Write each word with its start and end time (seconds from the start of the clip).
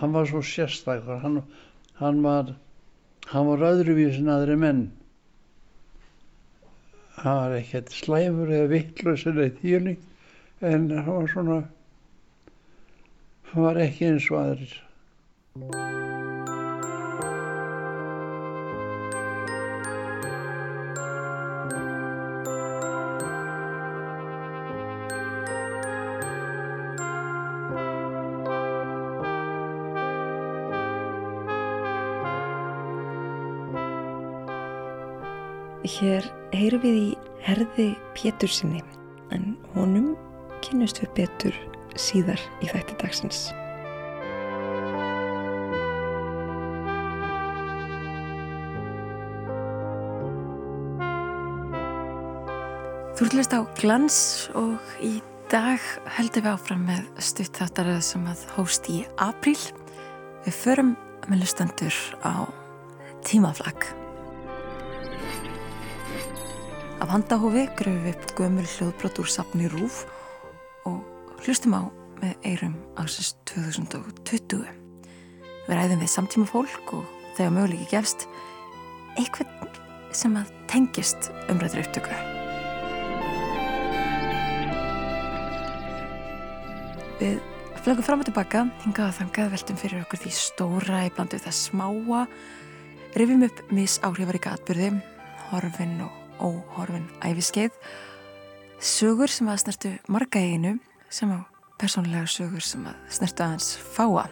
hann 0.00 0.12
var 0.14 0.26
svo 0.26 0.42
sérstakar 0.42 1.22
hann, 1.22 1.42
hann 2.00 2.22
var 2.22 2.54
hann 3.30 3.46
var 3.48 3.64
öðruvísin 3.70 4.28
aðri 4.28 4.56
menn. 4.60 4.82
Hann 7.16 7.38
var 7.40 7.56
ekkert 7.60 7.92
slæmur 7.94 8.52
eða 8.52 8.70
vittlust 8.74 9.30
eða 9.30 9.48
þýrning 9.60 10.00
en 10.60 10.88
hann 10.90 11.10
var 11.12 11.30
svona 11.32 11.60
hann 13.52 13.68
var 13.68 13.84
ekki 13.86 14.10
eins 14.12 14.30
og 14.32 14.40
aðrir 14.42 15.93
Hér 35.94 36.24
heyrum 36.50 36.80
við 36.82 36.96
í 36.98 37.10
herði 37.44 37.84
Pétursinni 38.16 38.80
en 39.34 39.52
honum 39.76 40.14
kynust 40.64 40.98
við 40.98 41.12
betur 41.20 41.58
síðar 41.94 42.40
í 42.64 42.70
þætti 42.72 42.96
dagsins. 42.98 43.44
Þú 53.14 53.30
hlust 53.30 53.54
á 53.54 53.62
glans 53.78 54.20
og 54.58 54.82
í 54.98 55.20
dag 55.52 55.78
höldum 56.16 56.48
við 56.48 56.54
áfram 56.56 56.86
með 56.90 57.04
stuttþáttarað 57.22 58.02
sem 58.02 58.26
að 58.26 58.46
hóst 58.56 58.90
í 58.90 59.04
apríl. 59.22 59.60
Við 60.42 60.64
förum 60.64 60.96
með 61.30 61.44
lustandur 61.46 62.06
á 62.26 62.50
tímaflag. 63.22 64.03
Handahófi 67.14 67.68
gröfum 67.78 68.00
við 68.02 68.16
upp 68.16 68.32
gömul 68.34 68.64
hljóðbrot 68.66 69.18
úr 69.22 69.28
sapni 69.30 69.68
Rúf 69.70 70.00
og 70.88 71.04
hlustum 71.44 71.76
á 71.78 71.86
með 72.18 72.32
eirum 72.48 72.72
ásins 72.98 73.36
2020. 73.46 74.64
Við 75.68 75.70
ræðum 75.78 76.02
við 76.02 76.10
samtíma 76.10 76.48
fólk 76.50 76.94
og 76.96 77.04
þegar 77.36 77.52
möguleiki 77.54 77.86
gefst 77.92 78.24
eitthvað 79.14 79.78
sem 80.10 80.34
að 80.40 80.50
tengist 80.72 81.30
umræður 81.52 81.84
upptöku. 81.84 82.18
Við 87.22 87.38
flögum 87.84 88.08
fram 88.08 88.26
og 88.26 88.30
tilbaka, 88.32 88.64
hingað 88.82 89.12
að 89.12 89.16
þangað 89.20 89.54
veltum 89.54 89.80
fyrir 89.84 90.02
okkur 90.02 90.24
því 90.24 90.34
stóra 90.40 91.06
í 91.06 91.14
blandu 91.14 91.38
það 91.46 91.60
smáa, 91.60 92.26
rifjum 93.14 93.46
upp 93.52 93.64
mis 93.70 94.00
áhrifaríka 94.02 94.58
atbyrði, 94.58 94.90
horfin 95.52 95.98
og 96.02 96.23
óhorfin 96.42 97.06
æfiskeið 97.24 97.76
sögur 98.84 99.30
sem 99.32 99.48
að 99.48 99.60
snertu 99.62 99.92
marga 100.12 100.40
einu 100.40 100.76
sem 101.12 101.30
á 101.32 101.40
persónulega 101.80 102.26
sögur 102.30 102.64
sem 102.64 102.84
að 102.88 102.98
snertu 103.16 103.44
aðeins 103.44 103.70
fáa. 103.94 104.26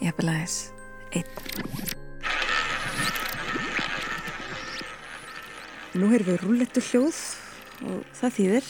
Ég 0.00 0.10
hef 0.10 0.22
aðeins 0.24 0.58
einn. 1.16 1.98
Nú 5.98 6.12
erum 6.14 6.28
við 6.28 6.42
rúllettu 6.44 6.82
hljóð 6.86 7.20
og 7.90 8.04
það 8.14 8.36
þýðir 8.36 8.68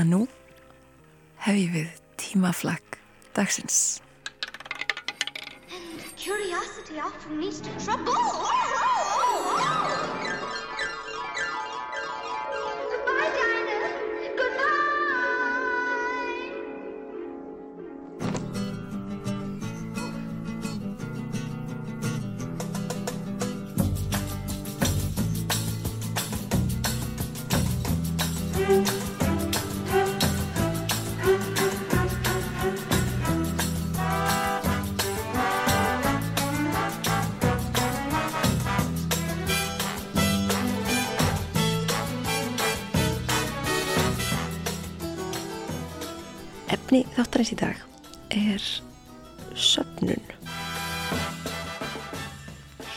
að 0.00 0.06
nú 0.14 0.20
hef 1.44 1.58
ég 1.60 1.74
við 1.74 1.90
tímaflag 2.20 3.00
dagsins. 3.36 4.00
And 5.70 6.00
curiosity 6.16 7.00
often 7.00 7.40
leads 7.40 7.60
to 7.60 7.70
trouble 7.84 8.16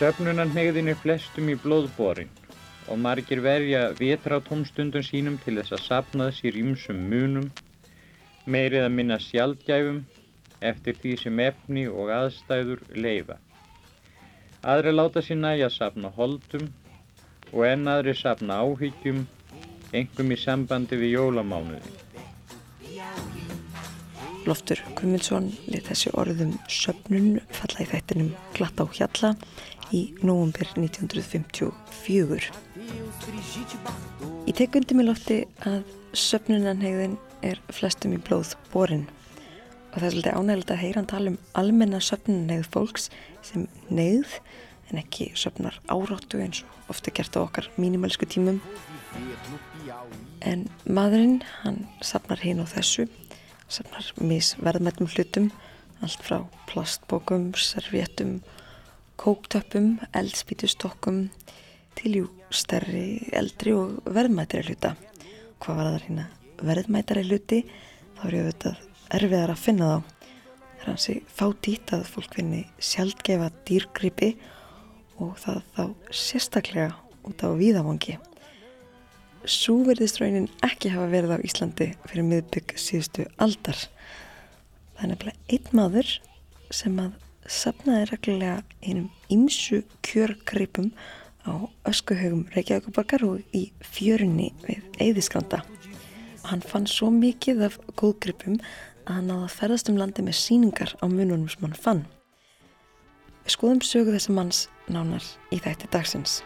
Söpnunarnegðin 0.04 0.92
er 0.92 0.98
flestum 1.00 1.48
í 1.48 1.54
blóðborin 1.64 2.32
og 2.92 2.98
margir 3.00 3.40
verja 3.40 3.86
vetra 3.96 4.36
á 4.36 4.44
tómstundum 4.44 5.06
sínum 5.08 5.38
til 5.40 5.54
þess 5.56 5.78
að 5.78 5.84
sapnaða 5.86 6.34
sér 6.36 6.58
ímsum 6.60 6.98
munum, 7.08 7.46
meirið 8.44 8.84
að 8.84 8.92
minna 8.98 9.18
sjálfgæfum 9.24 10.02
eftir 10.72 11.00
því 11.00 11.14
sem 11.22 11.40
efni 11.46 11.86
og 11.88 12.12
aðstæður 12.18 12.84
leifa. 13.00 13.38
Aðri 14.74 14.92
láta 14.92 15.24
sér 15.24 15.40
næja 15.40 15.70
að 15.70 15.78
sapna 15.78 16.12
holdum 16.18 16.68
og 17.54 17.64
enn 17.70 17.88
aðri 17.88 18.18
sapna 18.20 18.60
áhyggjum, 18.60 19.24
engum 19.96 20.36
í 20.36 20.40
sambandi 20.44 21.00
við 21.00 21.16
jólamánuði. 21.16 21.94
Loftur 24.44 24.84
Kumilsson 25.00 25.54
lit 25.72 25.88
þessi 25.88 26.12
orðum 26.20 26.58
söpnun 26.68 27.38
falla 27.56 27.86
í 27.86 27.88
þættinum 27.94 28.36
glatt 28.58 28.84
á 28.84 28.86
hjalla 28.92 29.38
í 29.94 30.02
nógumbir 30.26 30.72
1954. 30.76 32.50
Ég 34.48 34.56
tek 34.58 34.78
undir 34.80 34.98
með 34.98 35.10
lofti 35.12 35.40
að 35.70 35.84
söpnunanhegðin 36.18 37.18
er 37.46 37.62
flestum 37.74 38.16
í 38.16 38.22
blóð 38.22 38.56
borin 38.74 39.06
og 39.94 40.00
það 40.00 40.06
er 40.08 40.14
svolítið 40.16 40.38
ánægilegt 40.40 40.74
að 40.74 40.82
heyra 40.82 41.00
hann 41.00 41.10
tala 41.12 41.34
um 41.34 41.40
almenna 41.60 42.00
söpnunanhegð 42.02 42.70
fólks 42.74 43.10
sem 43.46 43.68
neyð 43.94 44.40
en 44.90 45.02
ekki 45.04 45.30
söpnar 45.38 45.78
áráttu 45.92 46.42
eins 46.42 46.64
og 46.66 46.94
ofta 46.96 47.14
gert 47.14 47.38
á 47.38 47.46
okkar 47.46 47.70
mínimalsku 47.78 48.26
tímum. 48.30 48.60
En 50.42 50.66
maðurinn, 50.90 51.44
hann 51.62 51.86
sapnar 52.04 52.42
hinn 52.42 52.62
á 52.62 52.66
þessu 52.68 53.06
safnar 53.72 54.10
misverðmættum 54.22 55.10
hlutum 55.14 55.52
allt 56.04 56.26
frá 56.26 56.42
plastbókum, 56.68 57.54
servéttum 57.56 58.42
kóktöppum, 59.20 60.00
eldspítustokkum 60.16 61.28
til 61.98 62.16
jú 62.18 62.30
stærri, 62.54 63.30
eldri 63.34 63.74
og 63.78 64.02
verðmættari 64.14 64.68
hluta. 64.68 64.94
Hvað 65.62 65.78
var 65.80 65.90
það 65.90 66.02
hérna? 66.08 66.26
Verðmættari 66.64 67.24
hluti 67.28 67.62
þá 68.18 68.26
er 68.28 68.36
ég 68.38 68.48
auðvitað 68.48 68.82
erfiðar 69.20 69.54
að 69.54 69.64
finna 69.64 69.90
þá. 69.92 70.12
Það 70.74 70.84
er 70.84 70.92
hansi 70.92 71.16
fádít 71.32 71.96
að 71.96 72.06
fólk 72.12 72.38
finni 72.38 72.62
sjálfgefa 72.82 73.50
dýrgripi 73.68 74.34
og 75.24 75.34
það 75.40 75.64
þá 75.78 75.84
sérstaklega 76.24 76.92
út 77.24 77.44
á 77.46 77.50
víðavangi. 77.56 78.18
Svo 79.44 79.82
verðist 79.88 80.22
raunin 80.22 80.50
ekki 80.64 80.92
hafa 80.94 81.10
verið 81.12 81.36
á 81.36 81.46
Íslandi 81.46 81.90
fyrir 82.08 82.28
miðbygg 82.28 82.78
síðustu 82.80 83.28
aldar. 83.44 83.80
Það 84.96 85.04
er 85.04 85.12
nefnilega 85.14 85.58
einn 85.58 85.76
maður 85.80 86.16
sem 86.74 87.00
að 87.04 87.23
sapnaði 87.50 88.08
reglulega 88.12 88.62
einum 88.84 89.10
ymsu 89.34 89.82
kjörgripum 90.06 90.92
á 91.44 91.68
öskuhaugum 91.90 92.46
Reykjavíkuborgar 92.56 93.26
og 93.28 93.56
í 93.56 93.66
fjörunni 93.84 94.54
við 94.64 94.84
Eðiskranda. 95.04 95.64
Hann 96.48 96.64
fann 96.64 96.88
svo 96.88 97.12
mikið 97.12 97.66
af 97.70 97.78
góðgripum 98.00 98.60
að 99.08 99.14
hann 99.18 99.30
náða 99.32 99.48
að 99.48 99.56
ferðast 99.58 99.92
um 99.92 100.00
landi 100.00 100.24
með 100.24 100.40
síningar 100.40 100.96
á 101.00 101.06
mununum 101.08 101.50
sem 101.52 101.68
hann 101.68 101.76
fann. 101.86 102.06
Við 103.44 103.58
skoðum 103.58 103.84
sögu 103.84 104.16
þessa 104.16 104.36
manns 104.36 104.66
nánar 104.88 105.28
í 105.52 105.60
þætti 105.64 105.92
dagsins. 105.92 106.42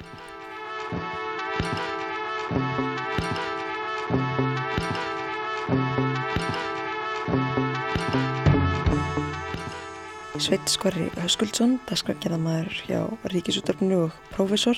Sveit 10.38 10.70
Skvarri 10.70 11.08
Höskuldsson, 11.18 11.80
dasgrækjaðamæður 11.90 12.76
hjá 12.86 13.00
Ríkisúttarpinu 13.32 14.04
og 14.06 14.18
prófessor, 14.36 14.78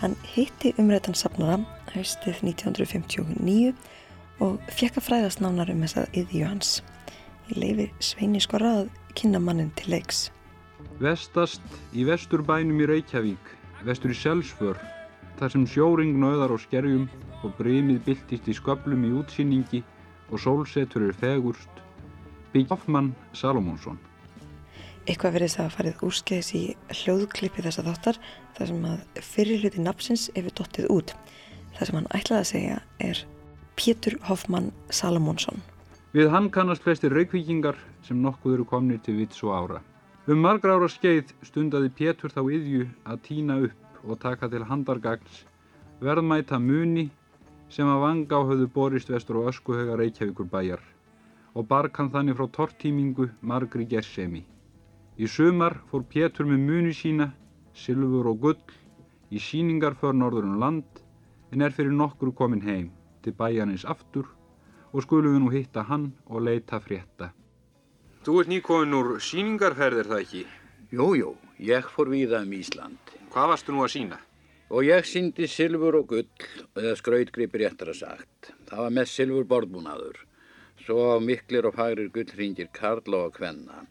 hann 0.00 0.14
hitti 0.24 0.70
umrættan 0.80 1.16
safnara 1.18 1.58
haustið 1.92 2.40
1959 2.46 3.74
og 4.40 4.56
fekk 4.72 4.96
að 4.96 5.06
fræðast 5.10 5.42
nánar 5.44 5.68
um 5.74 5.84
þessað 5.84 6.16
yðju 6.22 6.42
hans. 6.48 6.72
Ég 7.50 7.60
leifi 7.60 7.88
Sveini 8.00 8.40
Skorra 8.40 8.72
að 8.78 8.90
kynna 9.18 9.42
mannin 9.44 9.68
til 9.76 9.92
leiks. 9.92 10.24
Vestast 11.04 11.64
í 11.92 12.08
vesturbænum 12.08 12.80
í 12.80 12.88
Reykjavík, 12.88 13.54
vestur 13.84 14.16
í 14.16 14.16
Selsför, 14.16 14.80
þar 15.36 15.52
sem 15.52 15.68
sjóring 15.68 16.16
nöðar 16.16 16.54
á 16.54 16.58
skerjum 16.64 17.10
og 17.44 17.52
brimið 17.60 18.06
byltist 18.08 18.48
í 18.48 18.56
sköplum 18.56 19.04
í 19.04 19.12
útsýningi 19.20 19.84
og 20.32 20.40
sólsetur 20.40 21.10
er 21.10 21.18
fegurst, 21.20 21.82
byggja 22.54 22.72
Hoffmann 22.72 23.12
Salomonsson. 23.36 24.00
Eitthvað 25.06 25.34
verið 25.38 25.54
það 25.54 25.64
að 25.64 25.74
farið 25.76 26.04
úrskeiðis 26.08 26.50
í 26.58 26.62
hljóðklippi 27.00 27.64
þessa 27.64 27.84
þáttar 27.86 28.20
þar 28.58 28.70
sem 28.72 28.86
að 28.90 29.24
fyrir 29.30 29.62
hluti 29.62 29.84
napsins 29.84 30.28
hefur 30.34 30.56
dottið 30.60 30.88
út. 30.94 31.14
Það 31.76 31.90
sem 31.90 31.98
hann 31.98 32.08
ætlaði 32.18 32.40
að 32.40 32.50
segja 32.52 32.78
er 33.08 33.22
Pétur 33.78 34.18
Hoffmann 34.26 34.72
Salomonsson. 34.90 35.62
Við 36.16 36.32
hann 36.32 36.50
kannast 36.50 36.82
flestir 36.82 37.14
reykvíkingar 37.14 37.78
sem 38.06 38.18
nokkuð 38.24 38.58
eru 38.58 38.66
komnir 38.66 38.98
til 39.04 39.18
vits 39.20 39.44
og 39.44 39.54
ára. 39.54 39.82
Um 40.28 40.42
margra 40.44 40.74
ára 40.76 40.88
skeið 40.92 41.30
stundaði 41.46 41.92
Pétur 41.94 42.32
þá 42.34 42.42
yðju 42.42 42.88
að 43.08 43.22
týna 43.28 43.60
upp 43.68 44.04
og 44.04 44.18
taka 44.20 44.48
til 44.50 44.64
handargagns 44.66 45.44
verðmæta 46.04 46.58
muni 46.60 47.08
sem 47.72 47.88
að 47.88 48.02
vanga 48.04 48.40
á 48.40 48.42
höfðu 48.48 48.68
borist 48.74 49.10
vestur 49.12 49.40
og 49.40 49.50
öskuhauga 49.52 49.96
Reykjavíkur 50.00 50.48
bæjar 50.48 50.82
og 51.54 51.66
bark 51.68 51.96
hann 51.98 52.10
þannig 52.12 52.36
frá 52.38 52.46
tortímingu 52.54 53.28
margri 53.40 53.86
gersemi. 53.88 54.44
Í 55.18 55.26
sumar 55.26 55.80
fór 55.90 56.04
Pétur 56.06 56.46
með 56.46 56.62
muni 56.62 56.94
sína, 56.94 57.32
silfur 57.74 58.28
og 58.30 58.38
gull, 58.44 58.60
í 59.34 59.40
síningar 59.42 59.96
för 59.98 60.14
norður 60.14 60.46
um 60.46 60.60
land 60.62 61.02
en 61.52 61.64
er 61.64 61.74
fyrir 61.74 61.94
nokkru 61.94 62.30
komin 62.32 62.62
heim 62.62 62.92
til 63.24 63.34
bæjanins 63.34 63.84
aftur 63.84 64.28
og 64.92 65.02
skulum 65.02 65.34
við 65.34 65.42
nú 65.42 65.50
hitta 65.52 65.82
hann 65.90 66.12
og 66.26 66.46
leita 66.46 66.78
frétta. 66.80 67.32
Þú 68.22 68.38
ert 68.40 68.52
nýkomin 68.52 68.96
úr 69.00 69.10
síningarferðir 69.18 70.08
það 70.12 70.24
ekki? 70.24 70.46
Jú, 70.94 71.10
jú, 71.18 71.34
ég 71.58 71.90
fór 71.92 72.08
víða 72.14 72.40
um 72.46 72.54
Ísland 72.56 73.12
Hvað 73.28 73.50
varstu 73.52 73.74
nú 73.74 73.84
að 73.84 73.94
sína? 73.96 74.18
og 74.68 74.84
ég 74.84 75.06
síndi 75.08 75.48
silfur 75.48 75.96
og 75.96 76.10
gull, 76.12 76.48
eða 76.76 76.96
skrautgripir 77.00 77.64
réttar 77.64 77.92
að 77.92 78.00
sagt. 78.02 78.50
Það 78.68 78.82
var 78.84 78.96
með 78.98 79.06
silfur 79.12 79.46
borðbúnaður, 79.48 80.18
svo 80.84 81.04
miklir 81.24 81.68
og 81.68 81.76
fagrir 81.78 82.10
gullringir 82.12 82.68
karla 82.76 83.24
og 83.28 83.36
kvenna. 83.38 83.86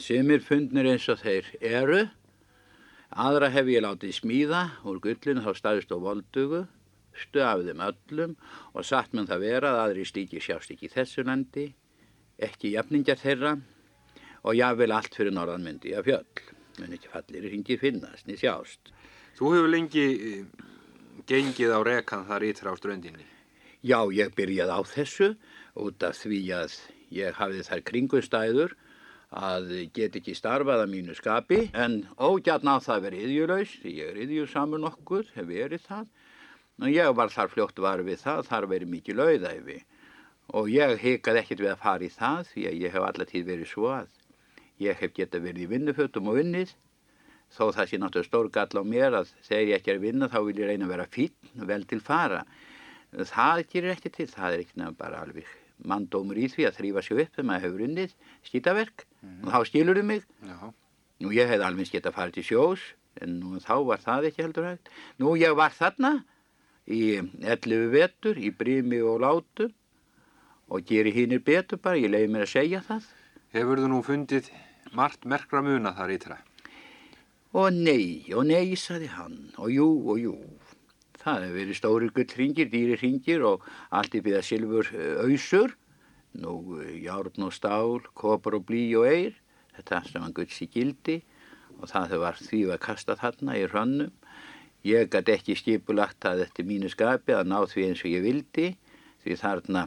Sumir 0.00 0.40
fundnir 0.40 0.86
eins 0.88 1.04
og 1.12 1.18
þeir 1.20 1.48
eru, 1.60 2.04
aðra 3.12 3.50
hef 3.52 3.66
ég 3.68 3.82
látið 3.84 4.14
smíða 4.16 4.62
úr 4.88 5.00
gullinu 5.04 5.42
þá 5.44 5.50
staðist 5.58 5.92
og 5.92 6.06
voldugu, 6.06 6.62
stu 7.12 7.42
af 7.44 7.60
þeim 7.66 7.82
öllum 7.84 8.32
og 8.72 8.86
satt 8.86 9.12
menn 9.12 9.28
það 9.28 9.44
vera 9.44 9.74
að 9.74 9.80
aðri 9.82 10.06
stíki 10.08 10.40
sjást 10.40 10.72
ekki 10.72 10.88
í 10.88 10.94
þessu 10.94 11.26
landi, 11.28 11.66
ekki 12.40 12.72
jafningjar 12.78 13.20
þeirra 13.20 13.52
og 14.40 14.56
jável 14.56 14.90
allt 14.96 15.20
fyrir 15.20 15.36
norðan 15.36 15.66
myndi 15.68 15.92
að 15.92 16.08
fjöll. 16.08 16.44
Mun 16.80 16.96
ekki 16.96 17.12
fallir 17.12 17.48
hringir 17.50 17.80
finnast, 17.82 18.24
niður 18.24 18.44
sjást. 18.46 18.92
Þú 19.36 19.54
hefur 19.54 19.72
lengi 19.74 20.06
eh, 20.16 20.68
gengið 21.28 21.76
á 21.76 21.80
rekan 21.84 22.24
þar 22.30 22.46
ytra 22.48 22.72
á 22.72 22.74
ströndinni. 22.80 23.26
Já, 23.84 24.00
ég 24.16 24.32
byrjaði 24.36 24.72
á 24.72 24.80
þessu 24.88 25.34
út 25.76 26.08
af 26.08 26.16
því 26.24 26.40
að 26.56 26.78
ég 27.12 27.36
hafði 27.36 27.66
þær 27.68 27.90
kringustæður 27.90 28.80
að 29.30 29.70
get 29.94 30.16
ekki 30.18 30.34
starfað 30.34 30.84
að 30.84 30.90
mínu 30.90 31.14
skapi 31.14 31.60
en 31.78 32.00
ógjarn 32.18 32.66
á 32.66 32.82
það 32.82 33.04
verið 33.06 33.26
yðjulaus, 33.28 33.76
því 33.82 33.94
ég 33.94 34.10
er 34.10 34.20
yðjusamur 34.24 34.82
nokkur, 34.82 35.28
hef 35.36 35.46
verið 35.46 35.86
það. 35.86 36.08
Og 36.80 36.90
ég 36.90 37.14
var 37.14 37.30
þar 37.30 37.52
fljótt 37.52 37.78
var 37.78 38.02
við 38.02 38.22
það, 38.24 38.46
þar 38.48 38.66
verið 38.72 38.94
mikið 38.96 39.20
lauðæfi 39.20 39.78
og 40.56 40.70
ég 40.72 40.96
hikaði 40.98 41.42
ekkert 41.44 41.62
við 41.62 41.72
að 41.72 41.82
fara 41.84 42.06
í 42.06 42.10
það 42.10 42.48
því 42.50 42.66
að 42.70 42.78
ég 42.80 42.94
hef 42.94 43.06
allatíð 43.06 43.44
verið 43.46 43.68
svo 43.70 43.90
að 43.94 44.08
ég 44.82 44.98
hef 44.98 45.12
getað 45.14 45.44
verið 45.46 45.66
í 45.66 45.70
vinnufötum 45.70 46.30
og 46.32 46.38
vinnið 46.40 46.72
þó 47.54 47.64
það 47.76 47.90
sé 47.90 48.00
náttúrulega 48.00 48.28
stór 48.28 48.50
gall 48.54 48.82
á 48.82 48.84
mér 48.86 49.18
að 49.20 49.32
þegar 49.46 49.68
ég 49.68 49.78
ekki 49.78 49.92
er 49.92 50.00
að 50.00 50.06
vinna 50.06 50.30
þá 50.32 50.38
vil 50.46 50.58
ég 50.58 50.70
reyna 50.70 50.86
að 50.86 50.92
vera 50.94 51.08
fín, 51.10 51.34
vel 51.70 51.82
til 51.90 52.00
fara. 52.02 52.44
Það 53.10 53.64
gerir 53.72 53.94
ekki 53.96 54.14
til, 54.14 54.28
það 54.30 54.54
er 54.54 54.64
ekki 54.64 54.80
nefn 54.80 54.98
bara 54.98 55.22
alveg 55.24 55.50
manndómur 55.86 56.38
í 56.40 56.48
því 56.52 56.66
að 56.68 56.78
þrýfa 56.78 57.04
sér 57.06 57.22
upp 57.24 57.34
þegar 57.34 57.48
maður 57.48 57.66
hefur 57.66 57.84
unnið 57.86 58.14
skýtaverk 58.48 59.04
og 59.30 59.50
þá 59.54 59.60
skilur 59.68 60.00
þau 60.00 60.06
mig. 60.10 60.24
Já. 60.46 60.58
Nú 61.20 61.32
ég 61.36 61.52
hef 61.52 61.64
alveg 61.64 61.92
geta 61.92 62.12
farið 62.16 62.38
til 62.38 62.46
sjós 62.50 62.84
en 63.20 63.38
nú 63.40 63.60
þá 63.60 63.74
var 63.88 64.02
það 64.02 64.30
ekki 64.30 64.44
heldur 64.44 64.68
hægt. 64.70 64.90
Nú 65.20 65.34
ég 65.40 65.56
var 65.58 65.74
þarna 65.76 66.12
í 66.90 67.02
11 67.20 67.90
vetur 67.92 68.40
í 68.40 68.52
brími 68.56 69.00
og 69.04 69.20
látum 69.24 69.74
og 70.70 70.86
geri 70.86 71.12
hinnir 71.14 71.42
betur 71.42 71.80
bara, 71.82 71.98
ég 71.98 72.12
leiði 72.12 72.30
mér 72.30 72.46
að 72.46 72.54
segja 72.54 72.82
það. 72.86 73.08
Hefur 73.50 73.82
þú 73.82 73.90
nú 73.90 74.00
fundið 74.06 74.50
margt 74.94 75.26
merkra 75.26 75.62
muna 75.66 75.92
þar 75.96 76.14
ytra? 76.14 76.38
Og 77.50 77.74
nei, 77.74 78.30
og 78.30 78.46
nei, 78.46 78.76
saði 78.78 79.08
hann, 79.10 79.38
og 79.58 79.72
jú, 79.74 79.88
og 80.06 80.20
jú. 80.22 80.34
Það 81.20 81.42
hefur 81.44 81.56
verið 81.58 81.76
stóri 81.76 82.08
gullringir, 82.16 82.68
dýri 82.72 82.96
ringir 83.00 83.42
og 83.44 83.64
allt 83.92 84.14
í 84.16 84.22
byggða 84.24 84.40
silfur 84.46 84.88
auðsur, 85.20 85.74
nú 86.40 86.54
eh, 86.80 86.94
járn 87.04 87.44
og 87.44 87.52
stál, 87.52 88.00
kopar 88.16 88.56
og 88.56 88.64
blí 88.68 88.86
og 88.96 89.08
eir, 89.10 89.36
þetta 89.76 90.02
sem 90.08 90.24
hann 90.24 90.36
gulls 90.36 90.62
í 90.64 90.70
gildi 90.70 91.20
og 91.80 91.88
það 91.90 92.06
hefur 92.06 92.22
var 92.24 92.40
því 92.40 92.60
að 92.68 92.82
kasta 92.86 93.16
þarna 93.20 93.56
í 93.56 93.66
hrönnum. 93.68 94.12
Ég 94.84 95.10
gæti 95.12 95.34
ekki 95.34 95.56
skipulagt 95.60 96.24
að 96.24 96.44
þetta 96.44 96.64
mínu 96.68 96.88
skapi 96.92 97.36
að 97.36 97.50
ná 97.52 97.58
því 97.68 97.86
eins 97.88 98.04
og 98.04 98.14
ég 98.14 98.24
vildi, 98.24 98.68
því 99.24 99.36
þarna 99.42 99.84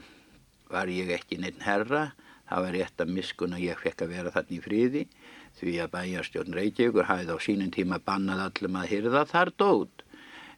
var 0.70 0.90
ég 0.90 1.10
ekki 1.18 1.40
neitt 1.42 1.62
herra, 1.66 2.12
það 2.50 2.66
var 2.66 2.76
rétt 2.78 3.02
að 3.02 3.14
miskun 3.18 3.58
að 3.58 3.66
ég 3.66 3.82
fekk 3.82 4.06
að 4.06 4.14
vera 4.14 4.34
þarna 4.34 4.58
í 4.58 4.62
friði, 4.62 5.04
því 5.58 5.76
að 5.82 5.94
bæjarstjórn 5.96 6.58
Reykjavíkur 6.60 7.10
hafið 7.10 7.34
á 7.34 7.38
sínum 7.42 7.74
tíma 7.74 8.02
bannað 8.06 8.46
allum 8.48 8.78
að 8.82 8.90
hyrða 8.94 9.26
þar 9.30 9.54
dót. 9.58 10.06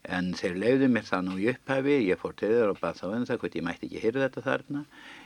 En 0.06 0.34
þeir 0.38 0.58
leiðu 0.62 0.88
mér 0.92 1.06
það 1.08 1.26
nú 1.26 1.36
í 1.42 1.48
upphæfi, 1.50 1.96
ég 2.06 2.20
fór 2.22 2.36
til 2.38 2.52
þeir 2.52 2.72
og 2.74 2.80
bað 2.82 3.00
þá 3.00 3.06
en 3.10 3.28
það 3.30 3.40
hvort 3.42 3.58
ég 3.58 3.66
mætti 3.66 3.88
ekki 3.88 4.04
hyrða 4.04 4.28
þetta 4.28 4.44
þarna. 4.46 4.84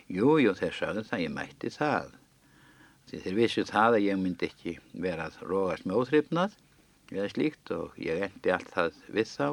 Jú, 0.08 0.36
jú, 0.44 0.54
þeir 0.56 0.76
sagðu 0.78 1.04
það, 1.10 1.24
ég 1.26 1.34
mætti 1.36 1.72
það. 1.76 2.14
Því 3.10 3.22
þeir 3.26 3.38
vissu 3.40 3.66
það 3.68 3.98
að 3.98 4.06
ég 4.06 4.20
myndi 4.22 4.50
ekki 4.50 4.76
vera 5.06 5.28
að 5.28 5.40
rógast 5.50 5.88
með 5.90 6.02
óþryfnað 6.04 6.58
eða 7.10 7.30
slíkt 7.34 7.72
og 7.74 7.96
ég 8.00 8.26
endi 8.30 8.54
allt 8.54 8.74
það 8.76 9.00
við 9.18 9.32
þá, 9.34 9.48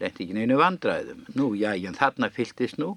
lendi 0.00 0.24
ekki 0.24 0.36
neinu 0.38 0.60
vandræðum. 0.60 1.24
Nú, 1.34 1.50
já, 1.58 1.72
en 1.74 1.98
þarna 1.98 2.30
fylltist 2.32 2.78
nú 2.80 2.94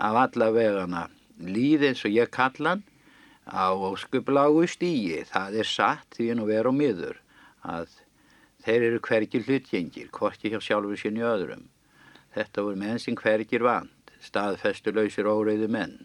af 0.00 0.16
alla 0.24 0.48
vegana 0.54 1.06
líð 1.42 1.86
eins 1.90 2.06
og 2.08 2.16
ég 2.16 2.32
kallan 2.32 2.82
á 3.46 3.70
óskuplágu 3.70 4.64
stíi. 4.70 5.22
Það 5.28 5.60
er 5.62 5.68
satt 5.68 6.16
því 6.16 6.32
að 6.36 6.48
vera 6.48 6.72
á 6.72 6.74
miður 6.74 7.20
að 7.62 8.01
þeir 8.64 8.86
eru 8.88 9.02
hvergir 9.02 9.44
hlutgengir, 9.46 10.08
hvorki 10.14 10.52
hjá 10.52 10.60
sjálfur 10.62 11.00
sinni 11.00 11.24
öðrum. 11.26 11.66
Þetta 12.32 12.64
voru 12.64 12.80
menn 12.80 13.00
sem 13.02 13.16
hvergir 13.18 13.64
vand, 13.66 14.12
staðfestulausir 14.22 15.28
óreiðu 15.28 15.68
menn 15.68 16.00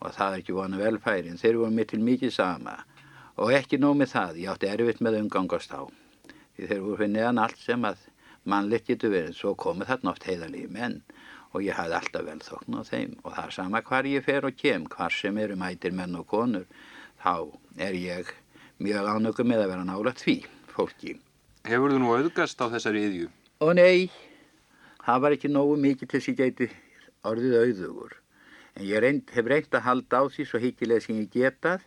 og 0.00 0.14
það 0.16 0.34
er 0.34 0.42
ekki 0.42 0.56
vonu 0.56 0.78
velfærin. 0.80 1.38
Þeir 1.40 1.58
voru 1.60 1.76
mitt 1.76 1.90
til 1.92 2.00
mikið 2.04 2.32
sama 2.34 2.78
og 3.40 3.52
ekki 3.56 3.80
nóg 3.80 3.98
með 4.00 4.14
það, 4.14 4.38
ég 4.42 4.52
átti 4.52 4.70
erfitt 4.70 5.02
með 5.04 5.18
umgangast 5.22 5.72
á. 5.76 5.82
Því 6.56 6.70
þeir 6.70 6.82
voru 6.84 7.00
fyrir 7.00 7.12
neðan 7.14 7.42
allt 7.44 7.60
sem 7.60 7.86
að 7.88 8.06
mannleitt 8.48 8.88
getur 8.88 9.12
verið, 9.14 9.36
svo 9.36 9.54
komu 9.54 9.86
þarna 9.88 10.14
oft 10.14 10.26
heiðalífi 10.28 10.72
menn 10.72 11.00
og 11.52 11.64
ég 11.64 11.76
hafði 11.76 11.96
alltaf 11.98 12.26
vel 12.26 12.42
þokn 12.44 12.78
á 12.78 12.82
þeim 12.88 13.16
og 13.22 13.32
það 13.34 13.42
er 13.44 13.56
sama 13.56 13.82
hvar 13.86 14.08
ég 14.08 14.26
fer 14.26 14.46
og 14.48 14.60
kem, 14.60 14.86
hvar 14.90 15.14
sem 15.14 15.40
eru 15.42 15.56
mætir 15.60 15.96
menn 15.96 16.16
og 16.20 16.28
konur, 16.30 16.68
þá 17.20 17.34
er 17.80 17.96
ég 17.98 18.30
mjög 18.80 19.10
ánöku 19.14 19.44
með 19.44 19.64
að 19.64 19.74
vera 19.74 19.88
nálægt 19.88 20.24
því, 20.24 20.38
fólki. 20.72 21.18
Hefur 21.68 21.92
þú 21.92 21.98
nú 22.00 22.12
auðgast 22.14 22.62
á 22.64 22.72
þessari 22.72 23.02
yðju? 23.04 23.26
Og 23.60 23.74
nei, 23.76 24.08
það 25.04 25.22
var 25.24 25.34
ekki 25.36 25.50
nógu 25.52 25.76
mikið 25.80 26.08
til 26.08 26.20
þess 26.20 26.30
að 26.30 26.32
ég 26.32 26.38
gæti 26.40 26.68
orðið 27.28 27.56
auðugur. 27.58 28.14
En 28.78 28.86
ég 28.88 29.02
reynd, 29.04 29.32
hef 29.34 29.50
reynd 29.50 29.76
að 29.76 29.84
halda 29.84 30.22
á 30.22 30.24
því 30.32 30.46
svo 30.48 30.60
hyggilega 30.62 31.04
sem 31.04 31.18
ég 31.20 31.28
getað 31.34 31.84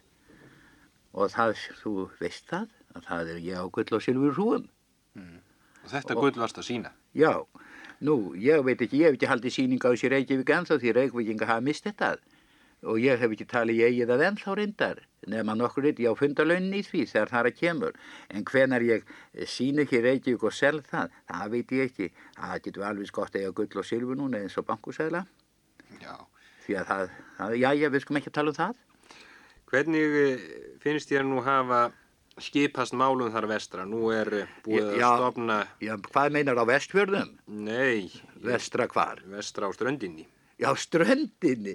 og 1.13 1.32
það, 1.34 1.56
þú 1.82 1.94
veist 2.20 2.46
það, 2.51 2.68
að 2.94 3.08
það 3.10 3.32
er 3.34 3.42
ég 3.48 3.58
á 3.58 3.65
gull 3.74 3.98
og 3.98 4.06
silfur 4.06 4.38
hrúum. 4.38 4.68
Og 5.84 5.89
þetta 5.89 6.20
gull 6.20 6.38
varst 6.38 6.62
að 6.62 6.68
sína? 6.70 6.94
Já, 7.18 7.34
nú, 8.06 8.18
ég 8.38 8.62
veit 8.68 8.82
ekki, 8.82 9.01
ég 9.01 9.10
hef 9.10 9.18
ekki 9.18 9.32
haldið 9.32 9.58
síninga 9.58 9.89
á 9.89 9.98
sér 9.98 10.13
Reykjavík 10.20 10.53
ennþá 10.53 10.77
því 10.82 10.94
Reykjavíkinga 11.00 11.50
hafa 11.50 11.65
mist 11.65 11.89
þetta 11.89 12.13
og 12.84 13.00
ég 13.00 13.20
hef 13.22 13.32
ekki 13.36 13.48
talið 13.50 13.80
ég 13.82 13.92
eigið 13.94 14.12
það 14.13 14.24
ennþá 14.28 14.56
reyndar 14.60 15.02
nema 15.32 15.54
nokkur 15.56 15.86
eitt, 15.88 16.02
ég 16.04 16.12
á 16.12 16.20
fundalaunin 16.20 16.74
í 16.75 16.82
því 16.84 17.06
þegar 17.08 17.30
það 17.32 17.40
er 17.40 17.50
að 17.52 17.60
kemur 17.62 17.94
en 18.36 18.44
hvenar 18.50 18.84
ég 18.84 19.06
síni 19.48 19.86
ekki 19.86 20.02
Reykjavík 20.04 20.44
og 20.44 20.54
selð 20.58 20.90
það, 20.92 21.13
það 21.32 21.54
veit 21.56 21.72
ég 21.78 21.86
ekki 21.88 22.10
það 22.36 22.58
getur 22.68 22.88
alveg 22.90 23.13
gott 23.16 23.36
að 23.38 23.42
eiga 23.46 23.54
gull 23.62 23.80
og 23.84 23.88
silfur 23.88 24.20
núna 24.20 24.42
eins 24.44 24.58
og 24.60 24.68
bankusæla 24.68 25.24
Já. 26.04 26.16
því 26.66 26.75
að 26.82 26.90
það, 26.92 27.13
það 27.38 27.56
já, 27.62 27.70
já, 27.80 27.90
við 27.96 28.04
skum 28.04 28.20
ekki 28.20 28.34
að 28.34 28.40
tala 28.40 28.54
um 28.54 28.60
það 28.60 28.82
Hvernig 29.74 30.16
eh, 30.22 30.42
finnst 30.84 31.10
þér 31.10 31.24
nú 31.25 31.40
hafa 31.42 31.80
skipast 32.42 32.94
málum 32.98 33.32
þar 33.34 33.48
vestra? 33.50 33.86
Nú 33.90 34.12
er 34.13 34.30
eh, 34.44 34.52
búið 34.66 34.92
að 34.92 35.00
Já. 35.00 35.08
stofna, 35.18 35.58
Já, 35.82 35.94
hvað 36.12 36.36
meinar 36.36 36.62
á 36.62 36.66
vestfjörðum? 36.70 37.32
nei, 37.48 38.12
Vestra 38.44 38.86
hvar? 38.92 39.24
vestra 39.32 39.66
á 39.66 39.72
ströndinni. 39.74 40.28
Já, 40.62 40.70
ströndinni, 40.78 41.74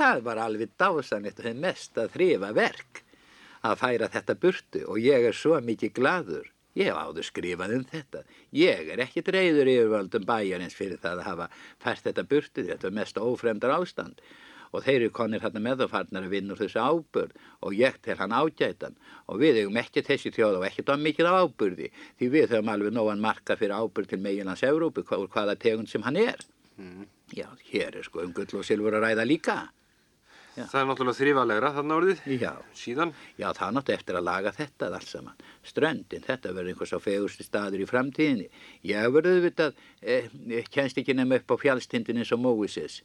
það 0.00 0.24
var 0.26 0.40
alveg 0.40 0.72
dásanlegt 0.80 1.40
og 1.40 1.46
þeim 1.48 1.62
mest 1.66 1.98
að 2.00 2.14
þrifa 2.16 2.50
verk 2.56 3.02
að 3.66 3.80
færa 3.82 4.08
þetta 4.12 4.36
burtu 4.40 4.84
og 4.88 5.00
ég 5.04 5.28
er 5.28 5.36
svo 5.36 5.60
mikið 5.60 5.96
gladur. 5.98 6.46
Ég 6.78 6.86
hef 6.86 7.00
áður 7.02 7.26
skrifað 7.26 7.74
um 7.76 7.88
þetta. 7.90 8.20
Ég 8.54 8.92
er 8.94 9.02
ekkit 9.02 9.32
reyður 9.34 9.68
yfirvöldum 9.72 10.26
bæjarins 10.28 10.76
fyrir 10.78 11.00
það 11.02 11.18
að 11.18 11.26
hafa 11.26 11.48
fært 11.82 12.06
þetta 12.06 12.24
burtu, 12.30 12.64
þetta 12.68 12.88
er 12.88 12.96
mest 13.00 13.18
ófremdar 13.18 13.74
ástand 13.74 14.22
og 14.70 14.84
þeir 14.86 15.00
eru 15.00 15.10
konir 15.10 15.42
hérna 15.42 15.62
með 15.64 15.84
og 15.86 15.90
farnar 15.90 16.28
að 16.28 16.34
vinna 16.36 16.54
úr 16.54 16.60
þessu 16.60 16.78
ábyrð 16.78 17.48
og 17.66 17.74
ég 17.74 17.96
til 18.04 18.14
hann 18.20 18.34
ágætan 18.34 18.94
og 19.26 19.40
við 19.42 19.58
hefum 19.64 19.80
ekki 19.82 20.04
þessi 20.06 20.30
þjóð 20.36 20.60
og 20.60 20.66
ekkert 20.68 20.92
á 20.94 20.96
mikið 21.00 21.26
á 21.26 21.32
ábyrði 21.42 21.90
því 22.20 22.30
við 22.36 22.54
höfum 22.54 22.70
alveg 22.70 22.94
nógan 22.94 23.24
marka 23.24 23.58
fyrir 23.58 23.74
ábyrð 23.74 24.12
til 24.12 24.22
meginlands 24.22 24.62
Európu 24.62 25.02
hvað, 25.02 25.26
hvaða 25.34 25.58
tegund 25.58 25.90
sem 25.90 26.06
hann 26.06 26.20
er. 26.22 26.38
Mm. 26.78 27.10
Já, 27.34 27.50
hér 27.72 27.98
er 27.98 28.06
sko 28.06 28.22
um 28.22 28.32
gull 28.34 28.62
og 28.62 28.66
silfur 28.66 28.94
að 28.94 29.08
ræða 29.08 29.26
líka. 29.26 29.58
Já. 30.56 30.64
Það 30.66 30.80
er 30.80 30.86
náttúrulega 30.88 31.18
þrývalegra 31.20 31.70
þarna 31.76 31.96
orðið, 32.00 32.22
já. 32.40 32.50
síðan? 32.74 33.12
Já, 33.38 33.46
það 33.54 33.66
er 33.66 33.74
náttúrulega 33.76 34.00
eftir 34.00 34.18
að 34.18 34.26
laga 34.26 34.52
þetta 34.56 34.88
allt 34.96 35.08
saman. 35.08 35.44
Ströndin, 35.70 36.24
þetta 36.26 36.52
verður 36.56 36.72
einhvers 36.72 36.94
á 36.96 36.98
fegursti 37.00 37.46
staður 37.46 37.84
í 37.84 37.88
framtíðinni. 37.88 38.48
Ég 38.90 39.14
verður 39.14 39.38
auðvitað, 39.38 39.80
eh, 40.02 40.28
kennst 40.74 40.98
ekki 40.98 41.14
nefn 41.14 41.36
upp 41.38 41.54
á 41.54 41.56
fjálstindin 41.62 42.18
eins 42.18 42.34
og 42.34 42.42
Móises. 42.42 43.00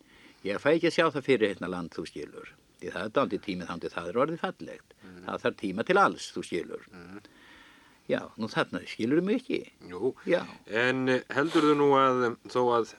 Ég 0.45 0.61
fæ 0.61 0.73
ekki 0.73 0.89
að 0.89 0.97
sjá 0.97 1.05
það 1.13 1.27
fyrir 1.29 1.53
hérna 1.53 1.69
land, 1.69 1.93
þú 1.93 2.07
skilur. 2.09 2.51
Því 2.81 2.91
það 2.91 3.05
er 3.05 3.15
daldi 3.15 3.39
tímið 3.45 3.69
þannig, 3.71 3.93
það 3.93 4.09
er 4.09 4.19
orðið 4.25 4.41
fallegt. 4.41 4.93
Mm. 5.05 5.23
Það 5.25 5.41
þarf 5.45 5.57
tíma 5.61 5.85
til 5.85 5.97
alls, 6.01 6.27
þú 6.33 6.43
skilur. 6.49 6.83
Mm. 6.91 7.23
Já, 8.05 8.21
nú 8.37 8.49
þarna 8.51 8.81
skilur 8.85 9.21
þau 9.21 9.29
mikið. 9.31 9.69
Jú, 9.89 10.13
já. 10.29 10.41
en 10.69 11.09
eh, 11.09 11.23
heldur 11.33 11.69
þú 11.69 11.77
nú 11.79 11.89
að 11.97 12.37
þó 12.53 12.61
að 12.75 12.95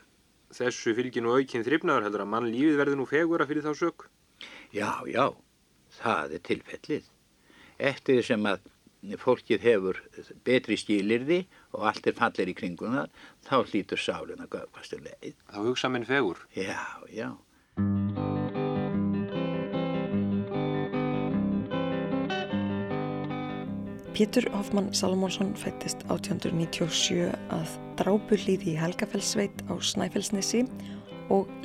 þessu 0.57 0.95
fylginu 0.97 1.35
aukinn 1.35 1.67
þryfnaður 1.67 2.07
heldur 2.07 2.25
að 2.25 2.33
mann 2.33 2.50
lífið 2.50 2.79
verður 2.81 2.99
nú 3.00 3.07
fegura 3.11 3.47
fyrir 3.47 3.67
þá 3.67 3.75
sök? 3.79 4.09
Já, 4.75 5.03
já, 5.11 5.31
það 6.01 6.39
er 6.39 6.43
tilfellið. 6.49 7.13
Eftir 7.91 8.23
sem 8.25 8.49
að 8.49 8.65
fólkið 9.21 9.63
hefur 9.63 9.99
betri 10.47 10.79
stílirði 10.81 11.45
og 11.77 11.87
allt 11.91 12.09
er 12.11 12.17
fallir 12.17 12.51
í 12.51 12.57
kringuna, 12.57 13.07
þá 13.47 13.57
hlýtur 13.63 14.01
sálun 14.01 14.43
að 14.43 14.57
göfast 14.57 14.97
um 14.97 15.05
leið. 15.07 15.37
Þá 15.53 15.59
hugsa 15.69 15.93
minn 15.93 16.09
fegur? 16.09 16.47
Já, 16.57 16.81
já. 17.13 17.31
Pétur 24.17 24.47
Hoffmann 24.55 24.95
Salomonsson 24.97 25.51
fættist 25.61 26.01
1897 26.09 27.27
að 27.53 27.73
drábullíði 28.01 28.73
í 28.73 28.79
Helgafellsveit 28.81 29.61
á 29.69 29.77
Snæfellsnesi 29.77 30.63
og 30.65 30.96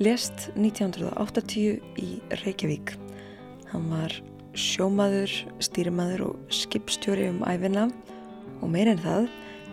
lest 0.01 0.49
1980 0.55 1.79
í 2.01 2.09
Reykjavík. 2.41 2.95
Hann 3.71 3.87
var 3.91 4.15
sjómaður, 4.57 5.31
stýrimaður 5.63 6.25
og 6.31 6.51
skipstjóri 6.51 7.29
um 7.31 7.39
æfina 7.47 7.87
og 8.61 8.71
meirinn 8.73 8.99
það 8.99 9.29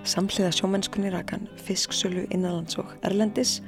samhliða 0.08 0.52
sjómennskunni 0.54 1.10
rakan 1.12 1.48
fisksölu 1.66 2.26
innanlands 2.28 2.78
og 2.78 2.92
erlendis 3.06 3.58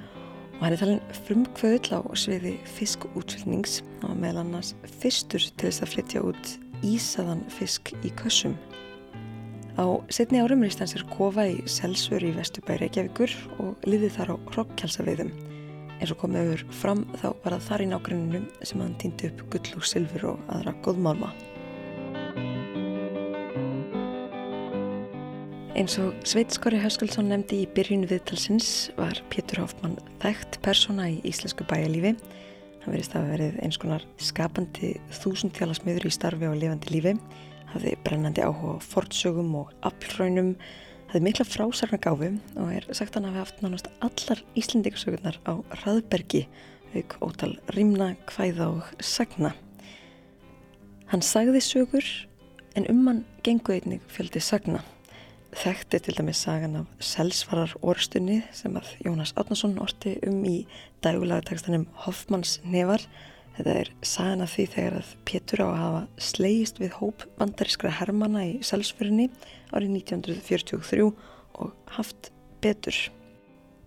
og 0.59 0.63
hann 0.67 0.77
er 0.77 0.83
talin 0.83 1.03
frumkvöðl 1.25 1.99
á 1.99 2.01
sviði 2.15 2.55
fiskútfylnings 2.77 3.81
og 4.05 4.17
meðal 4.21 4.45
annars 4.45 4.75
fyrstur 5.01 5.43
til 5.57 5.71
þess 5.71 5.85
að 5.85 5.95
flytja 5.95 6.25
út 6.31 6.55
ísaðan 6.87 7.43
fisk 7.53 7.95
í 8.05 8.13
kössum. 8.21 8.57
Á 9.81 9.85
setni 10.13 10.41
árum 10.41 10.63
reist 10.65 10.81
hann 10.83 10.91
sér 10.91 11.07
kofa 11.13 11.47
í 11.49 11.61
Selsvör 11.65 12.25
í 12.29 12.35
Vesturbæri 12.37 12.87
Reykjavíkur 12.87 13.35
og 13.65 13.89
liði 13.89 14.13
þar 14.13 14.35
á 14.35 14.37
Rokkjálsaveiðum 14.57 15.33
eins 16.01 16.13
og 16.15 16.21
komið 16.23 16.55
yfir 16.55 16.67
fram 16.73 17.05
þá 17.21 17.29
var 17.45 17.55
það 17.59 17.65
þar 17.69 17.85
í 17.85 17.89
nákvæminu 17.91 18.43
sem 18.65 18.83
hann 18.83 18.99
týndi 19.01 19.29
upp 19.29 19.47
gull 19.53 19.77
og 19.77 19.87
sylfur 19.89 20.29
og 20.33 20.53
aðra 20.57 20.75
góðmálma. 20.85 21.33
Eins 25.81 25.95
og 26.03 26.17
Sveitskori 26.29 26.81
Höskuldsson 26.83 27.31
nefndi 27.31 27.63
í 27.63 27.69
byrjunu 27.77 28.09
viðtalsins 28.11 28.91
var 28.99 29.21
Pétur 29.33 29.63
Hoffmann 29.63 29.95
þekkt 30.21 30.59
persóna 30.65 31.07
í 31.09 31.21
íslensku 31.29 31.65
bæjalífi. 31.71 32.11
Hann 32.83 32.95
verist 32.97 33.15
að 33.17 33.31
verið 33.35 33.61
eins 33.65 33.79
konar 33.81 34.05
skapandi 34.21 34.95
þúsundtjálasmiður 35.21 36.09
í 36.09 36.13
starfi 36.13 36.49
á 36.49 36.53
lifandi 36.57 36.93
lífi, 36.93 37.15
hafði 37.71 37.95
brennandi 38.05 38.45
áhuga 38.45 38.77
á 38.77 38.85
fortsögum 38.89 39.55
og 39.63 39.73
aflraunum, 39.87 40.55
hafði 41.11 41.25
mikla 41.27 41.43
frásarna 41.43 41.99
gáfi 41.99 42.29
og 42.55 42.69
er 42.71 42.85
sagt 42.95 43.17
hann 43.17 43.25
að 43.27 43.35
hafi 43.35 43.41
haft 43.43 43.63
nánast 43.65 43.89
allar 43.99 44.43
Íslendingarsögurnar 44.55 45.41
á 45.43 45.59
Raðbergi 45.83 46.45
auk 46.95 47.17
ótal 47.19 47.57
rimna, 47.75 48.13
kvæða 48.31 48.69
og 48.77 48.93
sagna. 49.03 49.51
Hann 51.11 51.23
sagði 51.27 51.63
sögur 51.67 52.07
en 52.79 52.87
um 52.93 53.03
hann 53.09 53.25
gengu 53.43 53.75
einnig 53.75 54.07
fjöldi 54.07 54.39
sagna. 54.39 54.85
Þekkt 55.51 55.99
er 55.99 56.05
til 56.07 56.15
dæmis 56.15 56.45
sagan 56.47 56.79
af 56.79 57.03
Selsvarar 57.03 57.75
orstunni 57.83 58.45
sem 58.55 58.79
að 58.79 58.95
Jónas 59.03 59.35
Átnason 59.35 59.81
orti 59.83 60.15
um 60.23 60.45
í 60.47 60.61
dægulagatekstanum 61.03 61.89
Hoffmanns 62.07 62.61
nefar 62.63 63.03
Þetta 63.61 63.73
er 63.77 63.89
sagan 64.07 64.41
af 64.41 64.53
því 64.55 64.65
þegar 64.73 64.95
að 64.97 65.09
Pétur 65.29 65.61
á 65.61 65.67
að 65.67 65.81
hafa 65.81 66.03
slegist 66.31 66.79
við 66.81 66.95
hóp 66.97 67.25
bandarískra 67.37 67.91
hermana 67.99 68.45
í 68.47 68.53
Selsfjörni 68.65 69.27
árið 69.73 69.97
1943 70.01 71.09
og 71.61 71.73
haft 71.97 72.31
betur. 72.63 72.97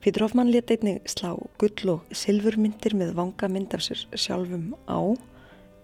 Pétur 0.04 0.26
Hoffmann 0.26 0.52
leti 0.52 0.76
einnig 0.76 1.06
slá 1.08 1.30
gull 1.62 1.92
og 1.94 2.10
silfurmyndir 2.12 2.96
með 3.00 3.14
vanga 3.20 3.48
mynd 3.48 3.76
af 3.76 3.86
sér 3.86 4.02
sjálfum 4.20 4.74
á, 4.92 5.00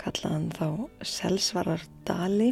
kallaðan 0.01 0.49
þá 0.57 0.67
Selsvarar 1.07 1.85
Dali. 2.07 2.51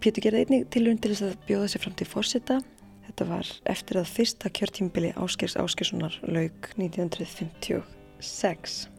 Pétur 0.00 0.24
gerði 0.24 0.46
einnig 0.46 0.70
tilurinn 0.72 1.02
til 1.02 1.12
þess 1.12 1.28
að 1.28 1.44
bjóða 1.50 1.68
sér 1.72 1.84
fram 1.84 1.98
til 2.00 2.08
fórseta. 2.08 2.56
Þetta 3.04 3.28
var 3.28 3.52
eftir 3.68 4.00
að 4.00 4.12
fyrsta 4.16 4.54
kjörtímbili 4.56 5.12
Áskers 5.20 5.58
Áskerssonar 5.60 6.16
laug 6.24 6.72
1956. 6.80 8.93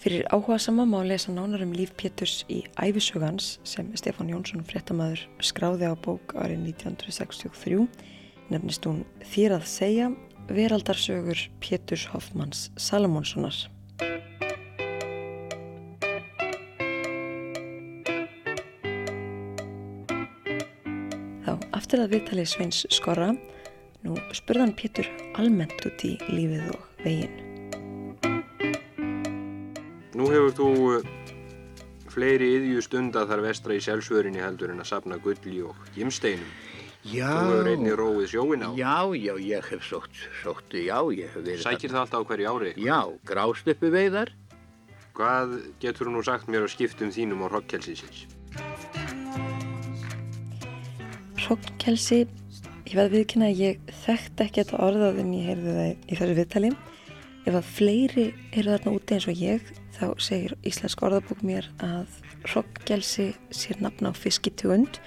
Fyrir 0.00 0.24
áhuga 0.32 0.56
sama 0.58 0.86
má 0.88 1.04
lesa 1.04 1.28
nánar 1.28 1.60
um 1.60 1.74
líf 1.76 1.90
Péturs 1.92 2.46
í 2.48 2.62
æfisögans 2.80 3.58
sem 3.68 3.84
Stefán 3.92 4.30
Jónsson 4.32 4.64
fréttamaður 4.64 5.26
skráði 5.44 5.84
á 5.84 5.92
bók 5.92 6.32
árið 6.40 6.72
1963 6.72 7.84
nefnist 8.48 8.88
hún 8.88 9.02
Þýr 9.20 9.58
að 9.58 9.66
segja 9.68 10.06
veraldarsögur 10.48 11.42
Péturs 11.60 12.06
Hoffmanns 12.14 12.70
Salomonssonar. 12.80 13.52
Þá 21.44 21.52
aftur 21.76 22.06
að 22.06 22.16
viðtali 22.16 22.48
Sveins 22.48 22.86
Skorra 22.88 23.34
nú 24.00 24.16
spurðan 24.32 24.72
Pétur 24.72 25.12
almennt 25.36 25.84
út 25.84 26.08
í 26.08 26.16
lífið 26.32 26.72
og 26.72 26.90
veginn. 27.04 27.49
Nú 30.18 30.26
hefur 30.26 30.54
þú 30.58 30.68
eh, 30.96 31.04
fleiri 32.10 32.48
yðju 32.56 32.82
stundar 32.82 33.28
þar 33.30 33.44
vestra 33.44 33.76
í 33.76 33.82
sjálfsvörinni 33.84 34.42
heldur 34.42 34.72
en 34.74 34.82
að 34.82 34.88
sapna 34.90 35.20
gulli 35.22 35.60
og 35.62 35.78
gimsteinum. 35.94 36.48
Já. 37.06 37.30
Þú 37.30 37.52
hefur 37.52 37.70
einni 37.70 37.92
róið 37.96 38.26
sjóin 38.32 38.64
á. 38.66 38.70
Já, 38.76 38.96
já, 39.14 39.32
ég 39.38 39.70
hef 39.70 39.86
sótt, 39.86 40.18
sótt, 40.42 40.74
já, 40.74 40.98
ég 41.14 41.30
hef 41.30 41.38
verið... 41.38 41.62
Sækir 41.62 41.94
það 41.94 42.02
alltaf 42.02 42.26
á 42.26 42.28
hverju 42.28 42.50
ári? 42.50 42.74
Já, 42.82 42.98
grástöppu 43.30 43.92
veiðar. 43.94 44.34
Hvað 45.16 45.56
getur 45.80 46.10
þú 46.10 46.16
nú 46.18 46.26
sagt 46.26 46.50
mér 46.50 46.66
á 46.66 46.68
skiptum 46.74 47.14
þínum 47.14 47.46
á 47.46 47.54
Rokkelsisins? 47.54 48.26
Rokkkelsi, 51.46 52.24
ég 52.90 52.94
veið 52.98 53.14
viðkynna 53.14 53.48
að 53.54 53.62
ég 53.62 53.92
þekkt 54.02 54.42
ekki 54.44 54.64
þetta 54.64 54.86
orðað 54.90 55.22
en 55.22 55.34
ég 55.38 55.52
heyrði 55.52 55.76
það 55.78 55.90
í 55.94 56.18
þessu 56.18 56.40
viðtali. 56.42 56.72
Ef 57.46 57.54
að 57.56 57.70
fleiri 57.78 58.26
eru 58.50 58.74
þarna 58.74 58.98
úti 58.98 59.16
eins 59.16 59.30
og 59.30 59.40
ég 59.40 59.78
þá 60.00 60.08
segir 60.22 60.54
Íslensk 60.64 61.02
orðabók 61.04 61.42
mér 61.44 61.66
að 61.84 62.08
rokkgelsi 62.54 63.34
sér 63.52 63.80
nafna 63.84 64.12
á 64.12 64.14
fiskitugund 64.16 65.00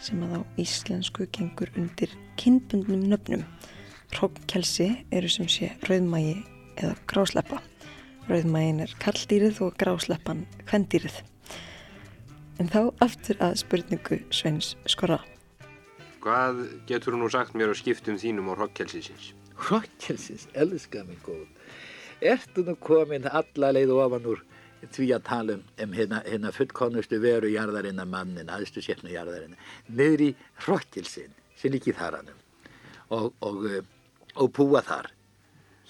sem 0.00 0.20
að 0.24 0.38
á 0.40 0.42
íslensku 0.62 1.26
gengur 1.34 1.68
undir 1.76 2.14
kynbundnum 2.40 3.04
nöfnum. 3.10 3.44
Rokkgelsi 4.16 4.88
eru 5.12 5.28
sem 5.28 5.50
sé 5.52 5.74
rauðmægi 5.84 6.38
eða 6.80 6.94
grásleppa. 7.10 7.60
Rauðmægin 8.30 8.84
er 8.86 8.94
kalldýrið 9.02 9.60
og 9.66 9.76
grásleppan 9.80 10.46
kvendýrið. 10.70 11.20
En 12.58 12.72
þá 12.72 12.80
aftur 13.04 13.36
að 13.44 13.58
spurningu 13.60 14.22
Sveins 14.34 14.76
Skorra. 14.88 15.20
Hvað 16.24 16.64
getur 16.88 17.14
þú 17.14 17.20
nú 17.20 17.28
sagt 17.32 17.54
mér 17.58 17.74
á 17.74 17.76
skiptum 17.76 18.16
þínum 18.18 18.48
á 18.50 18.64
rokkgelsisins? 18.64 19.34
Rokkelsins, 19.68 20.48
elskar 20.56 21.04
mig 21.06 21.20
góð 21.26 21.46
ertu 22.20 22.64
nú 22.66 22.74
komin 22.82 23.28
alla 23.30 23.72
leið 23.74 23.94
ofan 23.94 24.26
úr 24.32 24.44
því 24.86 25.08
að 25.16 25.22
tala 25.26 25.54
um, 25.58 25.62
um 25.82 25.94
hérna, 25.94 26.22
hérna 26.26 26.52
fullkonustu 26.54 27.18
veru 27.22 27.50
jarðarinnar 27.50 28.06
mannin, 28.06 28.50
aðstu 28.50 28.82
sérna 28.84 29.10
jarðarinnar, 29.10 29.58
niður 29.88 30.24
í 30.28 30.32
hrokkilsinn 30.64 31.34
sem 31.58 31.74
líki 31.74 31.94
þar 31.96 32.20
hannum 32.20 32.42
og, 33.10 33.32
og, 33.42 33.64
eh, 33.66 33.82
og 34.36 34.52
búa 34.54 34.82
þar. 34.86 35.10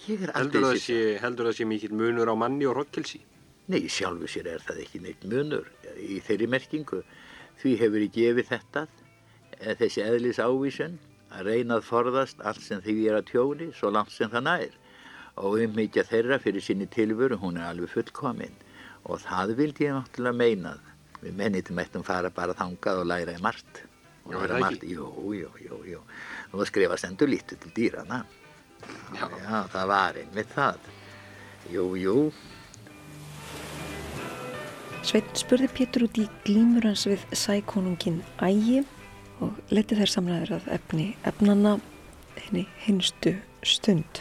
Heldur 0.06 0.68
það 0.70 0.78
sé, 0.80 1.18
sé 1.58 1.66
mikill 1.66 1.96
munur 1.98 2.30
á 2.30 2.34
manni 2.38 2.68
og 2.68 2.78
hrottkelsi? 2.78 3.20
Nei, 3.68 3.82
sjálfu 3.92 4.30
sér 4.30 4.48
er 4.54 4.64
það 4.64 4.84
ekki 4.84 5.02
neitt 5.04 5.26
munur 5.28 5.66
í 6.00 6.22
þeirri 6.24 6.48
merkingu. 6.48 7.02
Því 7.60 7.74
hefur 7.82 8.04
ég 8.06 8.14
gefið 8.14 8.50
þetta, 8.54 8.86
eh, 9.58 9.74
þessi 9.76 10.04
eðlis 10.06 10.40
ávísun, 10.40 10.96
að 11.34 11.50
reyna 11.50 11.76
að 11.76 11.88
forðast 11.90 12.40
allt 12.46 12.62
sem 12.64 12.80
því 12.80 12.94
er 13.10 13.18
að 13.18 13.32
tjóni, 13.32 13.72
svo 13.76 13.90
langt 13.92 14.14
sem 14.14 14.30
það 14.32 14.46
nær. 14.46 14.78
Og 15.38 15.60
ummyggja 15.64 16.04
þeirra 16.08 16.40
fyrir 16.42 16.64
sinni 16.64 16.88
tilvöru, 16.90 17.38
hún 17.38 17.60
er 17.60 17.68
alveg 17.70 17.92
fullkomin. 17.92 18.56
Og 19.06 19.22
það 19.22 19.54
vildi 19.60 19.86
ég 19.86 19.96
náttúrulega 19.96 20.40
meinað. 20.40 20.90
Við 21.22 21.38
mennitum 21.38 21.80
ættum 21.82 22.06
fara 22.06 22.30
bara 22.34 22.56
þangað 22.58 23.02
og 23.02 23.08
læra 23.10 23.38
í 23.38 23.42
margt. 23.42 23.82
Og 24.26 24.34
Já, 24.34 24.36
er 24.36 24.42
læra 24.42 24.54
það 24.54 24.66
margt, 24.66 24.86
jú, 24.90 25.08
jú, 25.38 25.50
jú, 25.64 25.80
jú. 25.94 26.04
Nú 26.52 26.68
skrifa 26.68 26.98
stendur 27.00 27.30
lítið 27.30 27.64
til 27.64 27.74
dýrana. 27.78 28.22
Já. 29.14 29.26
Já, 29.26 29.56
það 29.74 29.90
var 29.94 30.22
einmitt 30.22 30.54
það. 30.54 30.92
Jú, 31.68 31.88
jú, 31.98 32.18
Sveinn 35.08 35.28
spurði 35.38 35.68
Pétur 35.72 36.02
út 36.04 36.18
í 36.20 36.24
glímur 36.44 36.84
hans 36.84 37.06
við 37.08 37.22
sækonungin 37.32 38.18
ægi 38.44 38.82
og 39.40 39.54
leti 39.72 39.96
þær 39.96 40.10
samræður 40.12 40.50
að 40.58 40.66
efni 40.74 41.06
efnana 41.30 41.76
henni 42.36 42.64
hinstu 42.82 43.32
stund. 43.64 44.20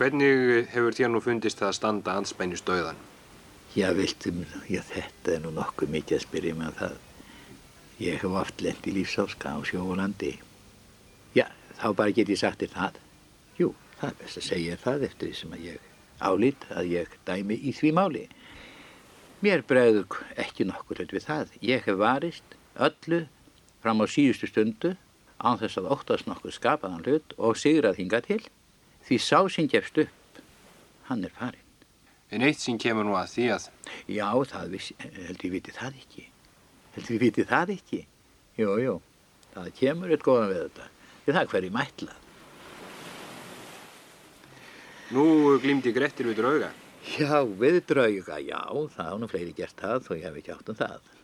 Hvernig 0.00 0.70
hefur 0.72 0.94
þér 0.96 1.10
nú 1.12 1.20
fundist 1.20 1.58
það 1.60 1.66
að 1.66 1.74
standa 1.76 2.12
anspænist 2.16 2.64
döðan? 2.64 2.96
Já, 3.76 3.90
viltum, 3.92 4.38
já, 4.64 4.80
þetta 4.88 5.34
er 5.34 5.42
nú 5.42 5.50
nokkuð 5.52 5.90
mikið 5.92 6.16
að 6.16 6.22
spyrja 6.22 6.54
mig 6.56 6.70
um 6.70 6.76
það. 6.78 6.94
Ég 8.00 8.22
hef 8.22 8.36
oft 8.40 8.62
lent 8.64 8.86
í 8.88 8.94
lífsáska 8.96 9.50
á 9.52 9.60
sjóulandi. 9.68 10.30
Já, 11.36 11.44
þá 11.76 11.84
bara 11.98 12.14
get 12.16 12.32
ég 12.32 12.40
sagt 12.40 12.64
þér 12.64 12.72
það. 12.78 12.96
Jú, 13.58 13.68
það 14.00 14.08
er 14.08 14.16
best 14.22 14.40
að 14.40 14.46
segja 14.46 14.78
það 14.80 15.04
eftir 15.10 15.28
því 15.28 15.36
sem 15.36 15.52
að 15.58 15.66
ég 15.66 15.90
álít 16.30 16.64
að 16.72 16.88
ég 16.94 17.18
dæmi 17.28 17.58
í 17.60 17.74
því 17.76 17.90
máli. 17.98 18.22
Mér 19.44 19.64
bregður 19.68 20.22
ekki 20.40 20.64
nokkur 20.70 21.02
hlut 21.02 21.12
við 21.12 21.26
það. 21.26 21.52
Ég 21.60 21.84
hef 21.84 21.98
varist 22.00 22.56
öllu 22.88 23.20
fram 23.84 24.00
á 24.00 24.08
síðustu 24.08 24.48
stundu 24.48 24.94
án 25.36 25.60
þess 25.60 25.76
að 25.76 25.92
óttast 25.92 26.32
nokkuð 26.32 26.56
skapaðan 26.56 27.04
hlut 27.04 27.36
og 27.36 27.60
sigrað 27.60 28.00
hinga 28.00 28.22
til. 28.24 28.40
Því 29.10 29.16
sá 29.18 29.40
sem 29.50 29.66
gefst 29.66 29.96
upp, 29.98 30.36
hann 31.08 31.24
er 31.26 31.32
farinn. 31.34 31.66
En 32.30 32.44
eitt 32.46 32.60
sem 32.62 32.76
kemur 32.78 33.02
nú 33.02 33.16
að 33.18 33.32
því 33.32 33.46
að 33.56 33.64
Já, 34.06 34.28
það 34.52 34.68
vissi, 34.76 34.94
held 35.02 35.42
ég 35.42 35.54
viti 35.56 35.74
það 35.74 35.96
ekki. 35.98 36.26
Held 36.94 37.10
ég 37.10 37.22
viti 37.24 37.46
það 37.50 37.72
ekki. 37.74 38.00
Jú, 38.60 38.76
jú, 38.78 38.94
það 39.56 39.72
kemur 39.80 40.14
eitt 40.14 40.22
góðan 40.22 40.52
við 40.52 40.60
þetta. 40.62 40.86
Því 41.24 41.34
það 41.34 41.42
er 41.42 41.50
hverju 41.54 41.72
mætlað. 41.74 42.18
nú 45.10 45.26
glýmdi 45.58 45.90
Grettir 45.90 46.30
við 46.30 46.38
drauga. 46.38 46.70
Já, 47.18 47.42
við 47.42 47.80
drauga, 47.90 48.38
já, 48.38 48.62
það 48.94 49.08
er 49.10 49.18
nú 49.18 49.28
fleiri 49.34 49.54
gert 49.58 49.82
það 49.82 50.04
þó 50.06 50.12
ég 50.14 50.26
hef 50.28 50.38
ekki 50.38 50.54
átt 50.54 50.70
um 50.70 50.78
það. 50.78 51.14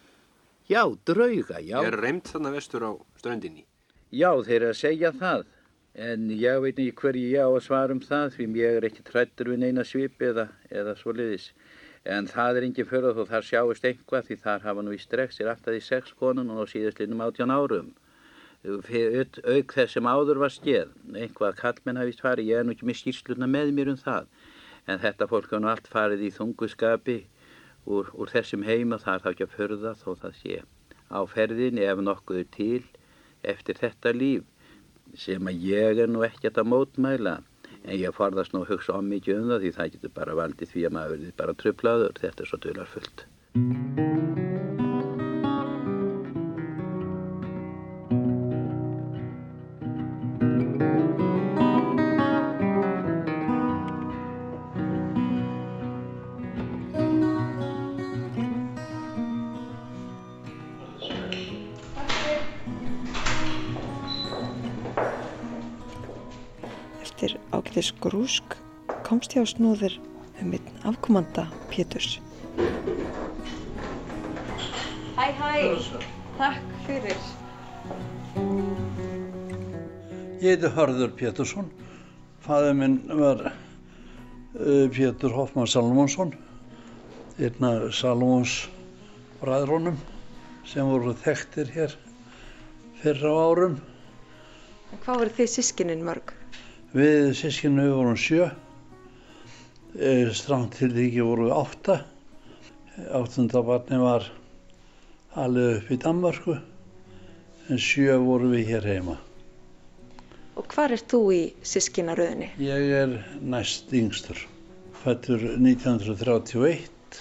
Já, 0.66 0.82
drauga, 1.06 1.60
já. 1.62 1.76
Ég 1.78 1.92
er 1.92 2.00
reymt 2.02 2.32
þarna 2.32 2.50
vestur 2.56 2.82
á 2.82 2.92
ströndinni. 3.20 3.62
Já, 4.10 4.32
þeir 4.42 4.56
eru 4.56 4.72
að 4.72 4.80
segja 4.80 5.12
það. 5.14 5.46
En 5.96 6.28
ég 6.28 6.58
veit 6.60 6.76
ekki 6.76 6.92
hverju 7.00 7.28
ég 7.32 7.40
á 7.40 7.48
að 7.48 7.62
svara 7.64 7.94
um 7.96 8.00
það 8.04 8.34
því 8.34 8.46
ég 8.60 8.74
er 8.78 8.84
ekki 8.84 9.04
trættur 9.04 9.48
við 9.48 9.62
neina 9.62 9.84
svipi 9.84 10.26
eða, 10.28 10.50
eða 10.68 10.92
svoleiðis. 11.00 11.46
En 12.04 12.26
það 12.28 12.58
er 12.58 12.66
engin 12.66 12.88
fyrir 12.90 13.14
þó 13.16 13.22
þar 13.30 13.46
sjáist 13.48 13.86
einhvað 13.88 14.26
því 14.26 14.36
þar 14.42 14.66
hafa 14.66 14.82
nú 14.84 14.92
í 14.92 14.98
strekk 15.00 15.32
sér 15.32 15.48
alltaf 15.54 15.78
í 15.78 15.80
sex 15.86 16.12
konun 16.20 16.50
og 16.52 16.60
á 16.60 16.64
síðastlinnum 16.68 17.22
átján 17.24 17.54
árum. 17.54 17.88
Auk 18.66 18.90
auk 18.92 19.72
þess 19.72 19.96
sem 19.96 20.10
áður 20.10 20.42
var 20.42 20.52
skeð, 20.52 20.92
einhvað 21.14 21.56
kallmenn 21.62 22.00
hafist 22.02 22.20
farið, 22.20 22.50
ég 22.50 22.60
er 22.60 22.66
nú 22.66 22.74
ekki 22.76 22.88
með 22.90 23.00
skýrsluna 23.00 23.48
með 23.48 23.72
mér 23.78 23.92
um 23.94 24.00
það. 24.02 24.28
En 24.86 25.00
þetta 25.00 25.28
fólk 25.30 25.48
hafa 25.48 25.62
nú 25.62 25.70
allt 25.72 25.88
farið 25.88 26.26
í 26.28 26.32
þunguskapi 26.34 27.16
úr, 27.86 28.12
úr 28.12 28.34
þessum 28.34 28.66
heima, 28.68 29.00
það 29.00 29.14
er 29.14 29.24
þá 29.24 29.30
ekki 29.32 29.48
að 29.48 29.56
förða 29.56 29.94
þó 30.02 30.10
það 30.26 30.36
sé 30.42 30.60
á 31.06 31.20
ferðinni 31.30 31.86
ef 31.86 32.02
nokkuð 32.02 32.42
er 32.42 32.48
til 32.56 32.84
eftir 33.46 33.78
þetta 33.78 34.12
líf 34.12 34.44
sem 35.14 35.50
að 35.50 35.68
ég 35.68 36.02
er 36.02 36.10
nú 36.10 36.24
ekkert 36.26 36.58
að 36.60 36.70
mótmæla 36.72 37.36
en 37.86 37.94
ég 37.98 38.16
forðast 38.16 38.54
nú 38.54 38.64
að 38.64 38.74
hugsa 38.74 38.98
om 38.98 39.06
mikið 39.12 39.42
um 39.42 39.52
það 39.52 39.62
því 39.62 39.74
það 39.76 39.92
getur 39.94 40.14
bara 40.18 40.38
valdið 40.40 40.72
því 40.72 40.86
að 40.88 40.96
maður 40.98 41.14
verður 41.14 41.38
bara 41.42 41.58
tröflaður, 41.62 42.18
þetta 42.22 42.42
er 42.42 42.50
svo 42.50 42.58
dularfullt. 42.66 43.26
Grúsk 68.00 68.56
komst 69.06 69.34
ég 69.36 69.42
á 69.42 69.46
snúður 69.46 69.96
um 70.42 70.52
einn 70.52 70.68
afkomanda 70.88 71.46
Péturs. 71.70 72.18
Hæ, 75.16 75.32
hæ, 75.40 75.52
takk 76.38 76.72
fyrir. 76.86 77.20
Ég 80.42 80.52
heiti 80.52 80.70
Hörður 80.76 81.14
Pétursson. 81.16 81.70
Fæður 82.44 82.76
minn 82.78 82.98
var 83.08 83.46
uh, 83.48 84.86
Pétur 84.92 85.32
Hoffmann 85.34 85.66
Salomonsson, 85.66 86.34
einn 87.40 87.68
af 87.70 87.88
Salomons 87.96 88.58
bræðrónum 89.40 89.96
sem 90.68 90.86
voru 90.92 91.16
þekktir 91.24 91.72
hér 91.74 91.96
fyrra 93.00 93.32
á 93.32 93.36
árum. 93.48 93.80
Hvað 95.00 95.22
voru 95.22 95.38
þið 95.40 95.54
sískinin 95.56 96.04
mörg? 96.04 96.35
Við 96.96 97.34
sískinu 97.36 97.90
vorum 97.92 98.14
sjö, 98.16 98.46
e, 100.00 100.12
strangt 100.32 100.78
til 100.78 100.94
því 100.94 101.08
voru 101.26 101.48
við 101.50 101.56
átta. 101.58 101.96
Áttunda 103.18 103.60
barni 103.66 103.98
var 104.00 104.24
alveg 105.36 105.82
upp 105.82 105.90
í 105.92 105.98
Danmarku, 106.00 106.54
en 107.68 107.82
sjö 107.82 108.16
voru 108.22 108.48
við 108.54 108.70
hér 108.70 108.88
heima. 108.88 109.16
Og 110.56 110.64
hvað 110.72 110.94
er 110.96 111.04
þú 111.12 111.20
í 111.36 111.42
sískinaröðinni? 111.74 112.48
Ég 112.64 112.94
er 113.02 113.12
næst 113.44 113.92
yngstur, 113.92 114.40
fættur 115.02 115.44
1931. 115.58 117.20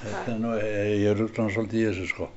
Þetta 0.00 0.32
er 0.32 0.40
nú, 0.40 0.56
ég, 0.56 0.94
ég 1.02 1.20
ruggla 1.20 1.44
hann 1.44 1.52
svolítið 1.58 1.82
í 1.82 1.86
þessu 1.90 2.08
sko. 2.14 2.32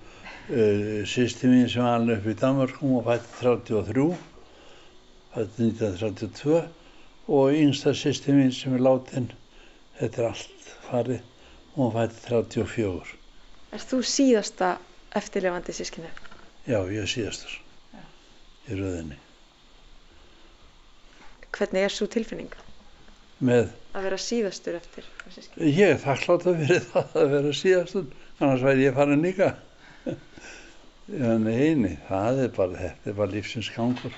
Uh, 0.52 1.02
Sýsti 1.08 1.48
mín 1.48 1.72
sem 1.72 1.88
var 1.88 2.02
alveg 2.02 2.20
upp 2.20 2.32
í 2.34 2.39
Danmarkum 2.44 3.00
og 3.00 3.08
fætti 3.08 3.36
33, 3.39 4.12
fætti 5.34 5.67
1932 5.72 6.62
og 7.34 7.54
yngsta 7.58 7.93
sýsti 7.98 8.34
mín 8.36 8.52
sem 8.54 8.76
er 8.78 8.84
látin, 8.84 9.30
þetta 10.00 10.22
er 10.22 10.30
allt 10.30 10.72
farið, 10.89 11.22
hún 11.78 11.93
fætti 11.96 12.26
34. 12.30 13.13
Er 13.74 13.86
þú 13.89 14.02
síðasta 14.06 14.74
eftirlefandi 15.17 15.74
sískinu? 15.74 16.10
Já, 16.67 16.80
ég 16.93 17.04
er 17.04 17.10
síðastur 17.10 17.56
í 18.69 18.78
röðinni. 18.80 19.17
Hvernig 21.54 21.86
er 21.86 21.93
svo 21.93 22.08
tilfinning 22.10 22.54
Með, 23.43 23.67
að 23.98 24.06
vera 24.08 24.17
síðastur 24.22 24.78
eftir 24.80 25.08
sískinu? 25.34 25.67
ég 25.67 25.96
er 25.96 26.00
þakklátt 26.02 26.46
að 26.50 26.62
fyrir 26.63 26.86
það 26.93 27.17
að 27.24 27.34
vera 27.34 27.56
síðastur, 27.60 28.06
annars 28.39 28.63
væri 28.65 28.86
ég 28.88 28.96
farin 28.98 29.26
líka. 29.26 29.50
Já, 31.13 31.34
nei, 31.43 31.74
nei, 31.76 31.98
það 32.08 32.39
er 32.46 32.54
bara, 32.56 32.78
þetta 32.80 33.12
er 33.12 33.17
bara 33.17 33.34
lífsins 33.34 33.69
gangur. 33.76 34.15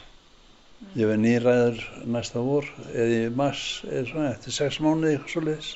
Ég 0.95 1.07
verð 1.07 1.21
nýræður 1.23 1.81
næsta 2.11 2.41
vor, 2.43 2.67
eða 2.91 3.19
í 3.25 3.31
mars, 3.41 3.63
eða 3.87 4.03
svona, 4.09 4.29
eftir 4.35 4.55
sex 4.55 4.79
mánuði, 4.83 5.13
eitthvað 5.15 5.31
svo 5.33 5.43
leiðis. 5.45 5.69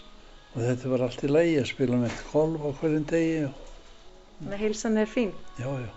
Og 0.54 0.62
þetta 0.66 0.92
var 0.92 1.04
allt 1.06 1.24
í 1.24 1.30
lagi, 1.32 1.56
að 1.62 1.68
spila 1.72 2.00
með 2.02 2.22
golf 2.32 2.66
á 2.66 2.70
hverjum 2.82 3.06
degi 3.12 3.50
Þannig 4.40 4.56
að 4.56 4.64
heilsan 4.64 4.98
er 4.98 5.10
fín. 5.12 5.32
já, 5.60 5.68
já. 5.68 5.90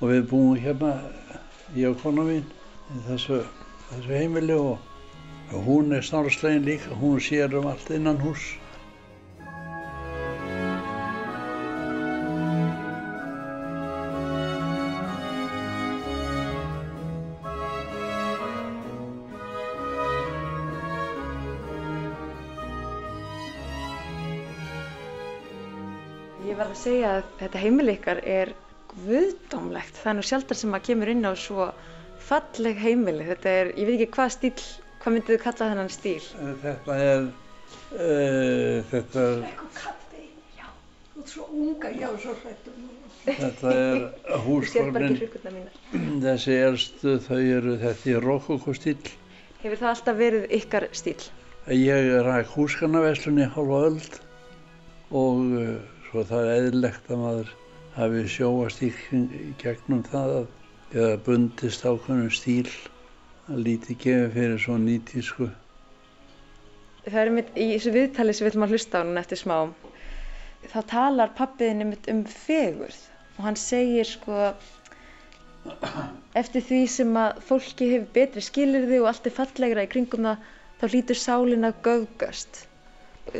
Og 0.00 0.08
við 0.08 0.22
búum 0.30 0.56
hérna, 0.56 0.92
ég 1.76 1.90
og 1.92 1.98
kona 2.00 2.24
mín, 2.28 2.46
í 2.92 3.02
þessu, 3.08 3.42
þessu 3.90 4.14
heimili 4.16 4.56
og, 4.56 4.78
og 5.52 5.66
hún 5.68 5.92
er 5.92 6.04
snáraslegin 6.04 6.64
líka, 6.64 6.96
hún 6.96 7.20
sér 7.20 7.52
um 7.60 7.68
allt 7.72 7.90
innan 7.92 8.20
hús. 8.20 8.56
Segja 27.02 27.18
að 27.18 27.30
þetta 27.40 27.60
heimili 27.62 27.92
ykkar 27.96 28.20
er 28.22 28.50
guðdómlegt. 28.92 29.96
Það 29.98 30.10
er 30.12 30.16
nú 30.18 30.24
sjaldar 30.26 30.58
sem 30.58 30.70
maður 30.70 30.86
kemur 30.86 31.10
inn 31.10 31.26
á 31.26 31.32
svo 31.34 31.64
falleg 32.22 32.78
heimili. 32.78 33.24
Þetta 33.26 33.54
er, 33.58 33.70
ég 33.74 33.88
veit 33.88 33.96
ekki 33.98 34.12
hvað 34.14 34.34
stíl 34.36 34.54
Hvað 35.02 35.14
myndið 35.16 35.32
þið 35.34 35.40
kalla 35.42 35.66
þennan 35.72 35.88
stíl? 35.90 36.26
Eh, 36.38 36.50
Þetta 36.62 36.96
er, 37.02 37.24
uh, 37.90 38.76
þetta, 38.92 39.24
Eitthvað 39.48 39.72
kaffi, 39.80 40.26
já. 40.60 40.66
Þú 41.16 41.22
ert 41.24 41.32
svo 41.32 41.46
unga, 41.50 41.90
já, 41.90 42.06
svo 42.22 42.34
hrættum. 42.38 42.84
þetta 43.26 43.72
er 43.80 44.04
mínar. 45.58 45.80
þessi 46.22 46.58
elstu, 46.68 47.16
þau 47.26 47.40
eru 47.42 47.74
þetta 47.82 48.12
í 48.12 48.18
rokokostíl. 48.22 48.96
Hefur 49.64 49.82
það 49.82 49.90
alltaf 49.90 50.20
verið 50.22 50.46
ykkar 50.60 50.86
stíl? 50.94 51.18
Ég 51.66 52.12
ræk 52.28 52.54
húsgarnaverslun 52.54 53.42
í 53.42 53.50
hálfa 53.56 53.82
öld 53.88 54.20
og 55.10 55.42
uh, 55.58 55.74
svo 56.12 56.22
það 56.28 56.42
er 56.44 56.58
eðlilegt 56.58 57.06
að 57.08 57.20
maður 57.22 57.52
hafi 57.94 58.22
sjóast 58.28 58.82
í, 58.84 58.88
gegnum 59.62 60.02
það 60.04 60.32
að 60.42 60.50
eða 60.92 61.20
bundist 61.24 61.86
ákveðnum 61.88 62.28
stíl 62.36 62.68
að 63.48 63.62
lítið 63.66 63.98
gefið 64.02 64.34
fyrir 64.34 64.60
svo 64.60 64.76
nýtísku. 64.82 65.48
Það 67.06 67.18
er 67.22 67.32
mitt 67.38 67.48
í 67.56 67.70
þessu 67.70 67.94
viðtali 67.96 68.36
sem 68.36 68.44
við 68.44 68.52
ætlum 68.52 68.66
að 68.66 68.76
hlusta 68.76 69.00
á 69.00 69.06
núna 69.08 69.24
eftir 69.24 69.40
smá. 69.40 69.56
Þá 70.68 70.78
talar 70.92 71.34
pappiðin 71.38 71.96
um 72.12 72.22
fegurð 72.28 73.00
og 73.38 73.42
hann 73.48 73.58
segir 73.58 74.12
sko 74.12 74.52
eftir 76.36 76.68
því 76.68 76.84
sem 76.92 77.16
að 77.16 77.40
fólki 77.48 77.88
hefur 77.94 78.08
betri 78.20 78.44
skilirði 78.44 79.00
og 79.00 79.08
allt 79.14 79.32
er 79.32 79.38
fallegra 79.40 79.88
í 79.88 79.92
kringum 79.96 80.28
það 80.28 80.48
þá 80.76 80.88
hlýtur 80.92 81.24
sálin 81.24 81.70
að 81.72 81.80
göfgast. 81.88 82.66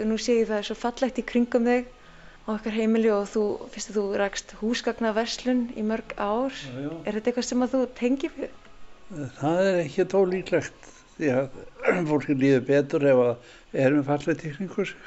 Nú 0.08 0.16
sé 0.16 0.40
ég 0.40 0.48
það 0.48 0.62
er 0.62 0.70
svo 0.70 0.84
fallegt 0.86 1.20
í 1.20 1.28
kringum 1.28 1.68
þig 1.68 1.98
á 2.42 2.48
okkar 2.56 2.74
heimili 2.74 3.10
og 3.14 3.28
þú, 3.30 3.42
fyrst 3.72 3.92
að 3.92 3.98
þú 3.98 4.04
rakst 4.20 4.54
húsgagnaverslun 4.60 5.62
í 5.78 5.84
mörg 5.86 6.14
ár. 6.18 6.50
Já, 6.50 6.78
já. 6.84 6.90
Er 7.06 7.18
þetta 7.18 7.30
eitthvað 7.30 7.48
sem 7.48 7.64
að 7.64 7.74
þú 7.74 7.82
tengir 7.98 8.34
við? 8.38 8.56
Það 9.38 9.60
er 9.66 9.78
ekki 9.82 10.06
tólíklegt 10.12 10.88
því 11.16 11.30
að 11.36 11.60
fólki 12.10 12.36
líður 12.38 12.64
betur 12.70 13.06
ef 13.12 13.22
að 13.26 13.84
erum 13.84 14.06
fallið 14.08 14.46
í 14.48 14.54
kringu 14.56 14.88
sig. 14.90 15.06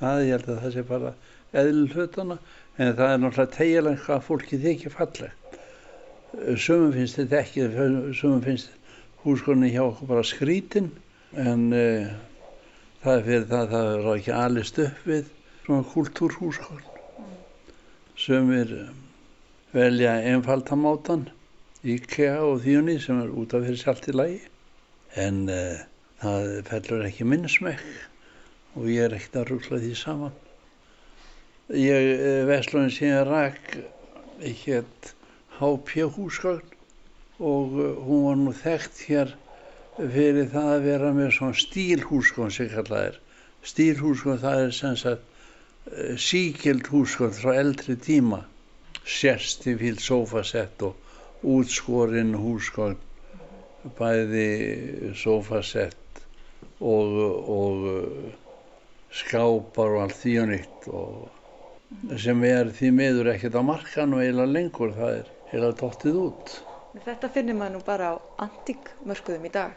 Það 0.00 0.24
ég 0.26 0.34
held 0.36 0.50
að 0.50 0.60
það 0.64 0.74
sé 0.76 0.84
bara 0.88 1.14
eðl 1.62 1.84
hlutana 1.92 2.38
en 2.80 2.94
það 2.98 3.08
er 3.08 3.22
náttúrulega 3.22 3.56
tegilega 3.56 4.04
hvað 4.06 4.26
fólki 4.26 4.58
þykir 4.62 4.94
fallegt. 4.96 5.58
Sumum 6.56 6.94
finnst 6.96 7.18
þetta 7.20 7.42
ekki, 7.42 7.68
sumum 8.16 8.40
finnst 8.42 8.72
húskonni 9.22 9.70
hjá 9.70 9.84
okkur 9.84 10.08
bara 10.08 10.24
skrítin 10.26 10.88
en 11.38 11.68
uh, 11.76 12.08
það 13.04 13.18
er 13.18 13.26
fyrir 13.28 13.46
það 13.52 13.62
að 13.62 13.72
það 13.74 13.90
er 13.92 14.08
ekki 14.16 14.34
alist 14.38 14.80
upp 14.82 15.06
við 15.06 15.30
svona 15.62 15.84
kultúrhúskon. 15.92 16.82
Sumir 18.18 18.72
eh, 18.72 18.88
velja 19.72 20.16
einfaldamátan 20.32 21.28
IKEA 21.82 22.40
og 22.42 22.62
þjóni 22.64 22.98
sem 23.02 23.20
er 23.22 23.30
út 23.30 23.54
af 23.54 23.64
fyrir 23.66 23.78
sjálft 23.78 24.08
í 24.10 24.14
lagi 24.14 24.40
en 25.18 25.44
uh, 25.50 25.80
það 26.22 26.50
fellur 26.68 27.06
ekki 27.06 27.26
minn 27.28 27.48
smekk 27.50 28.76
og 28.78 28.86
ég 28.90 29.06
er 29.06 29.16
ekkert 29.16 29.40
að 29.40 29.48
ruggla 29.50 29.80
því 29.82 29.94
saman. 29.98 30.36
Ég, 31.74 32.06
uh, 32.14 32.44
Vestlunum 32.50 32.92
sem 32.94 33.10
ég 33.10 33.26
rak, 33.28 33.74
hétt 34.42 35.12
HP 35.58 36.06
húsgagn 36.16 36.78
og 37.42 37.74
hún 38.06 38.24
var 38.28 38.38
nú 38.38 38.54
þekkt 38.56 39.02
hér 39.08 39.34
fyrir 39.98 40.48
það 40.52 40.70
að 40.76 40.86
vera 40.86 41.10
með 41.16 41.34
svona 41.36 41.58
stílhúsgagn 41.58 42.54
sem 42.54 42.70
kallað 42.72 43.10
er. 43.10 43.20
Stílhúsgagn 43.66 44.42
það 44.42 44.64
er 44.66 44.74
sem 44.78 44.96
sagt 44.98 45.31
uh, 45.90 46.14
síkild 46.18 46.90
húsgagn 46.92 47.34
frá 47.38 47.54
eldri 47.60 47.96
tíma, 47.96 48.42
sérsti 49.02 49.74
fíl 49.80 49.98
sofasett 50.02 50.84
og 50.86 51.48
útskorinn 51.56 52.36
húsgagn, 52.38 53.00
bæði 53.98 54.48
sofasett 55.18 56.22
og, 56.78 57.18
og 57.58 57.86
uh, 57.92 58.32
skápar 59.12 59.96
og 59.96 60.04
allt 60.06 60.20
því 60.22 60.34
og 60.42 60.52
nýtt 60.52 60.90
og 60.96 62.18
sem 62.22 62.44
er 62.48 62.70
því 62.72 62.90
miður 62.96 63.30
ekkert 63.34 63.56
á 63.58 63.62
markan 63.66 64.14
og 64.16 64.22
eiginlega 64.22 64.52
lengur, 64.56 64.92
það 64.96 65.16
er 65.18 65.26
eiginlega 65.50 65.78
dottið 65.80 66.20
út. 66.22 66.52
Þetta 67.04 67.30
finnir 67.32 67.56
maður 67.58 67.74
nú 67.76 67.82
bara 67.86 68.12
á 68.12 68.14
antíkmörkuðum 68.46 69.48
í 69.48 69.52
dag. 69.52 69.74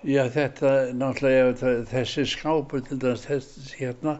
Já, 0.00 0.22
þetta, 0.32 0.70
náttúrulega, 0.96 1.72
þessi 1.90 2.24
skápur 2.30 2.84
til 2.86 2.98
dæmis 3.02 3.26
þessi 3.28 3.82
hérna, 3.82 4.16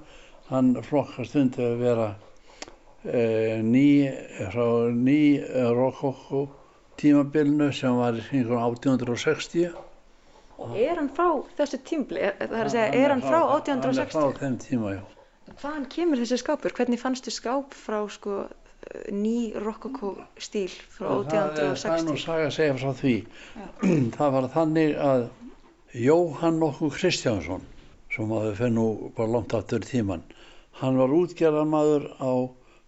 hann 0.50 0.72
flokkast 0.82 1.36
undir 1.38 1.66
að 1.72 1.76
vera 1.84 2.08
e, 3.04 3.60
ný, 3.64 3.84
frá 4.52 4.66
ný 4.94 5.20
rokokko 5.76 6.44
tímabilinu 7.00 7.70
sem 7.72 7.96
var 7.96 8.18
í 8.18 8.24
kringum 8.28 8.58
1860. 8.60 9.70
Er 10.76 10.98
hann 11.00 11.08
frá 11.16 11.28
þessu 11.56 11.78
tímbli? 11.88 12.20
Það 12.36 12.56
er 12.60 12.66
að 12.68 12.74
segja, 12.74 12.88
er 13.00 13.14
hann 13.14 13.22
frá 13.24 13.38
Hann 13.40 13.54
er 13.54 13.62
1860? 13.62 14.16
frá 14.18 14.40
þeim 14.42 14.58
tíma, 14.66 14.90
já. 14.98 15.04
Hvaðan 15.60 15.86
kemur 15.92 16.20
þessi 16.20 16.36
skápur? 16.42 16.74
Hvernig 16.76 17.00
fannstu 17.00 17.32
skáp 17.32 17.72
frá 17.76 18.02
sko 18.12 18.42
ný 19.12 19.52
rokokó 19.60 20.12
stíl 20.40 20.70
frá 20.92 21.08
Og 21.14 21.24
það, 21.28 21.58
er- 21.60 22.04
nú 22.04 22.14
1860? 22.16 22.20
saga 22.26 22.46
að 22.50 22.54
segja 22.58 22.76
frá 22.80 22.92
því. 23.00 23.14
það 24.18 24.34
var 24.36 24.48
þannig 24.54 24.94
að 25.08 25.24
Jóhann 26.00 26.60
nokkuð 26.62 26.92
Kristjánsson, 27.00 27.64
sem 28.14 28.30
að 28.36 28.52
við 28.60 28.70
nú 28.76 28.84
bara 29.16 29.32
langt 29.32 29.56
aftur 29.58 29.82
tíman, 29.82 30.22
hann 30.80 30.96
var 30.96 31.12
útgerðarmaður 31.12 32.06
á 32.16 32.32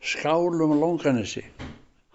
skálum 0.00 0.72
Longanesi. 0.80 1.44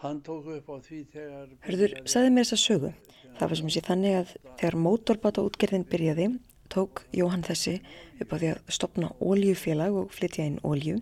Hann 0.02 0.22
tók 0.26 0.48
upp 0.50 0.70
á 0.74 0.78
því 0.82 1.00
þegar... 1.14 1.46
Hörður, 1.66 1.94
sagði 2.10 2.34
mér 2.34 2.48
þessa 2.48 2.62
sögu. 2.62 2.92
Það 3.38 3.52
var 3.52 3.60
sem 3.60 3.72
sé 3.74 3.84
þannig 3.86 4.18
að 4.18 4.34
þegar 4.58 4.78
mótorbáta 4.82 5.46
útgerðin 5.46 5.86
byrjaði, 5.90 6.28
tók 6.74 7.04
Jóhann 7.14 7.46
þessi 7.46 7.78
upp 8.18 8.34
á 8.34 8.36
því 8.38 8.52
að 8.56 8.74
stopna 8.74 9.12
óljufélag 9.22 9.98
og 10.02 10.14
flytja 10.14 10.48
inn 10.50 10.60
ólju. 10.66 10.98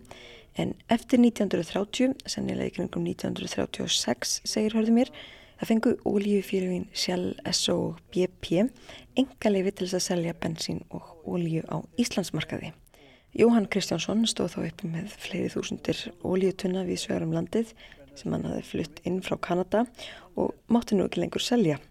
En 0.59 0.75
eftir 0.91 1.19
1930, 1.23 2.15
sennilega 2.27 2.71
í 2.71 2.75
kringum 2.75 3.07
1936, 3.07 4.37
segir 4.47 4.75
hörðu 4.75 4.95
mér, 4.99 5.11
það 5.59 5.71
fengu 5.71 5.97
óljufélagin 6.07 6.87
Shell, 6.95 7.33
SO 7.51 7.77
og 7.89 7.99
BP 8.11 8.65
enga 9.19 9.51
leifi 9.51 9.75
til 9.75 9.87
þess 9.87 10.01
að 10.01 10.07
selja 10.09 10.39
bensín 10.39 10.83
og 10.91 11.15
ólju 11.27 11.63
á 11.71 11.79
Íslandsmarkaði. 11.99 12.75
Jóhann 13.35 13.67
Kristjánsson 13.67 14.23
stóð 14.31 14.53
þá 14.53 14.59
uppi 14.61 14.87
með 14.87 15.15
fleiri 15.19 15.49
þúsundir 15.51 15.97
óljutunna 16.23 16.85
við 16.87 17.01
svegarum 17.01 17.33
landið 17.35 17.73
sem 18.15 18.31
hann 18.31 18.45
hafði 18.47 18.61
flutt 18.69 19.01
inn 19.03 19.17
frá 19.25 19.35
Kanada 19.43 19.81
og 20.39 20.53
mátti 20.71 20.95
nú 20.95 21.09
ekki 21.09 21.19
lengur 21.19 21.43
selja. 21.43 21.81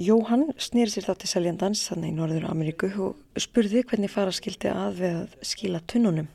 Jóhann 0.00 0.48
snýri 0.58 0.90
sér 0.90 1.06
þá 1.06 1.14
til 1.20 1.30
seljandans 1.30 1.84
þannig 1.90 2.10
í 2.10 2.16
Norður 2.16 2.48
Ameríku 2.50 2.90
og 3.04 3.38
spurði 3.38 3.84
hvernig 3.84 4.10
fara 4.10 4.34
skildi 4.34 4.72
að 4.72 5.00
við 5.04 5.16
að 5.20 5.38
skila 5.52 5.82
tunnunum. 5.92 6.28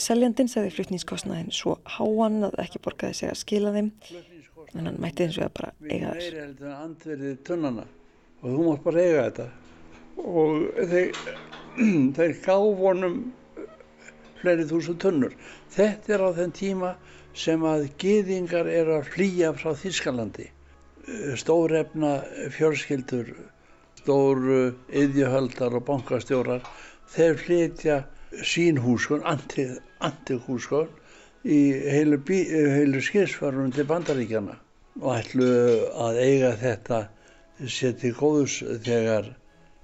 Seljandinn 0.00 0.48
sagði 0.48 0.72
flutningskostnaðin 0.78 1.52
svo 1.52 1.76
háan 1.98 2.46
að 2.46 2.56
ekki 2.64 2.80
borgaði 2.84 3.20
sig 3.20 3.32
að 3.34 3.40
skila 3.42 3.74
þeim 3.74 3.90
en 4.70 4.86
hann 4.86 5.00
mætti 5.02 5.26
eins 5.26 5.36
og 5.42 5.52
bara 5.58 5.74
eiga 5.82 6.14
þess. 6.14 6.24
Meiri 6.30 6.44
heldur 6.44 6.70
en 6.70 6.76
andverðið 6.86 7.40
tunnana 7.48 7.86
og 8.40 8.46
þú 8.46 8.68
mátt 8.68 8.84
bara 8.86 9.04
eiga 9.04 9.24
þetta. 9.28 9.48
Og 10.20 10.86
þeir, 10.94 11.24
þeir 12.16 12.34
gáf 12.44 12.80
honum 12.80 13.16
fleiri 14.40 14.66
þúsund 14.70 15.00
tunnur. 15.02 15.34
Þetta 15.74 16.14
er 16.16 16.24
á 16.26 16.30
þenn 16.38 16.54
tíma 16.56 16.94
sem 17.36 17.64
að 17.66 17.88
gyðingar 18.02 18.70
eru 18.70 18.96
að 18.98 19.10
flýja 19.14 19.52
frá 19.56 19.74
Þískalandi. 19.78 20.48
Stórefna 21.40 22.14
fjörskildur, 22.54 23.30
stór 24.00 24.40
yðjuhöldar 25.02 25.76
og 25.78 25.86
bankastjórar, 25.88 26.64
þeir 27.10 27.38
flytja 27.40 28.00
sín 28.46 28.78
húskon, 28.78 29.24
antihúskon, 29.26 30.90
í 31.44 31.60
heilu, 31.88 32.20
heilu 32.28 33.00
skilsvarum 33.02 33.72
til 33.72 33.86
bandaríkjana 33.88 34.58
og 35.00 35.14
ætlu 35.16 35.46
að 36.04 36.18
eiga 36.20 36.50
þetta 36.60 36.98
sér 37.64 37.94
til 38.00 38.12
góðus 38.16 38.58
þegar 38.84 39.30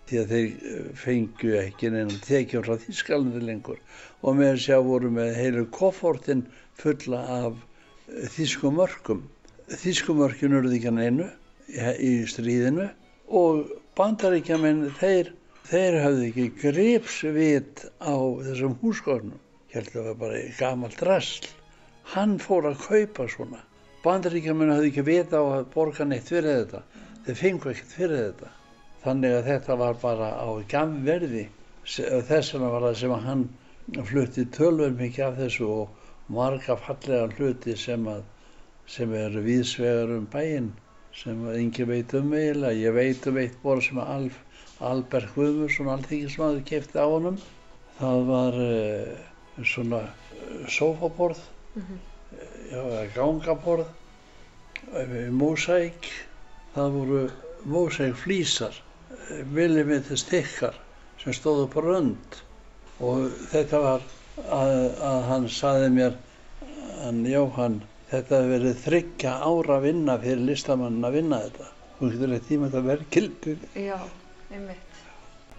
því 0.07 0.19
að 0.21 0.33
þeir 0.33 0.90
fengju 1.03 1.55
ekki 1.61 1.90
neina 1.90 2.19
tekjum 2.27 2.62
frá 2.66 2.77
Þískalandi 2.83 3.42
lengur 3.42 3.81
og 4.23 4.37
með 4.38 4.53
þess 4.53 4.75
að 4.77 4.90
voru 4.90 5.11
með 5.16 5.33
heilu 5.40 5.64
koffortin 5.75 6.45
fulla 6.79 7.23
af 7.40 7.57
þýskum 8.37 8.79
mörkum. 8.79 9.25
Þýskum 9.66 10.21
mörkin 10.23 10.55
urðu 10.55 10.77
ekki 10.79 10.92
að 10.92 10.99
neinu 11.01 11.27
í 11.99 12.12
stríðinu 12.31 12.87
og 13.35 13.73
bandaríkjamenn 13.99 14.92
þeir, 15.01 15.33
þeir 15.66 15.99
hafði 16.05 16.29
ekki 16.31 16.47
gripsvit 16.62 17.87
á 17.99 18.14
þessum 18.47 18.77
húsgórnum. 18.83 19.40
Heldur 19.75 19.99
það 19.99 20.11
var 20.12 20.21
bara 20.21 20.42
gamalt 20.61 21.01
drasl. 21.01 21.49
Hann 22.14 22.37
fór 22.38 22.71
að 22.71 22.85
kaupa 22.85 23.27
svona. 23.33 23.64
Bandaríkjamenn 24.05 24.71
hafði 24.71 24.92
ekki 24.92 25.07
vita 25.09 25.42
á 25.42 25.45
að 25.59 25.66
borga 25.75 26.07
neitt 26.07 26.31
fyrir 26.31 26.62
þetta. 26.62 26.85
Þeir 27.27 27.40
fengu 27.42 27.73
ekkert 27.73 27.97
fyrir 27.99 28.23
þetta. 28.23 28.56
Þannig 29.07 29.37
að 29.38 29.51
þetta 29.53 29.79
var 29.83 30.01
bara 30.03 30.33
á 30.35 30.49
gamverði. 30.71 31.45
Þess 31.87 32.55
vegna 32.55 32.73
var 32.73 32.88
það 32.88 32.99
sem 33.03 33.14
að 33.16 33.29
hann 33.31 33.45
flutti 34.09 34.47
tölver 34.57 34.97
mikið 34.99 35.27
af 35.29 35.37
þessu 35.42 35.69
og 35.71 36.33
marga 36.38 36.75
fallega 36.83 37.29
hluti 37.37 37.77
sem, 37.79 38.09
að, 38.11 38.25
sem 38.90 39.14
eru 39.14 39.45
viðsvegar 39.47 40.16
um 40.16 40.27
bæinn 40.33 40.73
sem 41.16 41.47
engin 41.49 41.88
veit 41.88 42.14
um 42.19 42.33
eiginlega. 42.35 42.77
Ég 42.77 42.97
veit 42.97 43.27
um 43.31 43.38
eitt 43.40 43.57
borð 43.62 43.87
sem 43.88 44.01
alf, 44.03 44.37
Albert 44.85 45.33
Guðmursson, 45.35 45.88
alþingismadur, 45.92 46.64
kefti 46.69 47.01
á 47.01 47.07
honum. 47.09 47.38
Það 48.01 48.25
var 48.29 48.59
uh, 48.61 49.14
svona 49.64 50.03
uh, 50.03 50.66
sófaborð, 50.69 51.40
já, 51.79 52.81
eða 52.83 53.07
gangaborð, 53.14 53.95
mósæk. 55.33 56.11
Það 56.75 56.99
voru 56.99 57.23
mósæk 57.64 58.19
flýsar, 58.21 58.77
millimetri 59.55 60.16
stikkar 60.19 60.75
sem 61.23 61.33
stóðu 61.37 61.62
upp 61.69 61.77
á 61.79 61.81
rönd. 61.87 62.31
Og 63.05 63.16
þetta 63.53 63.77
var 63.85 64.01
að, 64.49 64.73
að 65.11 65.21
hann 65.31 65.47
saði 65.53 65.88
mér, 65.97 66.14
hann 67.03 67.21
Jóhann, 67.29 67.79
þetta 68.11 68.35
hefur 68.40 68.53
verið 68.55 68.75
þryggja 68.85 69.33
ára 69.51 69.77
vinna 69.85 70.14
fyrir 70.23 70.45
listamann 70.49 71.05
að 71.05 71.12
vinna 71.21 71.38
þetta. 71.47 71.66
Þú 71.99 72.05
getur 72.12 72.35
eitt 72.37 72.49
tíma 72.51 72.64
þetta 72.71 72.85
verkildið. 72.90 73.61
Já, 73.81 73.99
einmitt. 74.53 74.83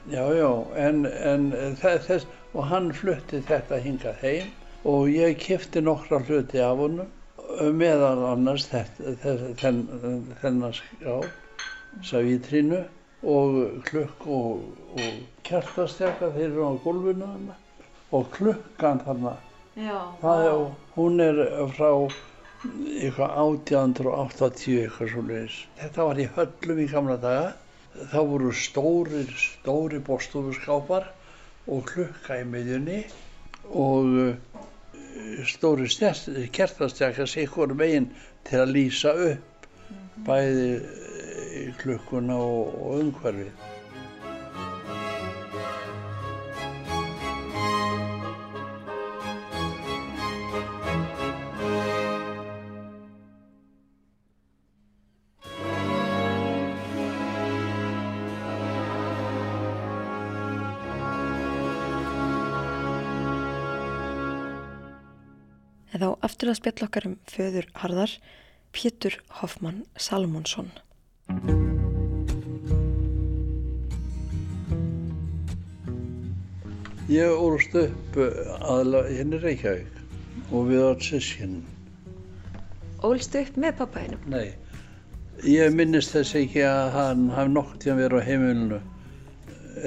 Já, 0.08 0.24
já, 0.38 0.50
en, 0.88 0.98
en 1.06 1.44
þe- 1.82 2.00
þess, 2.08 2.26
og 2.54 2.64
hann 2.72 2.88
flutti 2.96 3.38
þetta 3.44 3.76
hingað 3.84 4.16
heim 4.24 4.48
og 4.88 5.02
ég 5.12 5.36
kifti 5.42 5.80
nokkra 5.84 6.22
hluti 6.24 6.60
af 6.64 6.78
honum 6.80 7.10
meðal 7.76 8.22
annars 8.30 8.66
þennan 8.72 10.74
ská, 10.78 11.16
savítrínu 12.08 12.80
og 13.23 13.82
klukk 13.88 14.27
og, 14.30 14.63
og 14.93 15.19
kjartastjaka 15.47 16.32
þeir 16.36 16.49
eru 16.51 16.69
á 16.69 16.73
gólfinu 16.84 17.25
þarna. 17.25 17.56
Og 18.15 18.27
klukkan 18.32 19.01
þarna, 19.03 19.36
Já, 19.77 19.97
það 20.21 20.43
er, 20.47 20.62
hún 20.95 21.21
er 21.21 21.39
frá 21.75 21.89
eitthvað 22.65 23.34
1880 23.43 24.77
eitthvað 24.84 25.12
svo 25.12 25.23
leiðis. 25.27 25.58
Þetta 25.82 26.08
var 26.08 26.21
í 26.21 26.27
höllum 26.38 26.82
í 26.82 26.88
gamla 26.91 27.17
daga. 27.21 27.51
Þá 27.97 28.19
voru 28.30 28.53
stórir, 28.53 29.30
stóri 29.41 29.99
bóstofuskápar 30.06 31.10
og 31.67 31.86
klukka 31.89 32.39
í 32.41 32.45
miðjunni 32.47 32.99
og 33.73 34.17
uh, 34.21 34.63
stóri 35.49 35.89
kertastjaka 36.53 37.25
sikkur 37.30 37.73
megin 37.77 38.12
til 38.47 38.62
að 38.63 38.73
lýsa 38.77 39.13
upp. 39.32 39.69
Bæði 40.25 40.69
uh, 40.77 41.07
klukkuna 41.82 42.38
og, 42.41 42.78
og 42.82 43.02
umhverfið. 43.06 43.67
Þá 65.98 66.12
aftur 66.24 66.52
að 66.52 66.58
spjall 66.60 66.86
okkar 66.86 67.06
um 67.10 67.15
föður 67.28 67.65
Harðar, 67.82 68.12
Pétur 68.76 69.17
Hoffmann 69.39 69.82
Salmonsson. 69.98 70.70
Ég 77.08 77.32
ólst 77.32 77.76
upp 77.80 78.18
aðla 78.60 79.06
hérna 79.08 79.38
í 79.38 79.40
Reykjavík 79.40 80.52
og 80.52 80.66
við 80.68 80.82
átt 80.90 81.06
sískinn. 81.08 81.62
Ólstu 83.00 83.46
upp 83.46 83.60
með 83.63 83.78
pappa 83.80 84.02
hennum? 84.04 84.26
Nei, 84.28 84.52
ég 85.48 85.72
minnist 85.72 86.12
þess 86.16 86.36
ekki 86.36 86.66
að 86.68 86.90
hann 86.98 87.22
hafði 87.32 87.54
nokk 87.54 87.78
tíma 87.80 87.96
verið 88.02 88.20
á 88.20 88.28
heimilinu 88.28 88.80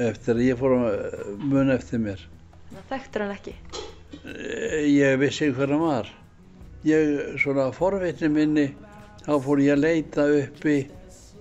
eftir 0.09 0.39
að 0.39 0.45
ég 0.47 0.61
fór 0.61 0.77
að 0.79 0.95
mun 1.53 1.75
eftir 1.75 2.01
mér. 2.07 2.25
Það 2.71 2.89
þekktur 2.95 3.25
hann 3.27 3.35
ekki. 3.37 3.55
Ég 4.89 5.21
vissi 5.21 5.51
hver 5.53 5.75
hann 5.75 5.85
var. 5.85 6.09
Ég, 6.89 7.37
svona 7.43 7.69
forvitni 7.77 8.33
minni, 8.33 8.67
þá 9.27 9.35
fór 9.45 9.61
ég 9.61 9.77
að 9.77 9.85
leita 9.85 10.25
uppi 10.41 10.79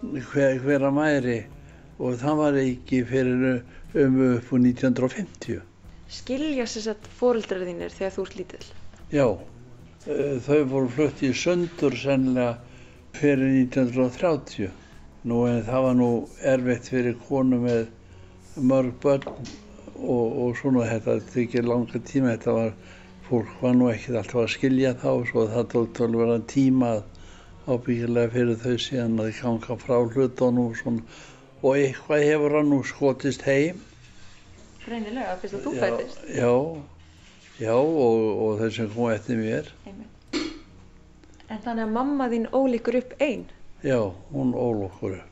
hver, 0.02 0.60
hver 0.64 0.86
hann 0.88 1.00
væri 1.00 1.40
og 2.00 2.16
það 2.22 2.38
var 2.40 2.58
ekki 2.62 3.02
fyrir 3.08 3.64
um 4.00 4.20
upp 4.30 4.54
úr 4.56 4.62
1950. 4.64 5.62
Skilja 6.10 6.66
sér 6.70 6.86
sett 6.88 7.08
fóreldrar 7.20 7.66
þínir 7.68 7.94
þegar 7.94 8.14
þú 8.16 8.26
ert 8.26 8.38
lítill? 8.40 8.68
Já, 9.12 9.26
eh, 10.08 10.38
þau 10.46 10.64
voru 10.72 10.92
flutt 10.96 11.24
í 11.26 11.34
sundur 11.36 11.98
sennilega 11.98 12.58
fyrir 13.18 13.52
1930. 13.66 14.72
Nú 15.28 15.44
en 15.50 15.64
það 15.68 15.86
var 15.88 15.98
nú 16.00 16.10
erfitt 16.54 16.88
fyrir 16.94 17.18
konu 17.28 17.60
með 17.66 17.88
mörg 18.56 18.96
börn 19.04 19.28
og, 20.00 20.28
og 20.46 20.58
svona 20.62 20.88
þetta 20.88 21.20
tekið 21.34 21.68
langa 21.68 22.00
tíma. 22.00 22.38
Þetta 22.38 22.56
var, 22.56 22.74
fólk 23.28 23.62
var 23.62 23.76
nú 23.76 23.90
ekkert 23.92 24.22
alltaf 24.22 24.44
að 24.46 24.54
skilja 24.56 24.96
þá 25.04 25.12
svo 25.28 25.48
það 25.52 25.72
tók 25.76 25.96
tölvara 26.00 26.40
tíma 26.48 26.94
ábyggilega 27.67 28.32
fyrir 28.34 28.58
þau 28.62 28.78
síðan 28.86 29.19
að 29.24 29.32
ganga 29.41 29.76
frá 29.82 29.98
hlutunum 30.13 30.69
og 30.72 30.78
svona. 30.80 31.04
Og 31.60 31.76
eitthvað 31.76 32.24
hefur 32.24 32.56
hann 32.56 32.69
nú 32.72 32.80
skotist 32.88 33.41
heim 33.43 33.82
Greinilega, 34.86 35.36
fyrst 35.41 35.58
að 35.58 35.65
þú 35.67 35.72
fættist. 35.82 36.22
Já, 36.34 36.54
já 37.60 37.74
og, 37.76 38.22
og 38.45 38.54
þeir 38.62 38.72
sem 38.78 38.88
kom 38.93 39.10
eftir 39.12 39.38
mér, 39.41 39.67
Einmitt. 39.86 40.45
En 41.50 41.60
þannig 41.65 41.84
að 41.84 41.91
mamma 41.98 42.30
þín 42.32 42.48
ólíkur 42.56 42.98
upp 43.02 43.12
einn. 43.22 43.43
já, 43.84 44.00
hún 44.32 44.54
ól 44.56 44.86
okkur 44.88 45.17
upp. 45.19 45.26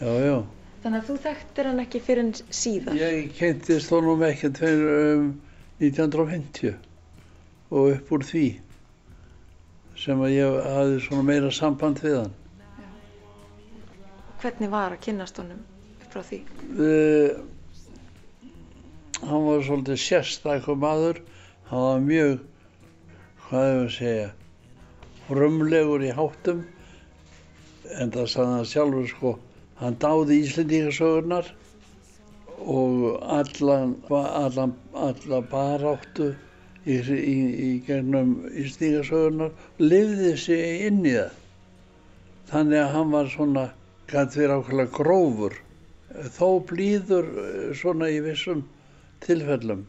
Já, 0.00 0.10
já, 0.24 0.36
Þannig 0.82 0.98
að 1.02 1.08
þú 1.10 1.14
þekktir 1.26 1.66
hann 1.68 1.80
ekki 1.82 2.00
fyrir 2.00 2.22
en 2.24 2.30
síðar. 2.56 2.94
ég 2.96 3.32
kynntist 3.36 3.90
honum 3.92 4.22
ekkert 4.24 4.58
fyrir 4.58 5.16
um, 5.20 5.26
1950 5.78 6.74
og 7.70 7.90
upp 7.94 8.12
úr 8.16 8.24
því 8.24 8.44
sem 10.00 10.20
að 10.24 10.32
ég 10.32 10.54
hafði 10.64 11.00
svona 11.04 11.26
meira 11.28 11.50
samband 11.52 12.00
við 12.00 12.14
hann. 12.22 12.36
Hvernig 14.40 14.70
var 14.72 14.94
að 14.94 15.02
kynnast 15.04 15.40
honum 15.40 15.60
upp 16.00 16.14
frá 16.14 16.22
því? 16.24 16.38
Uh, 16.80 17.30
hann 19.20 19.44
var 19.44 19.64
svolítið 19.66 20.00
sérstakur 20.00 20.80
maður, 20.80 21.20
hann 21.68 21.84
var 21.84 22.04
mjög, 22.06 22.34
hvað 23.44 23.68
hefur 23.68 23.84
að 23.84 23.96
segja, 23.98 24.28
frumlegur 25.28 26.06
í 26.08 26.12
háttum, 26.16 26.64
en 28.00 28.12
það 28.16 28.30
sagði 28.32 28.56
hann 28.56 28.70
sjálfur 28.72 29.10
sko, 29.12 29.36
hann 29.82 30.00
dáði 30.00 30.40
Íslendingasögurnar 30.46 31.52
og 32.60 32.96
allan, 33.36 33.98
allan, 34.08 34.72
allan 34.96 35.50
baráttu 35.52 36.32
í, 36.86 36.96
í, 36.96 37.36
í 37.66 37.70
gegnum 37.86 38.34
Íslendingasögurnar, 38.48 39.52
lifði 39.82 40.34
sig 40.40 40.86
inn 40.88 41.02
í 41.04 41.14
það. 41.16 41.38
Þannig 42.50 42.82
að 42.82 42.92
hann 42.96 43.14
var 43.14 43.30
svona, 43.30 43.64
gæti 44.10 44.42
verið 44.42 44.54
ákveðlega 44.56 44.94
grófur, 44.96 45.56
þó 46.34 46.46
blíður 46.66 47.32
eh, 47.44 47.64
svona 47.78 48.10
í 48.10 48.20
vissum 48.24 48.64
tilfellum, 49.24 49.84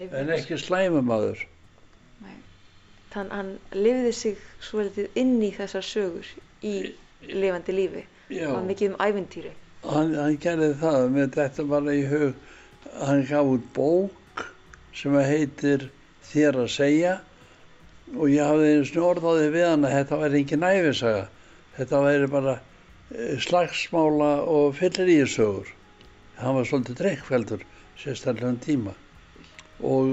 en 0.00 0.30
ekki 0.32 0.56
slæmumadur. 0.60 1.42
Þann, 3.10 3.32
hann 3.34 3.50
lifði 3.74 4.12
sig 4.14 4.42
svolítið 4.62 5.18
inn 5.18 5.40
í 5.42 5.50
þessar 5.56 5.82
sögur 5.84 6.28
í 6.62 6.74
lifandi 7.26 7.74
lífi. 7.74 8.04
Var 8.30 8.62
mikið 8.62 8.92
um 8.92 9.00
æventýri. 9.02 9.50
hann, 9.82 10.14
hann 10.14 10.36
gerði 10.38 10.70
það 10.78 11.06
með 11.16 11.30
þetta 11.34 11.64
bara 11.66 11.94
í 11.96 12.04
hug, 12.06 12.34
hann 13.00 13.24
gaf 13.26 13.50
út 13.50 13.66
bók 13.74 14.19
sem 14.96 15.16
heitir 15.20 15.90
Þér 16.30 16.60
að 16.62 16.68
segja 16.70 17.12
og 18.14 18.30
ég 18.30 18.46
hafði 18.46 18.70
einu 18.70 18.86
sinni 18.86 19.02
orðaði 19.06 19.46
við 19.54 19.64
hann 19.66 19.86
að 19.86 19.94
þetta 19.96 20.18
væri 20.20 20.38
engin 20.40 20.66
æfisaga, 20.66 21.22
þetta 21.76 22.02
væri 22.04 22.28
bara 22.30 22.54
eh, 22.58 23.32
slagsmála 23.46 24.30
og 24.50 24.76
fylliríðsögur. 24.78 25.72
Hann 26.40 26.56
var 26.58 26.68
svolítið 26.68 27.00
drekkveldur, 27.00 27.64
sérstaklega 28.00 28.52
um 28.52 28.60
tíma. 28.62 28.94
Og, 29.80 30.12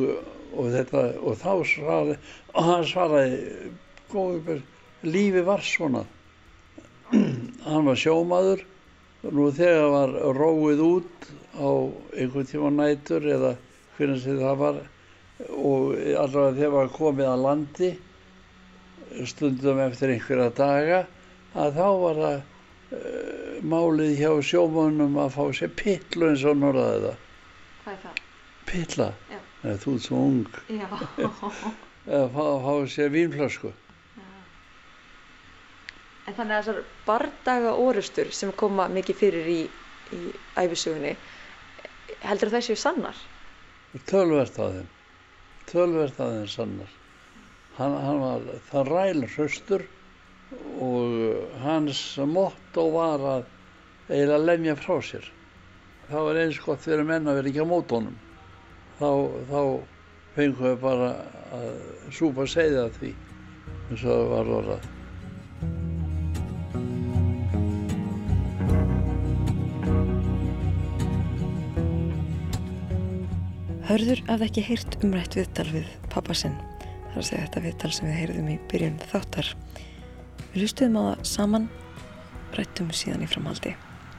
og, 0.54 0.72
þetta, 0.74 1.04
og 1.22 1.38
þá 1.42 1.54
svaraði, 1.74 2.18
og 2.54 2.68
hann 2.72 2.90
svaraði, 2.90 3.70
góður, 4.14 4.66
lífi 5.06 5.46
var 5.46 5.66
svona. 5.66 6.06
hann 7.68 7.88
var 7.92 8.02
sjómaður, 8.02 8.66
nú 9.28 9.52
þegar 9.54 9.94
var 9.94 10.18
róið 10.38 10.84
út 10.88 11.32
á 11.58 11.70
einhvern 12.18 12.50
tíma 12.50 12.74
nætur 12.74 13.26
eða 13.38 13.56
hvernig 13.98 14.22
sem 14.24 14.40
það 14.42 14.62
var 14.62 14.84
og 15.48 15.98
allavega 15.98 16.56
þegar 16.58 16.76
var 16.76 16.94
komið 16.98 17.32
að 17.32 17.44
landi 17.46 17.90
stundum 19.30 19.80
eftir 19.86 20.14
einhverja 20.14 20.50
daga 20.58 21.00
að 21.58 21.80
þá 21.80 21.88
var 22.02 22.22
það 22.22 22.38
uh, 22.38 23.58
málið 23.66 24.14
hjá 24.20 24.32
sjómannum 24.50 25.18
að 25.22 25.34
fá 25.38 25.44
sér 25.60 25.74
pillu 25.80 26.32
eins 26.32 26.46
og 26.48 26.60
norðaði 26.62 27.02
það. 27.06 27.20
Hvað 27.84 27.94
er 27.94 28.02
það? 28.06 28.24
Pilla, 28.68 29.10
Já. 29.32 29.40
Nei, 29.64 29.76
þú 29.82 29.94
ert 29.96 30.06
svo 30.06 30.22
ung, 30.28 30.58
Já. 30.70 30.88
að 32.20 32.26
fá, 32.36 32.46
fá 32.66 32.74
sér 32.94 33.14
vínflösku. 33.16 33.74
En 36.28 36.36
þannig 36.36 36.58
að 36.58 36.66
þessar 36.66 36.80
bardaga 37.08 37.72
orustur 37.80 38.34
sem 38.36 38.52
koma 38.60 38.90
mikið 38.92 39.20
fyrir 39.22 39.46
í, 39.48 39.60
í 40.12 40.22
æfisugunni, 40.60 41.14
heldur 42.28 42.52
það 42.52 42.66
séu 42.68 42.80
sannar? 42.82 43.22
Tölvert 44.06 44.60
af 44.60 44.74
þeim. 44.76 44.90
Tölvert 45.72 46.20
af 46.20 46.34
þeim 46.34 46.48
sannar. 46.52 46.94
Hann, 47.78 47.96
hann 48.06 48.22
var 48.22 48.46
það 48.70 48.92
ræl 48.92 49.26
hraustur 49.34 49.86
og 50.82 51.18
hans 51.64 52.02
motto 52.30 52.88
var 52.94 53.26
að 53.34 53.46
eiginlega 54.10 54.44
lemja 54.44 54.76
frá 54.80 54.98
sér. 55.04 55.28
Það 56.08 56.28
var 56.30 56.42
eins 56.44 56.60
gott 56.64 56.84
fyrir 56.86 57.08
menn 57.08 57.28
að 57.28 57.40
vera 57.42 57.52
ekki 57.52 57.66
á 57.66 57.72
mótónum. 57.74 58.20
Þá, 58.98 59.10
þá 59.52 59.62
fengum 60.38 60.70
við 60.70 60.78
bara 60.84 61.10
að 61.58 61.82
súpa 62.18 62.48
segja 62.50 62.88
því 63.00 63.12
eins 63.14 64.04
og 64.04 64.08
það 64.08 64.30
var 64.36 64.54
orðað. 64.60 64.88
Hörður 73.88 74.20
hafði 74.28 74.48
ekki 74.50 74.62
heyrt 74.68 74.96
umrætt 75.00 75.36
viðtal 75.38 75.64
við 75.72 75.92
pappa 76.12 76.34
sinn. 76.36 76.58
Það 76.82 77.14
er 77.14 77.20
að 77.22 77.28
segja 77.30 77.44
þetta 77.46 77.62
viðtal 77.64 77.92
sem 77.96 78.08
við 78.10 78.18
heyrðum 78.20 78.50
í 78.52 78.56
byrjun 78.74 78.98
þáttar. 79.14 79.52
Við 80.42 80.58
hlustuðum 80.66 80.98
á 81.00 81.04
það 81.06 81.22
saman, 81.30 81.68
rættum 82.58 82.90
síðan 82.92 83.24
í 83.24 83.30
framhaldi. 83.32 83.72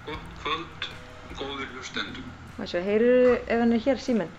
Gott 0.06 0.32
kvöld, 0.40 0.88
góðir 1.36 1.68
hlustendum. 1.74 2.32
Má 2.56 2.64
sjá, 2.64 2.80
heyrðu 2.88 3.36
ef 3.36 3.52
hann 3.52 3.76
er 3.76 3.84
hér 3.90 4.02
síminn? 4.06 4.32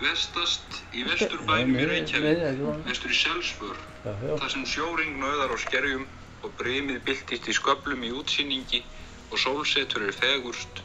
Vestast 0.00 0.80
í 0.96 1.04
vesturbænum 1.10 1.76
í 1.76 1.86
Reykjavík, 1.92 2.42
vestur 2.88 3.12
í 3.12 3.20
já. 3.20 4.32
þar 4.32 4.50
sem 4.56 4.66
sjóring 4.72 5.20
nöðar 5.20 5.52
á 5.52 5.56
skerjum 5.60 6.08
og 6.40 6.56
breymið 6.56 7.04
byltist 7.04 7.44
í 7.44 7.60
sköflum 7.60 8.08
í 8.08 8.16
útsýningi 8.16 8.80
og 9.28 9.36
sólsetur 9.36 10.08
er 10.08 10.16
fegurst, 10.16 10.80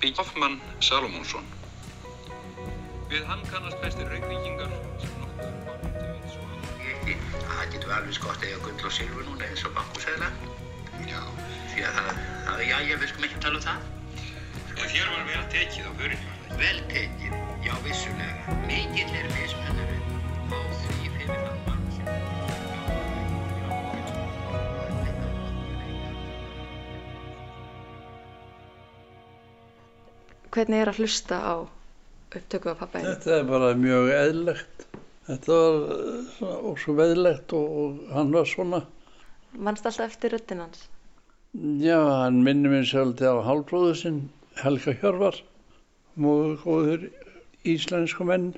byggja 0.00 0.24
Hoffmann 0.24 0.62
Salomonsson. 0.80 1.59
Við 3.10 3.24
hann 3.26 3.40
kannast 3.50 3.80
flestir 3.82 4.06
reykvíkingar 4.06 4.70
sem 5.02 5.14
er 5.18 5.30
komin 5.40 5.94
til 5.96 6.10
vits 6.14 6.34
og 6.38 6.44
áður. 6.50 6.74
Ekki, 6.92 7.14
það 7.34 7.62
getur 7.72 7.94
alveg 7.96 8.14
skott 8.18 8.44
eiga 8.46 8.58
gull 8.66 8.84
og 8.86 8.92
silfur 8.94 9.24
núna 9.26 9.48
eins 9.48 9.64
og 9.66 9.72
bankúsæðla. 9.78 10.28
Já, 11.10 11.22
Því 11.72 11.82
að 11.88 11.96
það, 11.96 12.20
það, 12.46 12.60
já, 12.68 12.76
ég 12.90 13.00
við 13.02 13.10
skum 13.10 13.26
ekki 13.26 13.40
tala 13.42 13.58
um 13.58 13.64
það. 13.64 13.80
og 14.76 14.86
hér 14.94 15.10
var 15.14 15.24
vel 15.30 15.42
tekið 15.56 15.84
á 15.86 15.92
var 15.98 16.20
það. 16.22 16.54
Vel 16.60 16.78
tekið, 16.92 17.34
já, 17.66 17.74
vissulega. 17.88 18.54
Mikill 18.70 19.12
er 19.22 19.26
mismunurinn 19.34 20.06
á 20.54 20.58
því 20.84 21.10
fyrir 21.16 21.42
þann 21.42 21.60
mann 21.66 21.84
sem... 21.96 22.06
Hvernig 30.54 30.78
er 30.84 30.94
að 30.94 30.98
hlusta 31.02 31.42
á 31.42 31.79
upptöku 32.38 32.70
af 32.72 32.78
pappa? 32.82 33.02
Þetta 33.04 33.36
er 33.38 33.44
bara 33.48 33.74
mjög 33.78 34.10
eðlegt. 34.14 34.86
Þetta 35.26 35.58
var 35.58 35.76
eh, 35.96 36.56
og 36.70 36.78
svo 36.82 36.94
veðlegt 36.98 37.54
og, 37.56 37.76
og 37.82 38.14
hann 38.14 38.32
var 38.34 38.48
svona. 38.50 38.84
Manst 39.58 39.86
alltaf 39.86 40.12
eftir 40.12 40.34
röddinn 40.34 40.62
hans? 40.62 40.88
Já, 41.82 41.98
hann 42.22 42.42
minnir 42.46 42.70
mér 42.70 42.86
svolítið 42.86 43.34
á 43.34 43.46
hálfbróðu 43.48 43.94
sinn, 43.98 44.20
Helga 44.60 44.94
Hjörvar, 45.00 45.40
móðu 46.14 46.52
góður 46.62 47.08
íslensku 47.66 48.26
menn. 48.28 48.52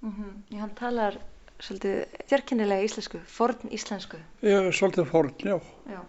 Já, 0.00 0.62
hann 0.62 0.72
talar 0.78 1.18
svolítið 1.60 2.22
fjarkennilega 2.30 2.86
íslensku, 2.88 3.20
forn 3.28 3.68
íslensku. 3.76 4.20
Já, 4.40 4.56
svolítið 4.72 5.10
forn, 5.12 5.34
já. 5.44 5.58
Já. 5.92 6.00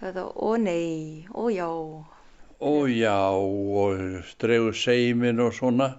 Það 0.00 0.08
er 0.08 0.16
það, 0.18 0.32
ó 0.34 0.48
nei, 0.60 1.26
ó 1.30 1.42
já. 1.54 1.68
Og 2.66 2.90
já, 2.90 3.20
og 3.30 4.02
stregu 4.26 4.74
seimin 4.74 5.40
og 5.44 5.54
svona. 5.54 5.92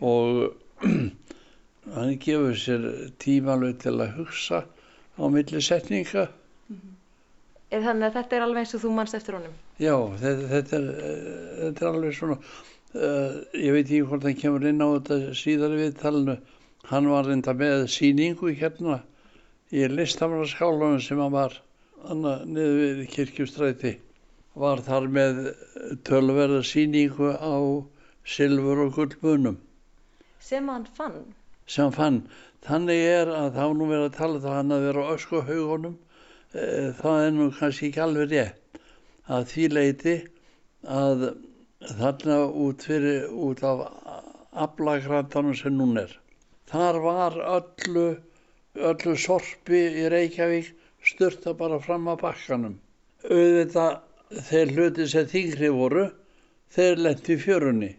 Og 0.00 0.52
hann 1.94 2.18
gefur 2.20 2.56
sér 2.58 2.88
tímalög 3.22 3.78
til 3.80 3.94
að 3.96 4.16
hugsa 4.18 4.64
á 5.16 5.24
milli 5.32 5.62
setninga. 5.64 6.26
Er 7.72 7.82
þannig 7.82 8.10
að 8.10 8.16
þetta 8.18 8.36
er 8.36 8.44
alveg 8.44 8.62
eins 8.62 8.74
og 8.76 8.82
þú 8.84 8.92
manst 8.94 9.16
eftir 9.16 9.38
honum? 9.38 9.54
Já, 9.80 9.94
þetta, 10.20 10.48
þetta, 10.52 10.78
er, 10.78 10.88
eh, 10.92 11.48
þetta 11.62 11.84
er 11.84 11.90
alveg 11.90 12.16
svona, 12.18 12.36
uh, 12.94 13.38
ég 13.56 13.74
veit 13.74 13.86
ekki 13.86 14.02
hvort 14.10 14.26
hann 14.28 14.38
kemur 14.42 14.66
inn 14.68 14.84
á 14.84 14.88
þetta 14.94 15.36
síðar 15.40 15.74
í 15.74 15.80
viðtalinu, 15.80 16.36
hann 16.92 17.10
var 17.10 17.26
reynda 17.26 17.56
með 17.58 17.86
síningu 17.90 18.52
hérna 18.60 19.00
í 19.74 19.86
listamannaskálanum 19.90 21.02
sem 21.02 21.18
hann 21.18 21.34
var, 21.34 21.58
niður 22.06 22.78
við 23.00 23.04
kirkjustræti, 23.16 23.96
var 24.54 24.84
þar 24.86 25.10
með 25.12 25.42
tölverða 26.06 26.62
síningu 26.64 27.32
á 27.34 27.56
silfur 28.36 28.86
og 28.86 28.94
gullmunum 28.94 29.58
Sem 30.46 30.70
hann 30.70 30.86
fann? 30.98 31.34
sem 31.66 31.84
hann 31.84 31.92
fann. 31.96 32.18
Þannig 32.66 33.02
er 33.06 33.30
að 33.34 33.56
þá 33.56 33.64
nú 33.78 33.88
verið 33.90 34.06
að 34.08 34.16
tala 34.16 34.42
það 34.42 34.56
hann 34.56 34.74
að 34.76 34.84
vera 34.86 35.02
á 35.06 35.12
öskuhaugunum, 35.14 35.96
e, 36.52 36.66
það 37.00 37.18
er 37.24 37.34
nú 37.36 37.48
kannski 37.58 37.90
ekki 37.90 38.02
alveg 38.04 38.30
rétt 38.32 38.80
að 39.36 39.48
því 39.52 39.66
leiti 39.72 40.14
að 41.00 41.26
þarna 41.98 42.38
út, 42.64 42.86
fyrir, 42.86 43.26
út 43.30 43.62
af 43.66 43.84
aflagrandanum 44.66 45.58
sem 45.58 45.82
hún 45.82 46.00
er. 46.02 46.14
Þar 46.70 47.00
var 47.04 47.38
öllu, 47.58 48.06
öllu 48.74 49.16
sorpi 49.18 49.82
í 50.02 50.08
Reykjavík 50.10 50.72
styrta 51.06 51.54
bara 51.58 51.78
fram 51.82 52.08
að 52.10 52.22
bakkanum. 52.22 52.80
Auðvitað 53.26 54.42
þeir 54.48 54.74
hluti 54.74 55.06
sem 55.10 55.30
þingri 55.30 55.70
voru, 55.74 56.08
þeir 56.74 57.02
lendi 57.02 57.38
fjörunni 57.42 57.94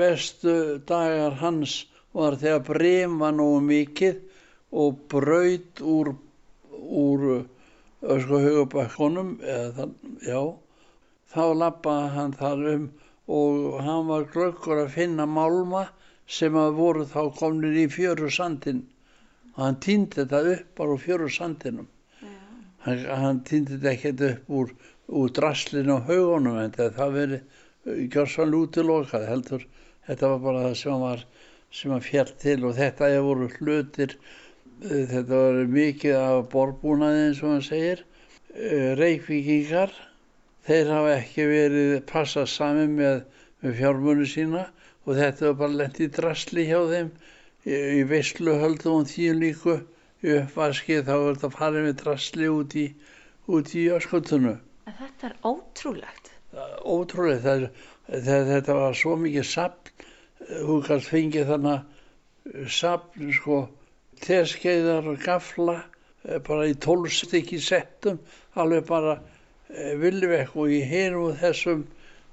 bestu 0.00 0.54
dagar 0.90 1.36
hans 1.42 1.74
var 2.16 2.36
þegar 2.42 2.64
brem 2.68 3.18
var 3.22 3.36
nógu 3.38 3.60
mikið 3.68 4.20
og 4.84 5.00
braut 5.12 5.82
úr, 5.94 6.12
úr 7.04 7.26
ösku 8.16 8.40
hugabakkonum, 8.44 9.34
eða 9.42 9.72
þann, 9.78 9.94
já, 10.26 10.40
þá 11.34 11.42
lappaði 11.62 12.12
hann 12.16 12.36
þar 12.42 12.64
um 12.74 12.86
og 13.40 13.80
hann 13.86 14.08
var 14.10 14.30
glöggur 14.32 14.84
að 14.84 14.94
finna 14.96 15.26
málma 15.26 15.84
sem 16.26 16.56
að 16.58 16.78
voru 16.78 17.04
þá 17.06 17.20
komnir 17.38 17.76
í 17.84 17.90
fjöru 17.92 18.30
sandin 18.30 18.86
hann 19.60 19.76
týndi 19.84 20.20
þetta 20.22 20.40
upp 20.54 20.76
bara 20.78 20.94
úr 20.94 21.00
fjöru 21.02 21.28
sandinum. 21.32 21.88
Hann, 22.84 23.02
hann 23.22 23.40
týndi 23.44 23.76
þetta 23.76 23.92
ekkert 23.92 24.22
upp 24.28 24.54
úr, 24.60 24.70
úr 25.20 25.32
draslinu 25.36 25.96
og 25.96 26.06
haugunum 26.08 26.58
en 26.62 26.72
það 26.76 27.16
verið 27.16 27.58
gjörsan 27.86 28.54
útilokað 28.56 29.24
heldur 29.28 29.64
þetta 30.06 30.28
var 30.32 30.40
bara 30.44 30.62
það 30.66 30.76
sem 30.80 31.02
var 31.04 31.24
sem 31.78 31.92
hann 31.94 32.04
fjall 32.04 32.30
til 32.42 32.58
og 32.66 32.76
þetta 32.76 33.08
voru 33.24 33.48
hlutir 33.56 34.14
eh, 34.16 35.06
þetta 35.12 35.40
var 35.42 35.58
mikið 35.76 36.16
af 36.18 36.40
borbúnaði 36.52 37.26
eins 37.26 37.42
og 37.44 37.54
hann 37.54 37.66
segir. 37.66 38.04
Eh, 38.54 38.90
Reykvíkingar 38.98 39.94
þeir 40.66 40.92
hafa 40.94 41.14
ekki 41.16 41.46
verið 41.50 41.94
passað 42.10 42.50
saman 42.52 42.96
með, 42.98 43.22
með 43.62 43.76
fjármunni 43.80 44.28
sína 44.28 44.66
og 45.06 45.14
þetta 45.20 45.50
var 45.50 45.60
bara 45.62 45.78
lent 45.82 46.00
í 46.02 46.10
drasli 46.18 46.66
hjá 46.68 46.80
þeim. 46.90 47.12
Í, 47.68 47.76
í 48.00 48.02
veisluhöldu 48.08 48.92
og 48.96 49.08
því 49.08 49.30
líku 49.36 49.78
uppvaskið 50.20 51.06
þá 51.06 51.14
var 51.14 51.36
þetta 51.36 51.54
farið 51.56 51.86
með 51.86 51.96
drasli 52.02 52.50
út 52.50 52.76
í, 52.76 52.88
út 53.52 53.72
í 53.76 53.86
öskutunu 53.94 54.56
En 54.90 54.96
þetta 54.98 55.28
er 55.28 55.34
ótrúlegt. 55.46 56.19
Ótrúlega 56.84 57.42
það, 57.44 57.66
það, 58.10 58.48
þetta 58.54 58.78
var 58.80 58.96
svo 58.98 59.16
mikið 59.20 59.46
sapn 59.46 60.06
þú 60.50 60.80
kannst 60.86 61.10
fengið 61.10 61.52
þannig 61.52 62.70
sapn 62.80 63.32
sko 63.36 63.60
teskeiðar 64.24 65.08
og 65.12 65.20
gafla 65.24 65.76
eh, 65.80 66.40
bara 66.44 66.68
í 66.68 66.76
tólstykki 66.80 67.60
settum 67.62 68.20
alveg 68.58 68.86
bara 68.88 69.16
eh, 69.70 69.94
villvekk 70.00 70.56
og 70.58 70.72
í 70.74 70.80
hinum 70.86 71.36
þessum 71.40 71.84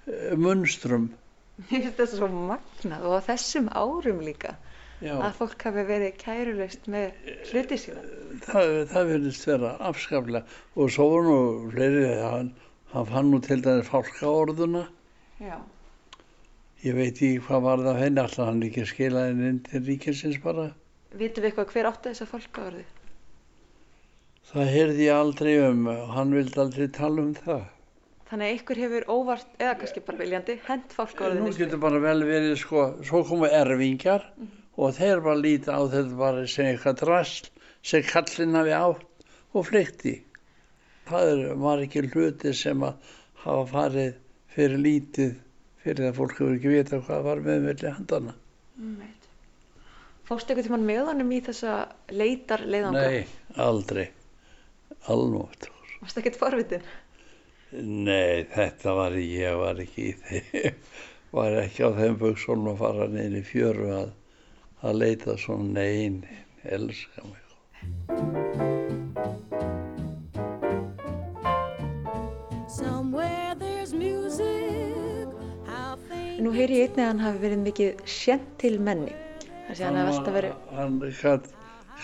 eh, 0.08 0.34
munstrum. 0.40 1.12
Mér 1.70 1.84
finnst 1.84 2.00
þetta 2.00 2.10
svo 2.14 2.32
magnað 2.32 3.08
og 3.08 3.20
á 3.20 3.22
þessum 3.32 3.70
árum 3.74 4.24
líka 4.26 4.58
Já, 4.98 5.14
að 5.14 5.36
fólk 5.38 5.64
hafi 5.68 5.84
verið 5.86 6.16
kærulust 6.18 6.88
með 6.90 7.34
hluti 7.52 7.78
sína. 7.78 8.04
það, 8.48 8.72
það 8.90 9.12
verðist 9.12 9.46
vera 9.46 9.74
afskaplega. 9.90 10.56
Og 10.74 10.90
svo 10.94 11.22
nú 11.22 11.38
fleiri 11.70 12.08
hann, 12.18 12.50
hann 12.94 13.10
fann 13.12 13.32
nú 13.34 13.40
til 13.44 13.62
dæmis 13.66 13.90
fálkaorðuna 13.92 14.84
Já. 15.44 15.58
ég 16.86 16.96
veit 16.98 17.16
ekki 17.18 17.40
hvað 17.48 17.66
var 17.68 17.84
það 17.88 18.02
henni 18.04 18.24
alltaf 18.24 18.50
hann 18.52 18.64
ekki 18.68 18.86
skilaði 18.90 19.34
henni 19.34 19.50
inn 19.54 19.64
til 19.68 19.84
ríkisins 19.88 20.40
bara 20.44 20.70
Vitum 21.18 21.44
við 21.44 21.50
eitthvað 21.52 21.72
hver 21.74 21.88
átti 21.90 22.12
þessa 22.12 22.26
fólkaorðu? 22.34 22.84
Það 24.48 24.70
heyrði 24.74 25.06
ég 25.08 25.16
aldrei 25.22 25.54
um 25.64 25.88
og 25.92 26.12
hann 26.16 26.34
vildi 26.36 26.60
aldrei 26.62 26.88
tala 26.98 27.24
um 27.24 27.32
það. 27.36 27.64
Þannig 28.28 28.48
að 28.50 28.58
ykkur 28.58 28.80
hefur 28.84 29.06
óvart, 29.12 29.50
eða 29.60 29.74
kannski 29.80 30.04
bara 30.04 30.20
viljandi, 30.22 30.58
hent 30.68 30.92
Nú 30.92 30.96
fólkaorðinu. 30.98 31.54
getur 31.58 31.82
bara 31.84 32.00
vel 32.04 32.24
verið 32.28 32.56
sko, 32.60 32.84
svo 33.08 33.24
komu 33.28 33.48
erfingjar 33.48 34.28
og 34.76 34.94
þeir 35.00 35.24
bara 35.24 35.40
líta 35.40 35.80
á 35.80 35.82
þetta 35.88 36.20
bara 36.20 36.46
sem 36.48 36.70
eitthvað 36.74 37.00
drasl 37.02 37.50
sem 37.88 38.04
kallin 38.04 38.56
hafi 38.60 38.76
átt 38.76 39.28
og 39.56 39.66
flykti. 39.72 40.16
Það 41.08 41.34
er 41.34 41.60
margir 41.62 42.10
hluti 42.14 42.54
sem 42.58 42.84
að 42.84 43.12
hafa 43.44 43.68
farið 43.72 44.16
fyrir 44.56 44.82
lítið 44.84 45.36
fyrir 45.88 46.10
að 46.10 46.20
fólk 46.20 46.36
hefur 46.42 46.58
ekki 46.58 46.74
vita 46.74 47.00
hvað 47.06 47.26
var 47.30 47.42
með 47.46 47.66
melli 47.70 47.94
handana. 47.96 48.36
Fórstu 50.28 50.52
eitthvað 50.52 50.68
tímann 50.68 50.88
með 50.88 51.04
honum 51.08 51.32
í 51.32 51.42
þessa 51.46 51.76
leitar 52.12 52.66
leiðanga? 52.68 53.04
Nei, 53.08 53.22
aldrei. 53.64 54.08
Alnótt. 55.08 55.70
Varstu 56.02 56.22
ekkert 56.22 56.40
forvitin? 56.42 56.84
Nei, 57.72 58.44
þetta 58.52 58.96
var 58.98 59.16
ég 59.22 59.56
var 59.60 59.80
ekki 59.84 60.10
í 60.12 60.18
þeim. 60.26 60.84
Var 61.38 61.58
ekki 61.64 61.88
á 61.88 61.92
þeim 61.96 62.20
buksólum 62.22 62.72
að 62.74 62.84
fara 62.84 63.10
neina 63.12 63.42
í 63.42 63.48
fjöru 63.48 63.90
að, 64.02 64.14
að 64.84 65.02
leita 65.04 65.36
svona 65.42 65.82
nein, 65.82 66.22
elska 66.64 67.28
mig. 67.28 68.97
Nú 76.48 76.54
heyri 76.56 76.78
ég 76.80 76.94
einnig 76.94 77.04
að 77.04 77.10
hann 77.10 77.18
hafi 77.20 77.40
verið 77.42 77.64
mikið 77.66 78.04
sjent 78.08 78.52
til 78.62 78.78
menni. 78.80 79.16
Þannig 79.68 79.72
að 79.74 79.82
hann 79.84 79.98
hafi 80.00 80.12
alltaf 80.14 80.36
verið, 80.38 80.54
Hann 80.78 80.94
gætt 81.04 81.50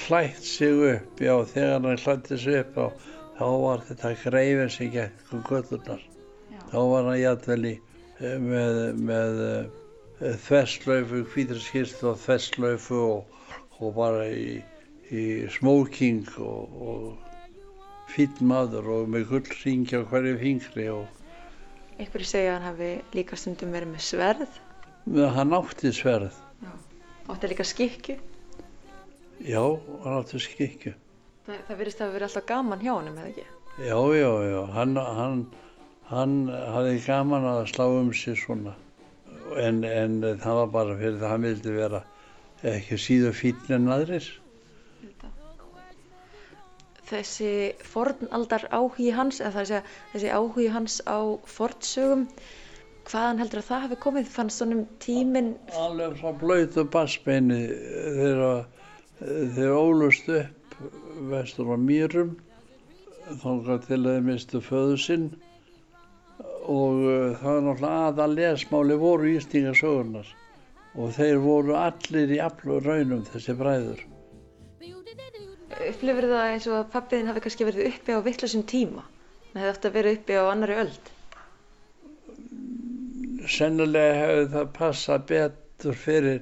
hlætt 0.01 0.41
sig 0.47 0.81
upp, 0.87 1.21
já, 1.23 1.31
þegar 1.53 1.71
hann 1.85 2.01
hlætti 2.01 2.39
sig 2.41 2.57
upp, 2.59 2.75
á, 2.75 2.85
þá 3.37 3.45
var 3.61 3.85
þetta 3.87 4.11
greifin 4.25 4.73
sem 4.75 4.91
gekk 4.97 5.31
um 5.37 5.45
götturnar. 5.47 6.03
Þá 6.73 6.75
var 6.91 7.07
hann 7.07 7.21
jættvel 7.21 7.69
í 7.69 7.73
eh, 8.19 8.35
með, 8.49 8.81
með 9.13 9.39
þverslaufu, 10.49 11.23
hvítur 11.31 11.63
skýrst 11.69 12.03
og 12.11 12.19
þverslaufu 12.25 13.01
og, 13.07 13.41
og 13.79 13.95
bara 13.95 14.27
í, 14.27 14.59
í 15.07 15.25
smoking 15.55 16.27
og, 16.43 16.79
og 16.91 18.11
fýtt 18.11 18.43
maður 18.43 18.91
og 18.99 19.11
með 19.15 19.29
gullringi 19.31 20.03
á 20.03 20.07
hverju 20.11 20.35
fingri 20.43 20.91
og 20.99 21.22
einhverju 22.03 22.29
segja 22.29 22.51
að 22.51 22.57
hann 22.57 22.67
hafi 22.69 22.91
líka 23.17 23.39
stundum 23.39 23.73
verið 23.75 23.93
með 23.93 24.05
sverð. 24.09 24.59
með, 25.03 25.25
hann 25.37 25.57
átti 25.57 25.93
sverð. 25.95 26.37
Átti 27.31 27.49
líka 27.51 27.65
skikju. 27.67 28.19
Já, 29.43 29.63
hann 30.03 30.19
átti 30.19 30.43
skikju. 30.43 30.93
Það, 31.47 31.59
það 31.67 31.81
virðist 31.81 31.99
að 31.99 32.07
hafa 32.07 32.17
verið 32.17 32.29
alltaf 32.29 32.47
gaman 32.53 32.83
hjá 32.83 32.93
honum, 32.93 33.19
eða 33.19 33.33
ekki? 33.33 33.49
Já, 33.83 33.97
já, 34.15 34.29
já, 34.47 34.59
hann, 34.77 34.95
hann, 35.17 35.43
hann 36.11 36.39
hafði 36.77 36.97
gaman 37.07 37.51
að 37.55 37.65
slá 37.73 37.85
um 37.89 38.13
sig 38.15 38.37
svona 38.39 38.77
en, 39.59 39.83
en 39.83 40.21
það 40.41 40.59
var 40.59 40.71
bara 40.73 40.97
fyrir 40.99 41.19
það 41.21 41.33
hann 41.33 41.47
vildi 41.47 41.75
vera 41.75 42.01
ekki 42.73 42.99
síður 43.01 43.35
fínn 43.37 43.75
en 43.75 43.91
aðrir. 43.93 44.27
Þessi 47.09 47.53
fornaldar 47.93 48.67
áhugi 48.71 49.09
hans, 49.15 49.41
eða 49.43 49.49
er 49.49 49.63
að 49.63 49.71
segja, 49.71 49.81
þessi 50.13 50.29
áhugi 50.37 50.67
hans 50.73 50.99
á 51.03 51.19
fornsögum, 51.55 52.27
hvaðan 53.09 53.41
heldur 53.43 53.61
að 53.61 53.69
það 53.69 53.83
hafi 53.87 53.99
komið? 54.05 54.29
Fannst 54.37 54.63
honum 54.63 54.85
tíminn, 55.03 55.51
Alveg 55.75 56.15
frá 56.21 56.31
blöytu 56.39 56.85
bassbeini 56.93 57.61
þegar 58.19 58.63
þeir 59.57 59.75
ólust 59.77 60.31
upp 60.37 60.77
vestur 61.33 61.73
á 61.75 61.77
Mýrum 61.79 62.37
þangað 63.43 63.85
til 63.87 63.99
þeir 64.05 64.23
mistu 64.27 64.61
föðu 64.63 64.95
sinn 64.99 65.27
og 66.63 67.03
uh, 67.03 67.35
það 67.39 67.49
var 67.49 67.61
náttúrulega 67.67 68.07
aðal 68.07 68.31
lesmáli 68.37 68.97
voru 68.99 69.35
Ístingasögurnar 69.35 70.31
og 70.93 71.13
þeir 71.17 71.39
voru 71.43 71.77
allir 71.79 72.33
í 72.35 72.39
aflu 72.43 72.79
raunum 72.83 73.23
þessi 73.27 73.55
bræður. 73.59 74.03
Upplifir 75.89 76.29
það 76.29 76.45
eins 76.51 76.67
og 76.69 76.77
að 76.79 76.91
pappiðin 76.93 77.29
hafi 77.31 77.43
kannski 77.45 77.67
verið 77.67 77.89
uppi 77.89 78.15
á 78.15 78.25
vittlusum 78.25 78.63
tíma? 78.69 79.03
Hann 79.53 79.61
hefði 79.63 79.89
að 79.89 79.97
vera 79.97 80.13
uppi 80.17 80.37
á 80.39 80.43
annari 80.49 80.79
öld. 80.83 81.11
sennilega 83.53 84.13
hefði 84.19 84.43
það 84.53 84.69
passað 84.77 85.25
betur 85.31 85.97
fyrir, 85.99 86.37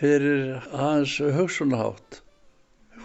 fyrir 0.00 0.68
hans 0.70 1.16
hugsunarhátt. 1.38 2.20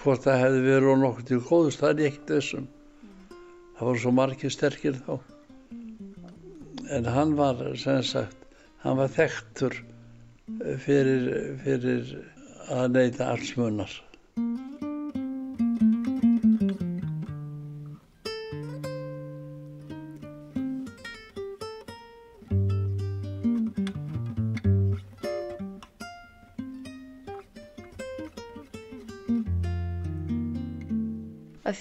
Hvort 0.03 0.25
það 0.27 0.41
hefði 0.43 0.61
verið 0.67 0.93
á 0.93 0.95
nokkuð 1.03 1.27
til 1.29 1.39
góðust, 1.47 1.81
það 1.81 1.93
er 1.93 2.11
ekkert 2.11 2.33
þessum. 2.35 2.67
Það 3.77 3.89
voru 3.89 4.03
svo 4.03 4.13
margir 4.19 4.53
sterkir 4.53 4.99
þá. 5.07 5.13
En 6.93 7.09
hann 7.09 7.35
var, 7.39 7.63
sem 7.79 8.03
sagt, 8.05 8.47
hann 8.83 8.99
var 8.99 9.09
þekktur 9.17 9.79
fyrir, 10.85 11.29
fyrir 11.63 12.17
að 12.69 12.97
neyta 12.99 13.31
alls 13.33 13.55
munar. 13.57 13.95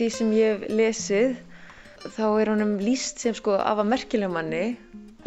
Því 0.02 0.10
sem 0.10 0.30
ég 0.34 0.52
hef 0.56 0.70
lesið, 0.74 1.34
þá 2.02 2.24
er 2.42 2.50
honum 2.50 2.72
líst 2.82 3.22
sem 3.22 3.34
sko 3.38 3.54
af 3.54 3.78
að 3.78 3.90
merkilegum 3.92 4.34
manni 4.34 4.64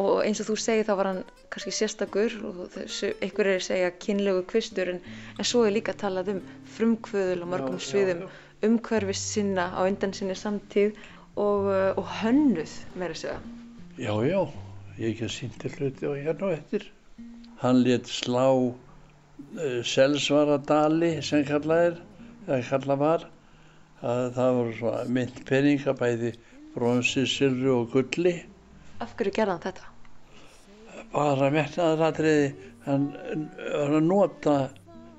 og 0.01 0.25
eins 0.25 0.41
og 0.43 0.49
þú 0.49 0.55
segir 0.59 0.87
þá 0.87 0.95
var 0.99 1.09
hann 1.11 1.21
kannski 1.53 1.71
sérstakur 1.71 2.33
og 2.49 2.57
þessu, 2.73 3.13
einhverjir 3.23 3.63
segja 3.63 3.91
kynlegu 4.03 4.41
kvistur 4.49 4.91
en, 4.91 4.99
en 5.39 5.47
svo 5.47 5.63
er 5.63 5.77
líka 5.77 5.95
talað 5.95 6.33
um 6.33 6.41
frumkvöðul 6.75 7.45
og 7.45 7.51
mörgum 7.53 7.77
sviðum, 7.79 8.25
umhverfis 8.67 9.21
sinna 9.35 9.69
á 9.71 9.87
undan 9.87 10.15
sinni 10.17 10.35
samtíð 10.35 10.97
og, 11.39 11.69
uh, 11.71 11.93
og 11.95 12.11
hönnuð 12.19 12.73
meira 12.99 13.15
að 13.15 13.21
segja. 13.21 13.37
Já, 13.95 14.11
já, 14.27 14.41
ég 14.99 15.13
ekki 15.13 15.27
að 15.29 15.33
sýndi 15.37 15.71
hluti 15.77 16.09
og 16.09 16.19
hérna 16.19 16.49
og 16.49 16.57
eftir. 16.57 16.89
Hann 17.63 17.79
let 17.85 18.11
slá 18.11 18.49
uh, 18.51 19.79
selsvaradali 19.95 21.13
sem 21.23 21.47
kallað 21.47 21.87
er, 21.87 21.97
eða 22.49 22.61
kallað 22.73 23.01
var. 23.05 23.25
Að 24.03 24.25
það 24.35 24.55
voru 24.59 24.73
svona 24.79 25.03
mynd 25.17 25.37
peninga 25.47 25.93
bæði 25.99 26.31
bronsi, 26.75 27.23
silfri 27.29 27.69
og 27.71 27.91
gulli 27.93 28.33
Af 29.03 29.13
hverju 29.15 29.31
gerði 29.35 29.51
hann 29.55 29.63
þetta? 29.65 29.91
bara 31.15 31.47
metnaðaratriði 31.53 32.47
hann 32.85 33.05
var 33.15 33.93
að 33.99 34.03
nota 34.09 34.55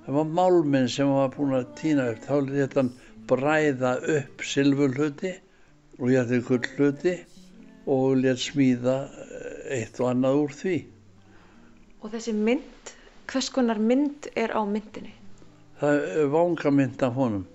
það 0.07 0.19
var 0.19 0.29
málminn 0.39 0.89
sem 0.93 1.09
hann 1.09 1.23
var 1.23 1.33
búinn 1.37 1.57
að 1.61 1.71
týna 1.81 2.09
upp 2.13 2.27
þá 2.27 2.35
lét 2.51 2.77
hann 2.77 2.91
bræða 3.31 3.93
upp 4.17 4.45
silfurhluti 4.45 5.33
og 5.99 6.13
jætti 6.13 6.41
gullhluti 6.51 7.15
og 7.87 8.17
lét 8.21 8.43
smíða 8.43 8.97
eh, 9.07 9.81
eitt 9.81 10.01
og 10.03 10.11
annað 10.13 10.41
úr 10.45 10.55
því 10.61 10.77
Og 12.05 12.13
þessi 12.13 12.33
mynd, 12.37 12.91
hvers 13.33 13.49
konar 13.51 13.81
mynd 13.83 14.29
er 14.39 14.53
á 14.55 14.61
myndinni? 14.69 15.15
það 15.81 16.05
er 16.21 16.29
vangamynd 16.37 17.03
af 17.03 17.17
honum 17.17 17.47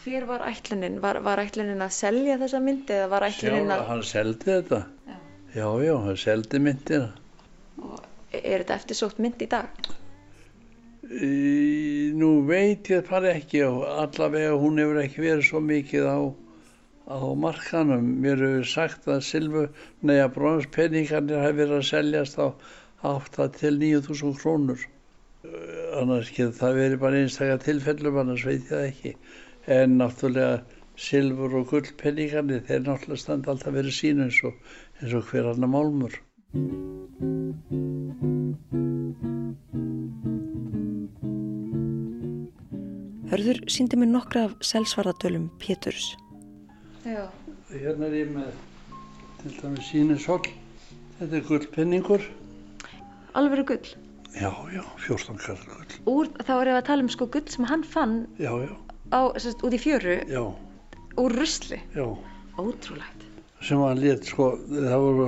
Hver 0.00 0.24
var 0.28 0.44
ætlunin? 0.48 1.00
Var, 1.02 1.20
var 1.26 1.42
ætlunin 1.42 1.84
að 1.84 1.96
selja 1.96 2.38
þessa 2.40 2.60
mynd 2.64 2.90
eða 2.94 3.08
var 3.12 3.26
ætlunin 3.26 3.72
að... 3.74 3.86
hann 3.90 4.04
seldi 4.10 4.48
þetta 4.48 4.84
já, 5.54 5.66
já, 5.84 5.94
hann 6.06 6.20
seldi 6.20 6.60
myndina 6.62 7.10
Er 8.30 8.62
þetta 8.62 8.76
eftirsótt 8.78 9.18
mynd 9.22 9.42
í 9.42 9.48
dag? 9.50 9.88
Í, 11.10 11.30
nú 12.14 12.28
veit 12.46 12.86
ég 12.92 13.08
það 13.08 13.26
ekki 13.32 13.64
og 13.66 13.80
allavega 13.88 14.52
hún 14.62 14.78
hefur 14.78 15.00
ekki 15.02 15.24
verið 15.24 15.42
svo 15.48 15.62
mikið 15.64 16.06
á, 16.06 16.18
á 17.10 17.18
markanum. 17.44 18.06
Mér 18.22 18.44
hefur 18.46 18.68
sagt 18.70 19.08
að 19.10 19.24
silfu, 19.26 19.64
nei 20.06 20.20
að 20.20 20.36
bronspenningarnir 20.36 21.42
hafi 21.42 21.58
verið 21.58 21.76
að 21.80 21.88
seljast 21.90 22.38
á 22.38 22.46
8 23.10 23.48
til 23.58 23.80
9.000 23.82 24.38
krónur. 24.38 24.86
Annars 25.98 26.30
getur 26.36 26.54
það 26.60 26.78
verið 26.84 27.02
bara 27.02 27.24
einstaklega 27.24 27.64
tilfellum, 27.66 28.22
annars 28.22 28.46
veit 28.46 28.60
ég 28.60 28.70
það 28.70 28.86
ekki. 28.92 29.16
En 29.70 29.92
náttúrulega 30.00 30.64
silfur 30.98 31.52
og 31.60 31.68
gullpenningarnir, 31.70 32.64
þeir 32.66 32.80
náttúrulega 32.88 33.22
standa 33.22 33.52
alltaf 33.52 33.76
verið 33.76 33.94
sín 33.94 34.22
eins 34.24 34.40
og, 34.48 34.56
eins 34.98 35.14
og 35.14 35.28
hver 35.30 35.46
annar 35.52 35.70
málmur. 35.70 36.16
Hörður 43.30 43.62
síndi 43.70 44.00
mér 44.00 44.10
nokkra 44.10 44.48
af 44.48 44.58
selsvarðadölum 44.72 45.46
Péturs. 45.62 46.16
Já. 47.06 47.30
Hérna 47.70 48.10
er 48.10 48.18
ég 48.24 48.34
með 48.34 48.50
til 49.44 49.54
dæmis 49.62 49.94
sínisol. 49.94 50.42
Þetta 51.20 51.38
er 51.38 51.46
gullpenningur. 51.46 52.26
Alvöru 53.38 53.70
gull. 53.70 53.94
Já, 54.34 54.50
já, 54.74 54.82
14 55.06 55.38
karat 55.38 55.66
gull. 55.70 55.98
Úr, 56.10 56.34
þá 56.42 56.54
er 56.58 56.74
ég 56.74 56.82
að 56.82 56.86
tala 56.90 57.06
um 57.06 57.14
sko 57.14 57.30
gull 57.30 57.46
sem 57.50 57.70
hann 57.70 57.86
fann 57.86 58.24
Já, 58.42 58.50
já, 58.66 58.74
á, 59.10 59.20
sérst, 59.36 59.62
út 59.66 59.74
í 59.74 59.80
fjöru 59.80 60.18
já, 60.30 60.42
úr 61.18 61.34
rusli. 61.38 61.80
já. 61.94 62.06
Ótrúlegt. 62.60 63.24
Sem 63.60 63.80
hann 63.80 64.00
let, 64.00 64.24
sko, 64.24 64.54
það 64.68 65.02
voru 65.04 65.26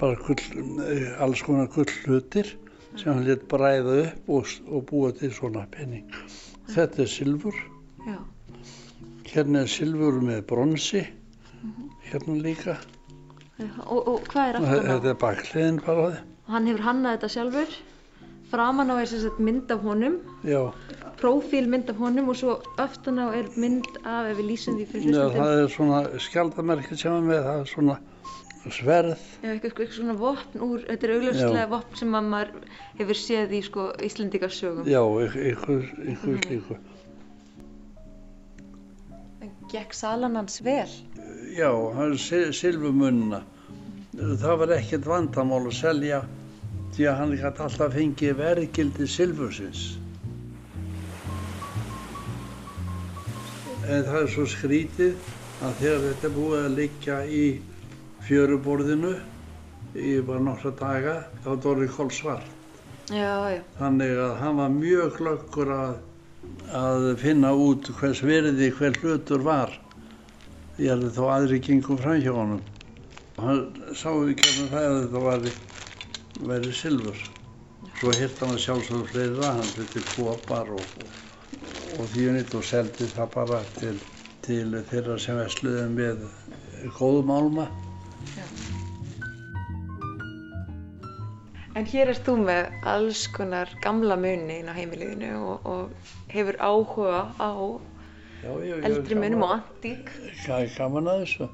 bara 0.00 0.16
gull, 0.24 0.42
eh, 0.84 1.22
alls 1.22 1.42
konar 1.44 1.68
gullhlutir 1.72 2.54
sem 2.96 3.12
hann 3.12 3.24
let 3.26 3.46
bræða 3.48 3.96
upp 4.04 4.30
og, 4.36 4.54
og 4.68 4.84
búa 4.88 5.10
til 5.16 5.32
svona 5.34 5.66
penning. 5.72 6.08
Þetta 6.70 7.04
er 7.04 7.10
silfur. 7.10 7.56
Já. 8.06 8.18
Hérna 9.30 9.64
er 9.64 9.70
silfur 9.70 10.20
með 10.24 10.42
bronsi. 10.48 11.04
hérna 12.10 12.36
líka. 12.40 12.78
Og, 13.86 14.08
og 14.08 14.26
hvað 14.32 14.48
er 14.48 14.58
aftan 14.58 14.70
á? 14.72 14.88
Þetta 14.88 15.12
er 15.12 15.20
bakliðin 15.20 15.80
bara. 15.84 16.10
Hann 16.50 16.66
hefur 16.66 16.86
hannað 16.86 17.16
þetta 17.16 17.32
sjálfur. 17.34 17.78
Framan 18.50 18.90
á 18.90 18.94
er 18.98 19.38
mynd 19.38 19.70
af 19.70 19.84
honum, 19.86 20.16
Já, 20.42 20.72
prófíl 21.20 21.68
mynd 21.70 21.90
af 21.92 21.98
honum 22.00 22.30
og 22.32 22.38
svo 22.40 22.56
aftan 22.80 23.20
á 23.20 23.28
er 23.36 23.50
mynd 23.60 23.88
af, 24.04 24.30
ef 24.30 24.38
við 24.38 24.46
lýsum 24.52 24.78
því 24.78 24.86
fyrir 24.92 25.10
Já, 25.10 25.24
hlustundum, 25.26 25.42
það 25.42 25.64
er 25.64 25.74
svona 25.74 26.00
skjaldamerki 26.26 26.98
sem 27.00 27.16
er 27.16 27.26
með, 27.28 27.42
það 27.48 27.60
er 27.60 27.70
svona 27.74 27.98
sverð. 28.68 29.26
Já, 29.40 29.50
eitthvað, 29.54 29.70
eitthvað 29.70 29.92
svona 29.96 30.16
vopn 30.20 30.64
úr, 30.66 30.82
þetta 30.88 31.06
er 31.06 31.12
augljóslega 31.16 31.62
Já. 31.62 31.68
vopn 31.70 32.00
sem 32.00 32.16
að 32.18 32.26
maður 32.34 32.66
hefur 32.98 33.20
séð 33.20 33.54
í 33.56 33.60
sko 33.64 33.86
Íslendingasögum. 34.08 34.90
Já, 34.90 35.00
ykkur 35.52 35.86
slíku. 36.44 36.76
En 39.40 39.54
gekk 39.72 39.96
salan 39.96 40.36
hans 40.36 40.60
vel? 40.66 40.92
Já, 41.56 41.70
hann 41.96 42.18
silfumunna. 42.18 43.42
Það 44.20 44.60
var 44.60 44.76
ekkert 44.76 45.08
vandamál 45.08 45.62
að 45.64 45.78
selja 45.78 46.20
því 46.96 47.08
að 47.08 47.18
hann 47.22 47.34
gæti 47.40 47.64
alltaf 47.64 47.96
fengið 47.96 48.38
verðgildi 48.42 49.08
silfursins. 49.08 49.84
En 53.90 54.04
það 54.06 54.20
er 54.20 54.28
svo 54.30 54.44
skrítið 54.46 55.16
að 55.66 55.80
þegar 55.80 56.04
þetta 56.04 56.28
búið 56.36 56.60
að 56.60 56.76
liggja 56.78 57.16
í 57.26 57.44
fjöruborðinu 58.28 59.12
í 59.98 60.12
bara 60.22 60.42
nokkra 60.46 60.70
daga, 60.78 61.14
þá 61.42 61.48
er 61.50 61.56
það 61.56 61.70
orðið 61.72 61.94
kolsvart. 61.96 62.52
Já, 63.10 63.32
já. 63.50 63.62
Þannig 63.80 64.20
að 64.22 64.34
hann 64.38 64.60
var 64.60 64.74
mjög 64.76 65.16
glöggur 65.16 65.72
að, 65.74 65.96
að 66.78 67.06
finna 67.18 67.50
út 67.58 67.90
hvers 67.98 68.22
verði 68.22 68.68
hver 68.78 68.94
hlutur 69.02 69.42
var. 69.48 69.74
Ég 70.78 70.92
held 70.94 71.10
þó 71.16 71.24
aðri 71.34 71.58
gengum 71.66 71.98
fram 71.98 72.22
hjá 72.22 72.30
honum. 72.36 72.62
Hann 73.40 73.64
sá 73.98 74.12
ekki 74.12 74.46
að 74.52 74.60
það 74.70 74.84
að 74.84 75.00
þetta 75.00 75.24
væri, 75.26 75.54
væri 76.52 76.76
silfur. 76.78 77.26
Svo 77.98 78.14
hirt 78.14 78.38
hann 78.38 78.54
að 78.54 78.62
sjálfsögðu 78.68 79.10
fleira, 79.10 79.50
hann 79.58 79.74
hluti 79.74 80.04
kopar 80.14 80.70
og, 80.78 80.86
og, 81.02 81.18
og 82.00 82.08
þýjunit 82.14 82.56
og 82.56 82.64
seldi 82.64 83.06
það 83.12 83.30
bara 83.36 83.60
til, 83.76 83.94
til 84.46 84.66
þeirra 84.88 85.18
sem 85.20 85.38
vesluði 85.38 85.86
með 85.92 86.26
góðum 86.96 87.32
álma. 87.36 87.68
En 91.78 91.86
hér 91.86 92.10
ert 92.10 92.26
þú 92.26 92.34
með 92.48 92.66
alls 92.90 93.22
konar 93.36 93.70
gamla 93.84 94.16
muni 94.18 94.58
inn 94.58 94.72
á 94.72 94.74
heimiliðinu 94.74 95.30
og, 95.38 95.68
og 95.70 96.10
hefur 96.32 96.58
áhuga 96.58 97.22
á 97.38 97.52
Já, 98.40 98.50
ég, 98.56 98.70
ég, 98.72 98.84
eldri 98.88 99.16
munum 99.20 99.44
og 99.44 99.54
antík. 99.58 100.10
Það 100.46 100.64
er 100.64 100.74
gaman 100.78 101.08
að 101.12 101.22
þessu. 101.22 101.48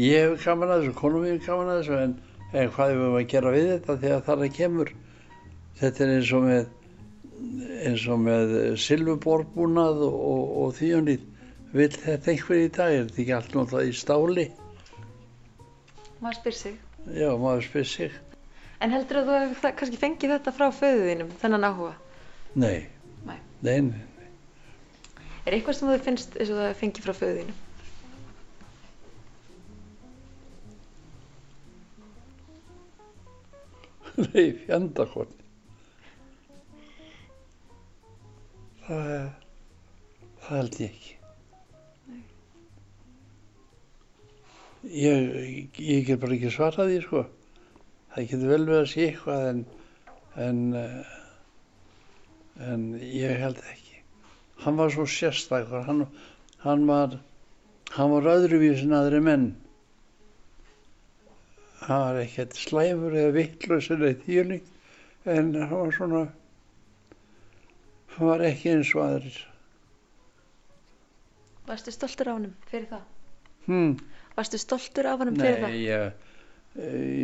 Ég 0.00 0.22
hef 0.24 0.46
gaman 0.46 0.72
að 0.72 0.82
þessu, 0.82 0.94
konum 0.96 1.26
mín 1.26 1.36
er 1.36 1.42
gaman 1.44 1.72
að 1.72 1.80
þessu, 1.82 1.98
en, 2.00 2.14
en 2.52 2.70
hvað 2.72 2.94
við 2.96 3.16
að 3.20 3.26
gera 3.34 3.52
við 3.52 3.66
þetta 3.74 3.96
þegar 4.04 4.22
það 4.28 4.44
er 4.46 4.54
kemur? 4.58 4.92
Þetta 5.82 6.04
er 6.04 6.12
eins 6.16 6.32
og 6.32 6.46
með, 6.46 6.62
eins 7.88 8.04
og 8.10 8.20
með 8.22 8.52
silfuborbúnað 8.82 10.02
og, 10.06 10.16
og, 10.32 10.42
og 10.64 10.74
þýjunið. 10.78 11.24
Vill 11.72 11.88
þetta 11.96 12.30
einhver 12.34 12.60
í 12.60 12.68
dag? 12.76 12.92
Er 12.92 13.06
þetta 13.08 13.22
ekki 13.22 13.34
allt 13.38 13.54
náttúrulega 13.56 13.88
í 13.92 13.96
stáli? 13.96 14.46
Maður 16.22 16.38
spyr 16.38 16.56
sig. 16.58 16.78
Já, 17.16 17.28
maður 17.40 17.66
spyr 17.66 17.88
sig. 17.88 18.16
En 18.82 18.92
heldur 18.94 19.20
að 19.22 19.28
þú 19.30 19.58
það- 19.62 19.76
kannski 19.80 20.00
fengið 20.02 20.34
þetta 20.36 20.54
frá 20.58 20.66
föðu 20.74 21.04
þínum, 21.08 21.34
þennan 21.42 21.68
áhuga? 21.70 21.92
Nei. 22.54 22.78
Nei. 23.26 23.38
Nei, 23.62 23.80
nei. 23.88 24.02
Er 25.46 25.56
eitthvað 25.56 25.78
sem 25.78 25.88
þú 25.90 25.98
finnst 26.06 26.36
eins 26.38 26.50
og 26.54 26.60
það 26.60 26.80
fengið 26.82 27.06
frá 27.08 27.14
föðu 27.18 27.36
þínum? 27.42 27.60
Nei, 34.34 34.52
fjandakonni. 34.66 35.41
Það, 38.82 39.10
það 40.42 40.56
held 40.58 40.78
ég 40.82 40.88
ekki. 40.90 41.18
Ég, 44.82 45.28
ég 45.78 46.08
get 46.08 46.18
bara 46.22 46.34
ekki 46.34 46.50
svarað 46.50 46.90
því, 46.90 46.98
sko. 47.04 47.22
Það 48.12 48.26
getur 48.32 48.50
vel 48.50 48.64
við 48.66 48.78
að 48.80 48.88
sé 48.90 49.04
eitthvað 49.06 49.44
en, 49.52 49.60
en, 50.46 50.58
eh, 50.80 51.12
en 52.72 52.88
ég 53.06 53.38
held 53.44 53.62
ekki. 53.62 54.02
Hann 54.64 54.80
var 54.80 54.90
svo 54.94 55.06
sérstakur, 55.06 55.86
hann, 55.86 56.02
hann 56.66 56.84
var, 56.90 57.14
hann 57.94 58.12
var 58.16 58.28
öðruvís 58.34 58.82
en 58.82 58.98
aðri 58.98 59.22
menn. 59.22 59.48
Hann 61.86 62.04
var 62.08 62.20
ekkert 62.26 62.58
slæmur 62.58 63.14
eða 63.14 63.36
vittlaus 63.38 63.88
eða 63.94 64.12
þýrling, 64.26 64.66
en 65.30 65.54
hann 65.54 65.72
var 65.72 65.94
svona, 65.94 66.26
hann 68.16 68.28
var 68.28 68.44
ekki 68.46 68.74
eins 68.74 68.92
og 68.96 69.04
aðrir. 69.06 69.38
Varstu 71.68 71.94
stoltur 71.94 72.32
af 72.32 72.38
honum 72.40 72.54
fyrir 72.70 72.88
það? 72.90 73.08
Hmm. 73.68 73.92
Varstu 74.36 74.58
stoltur 74.58 75.08
af 75.08 75.22
honum 75.22 75.38
fyrir 75.38 75.60
það? 75.62 75.74
Nei, 75.74 75.82
ég, 75.86 76.30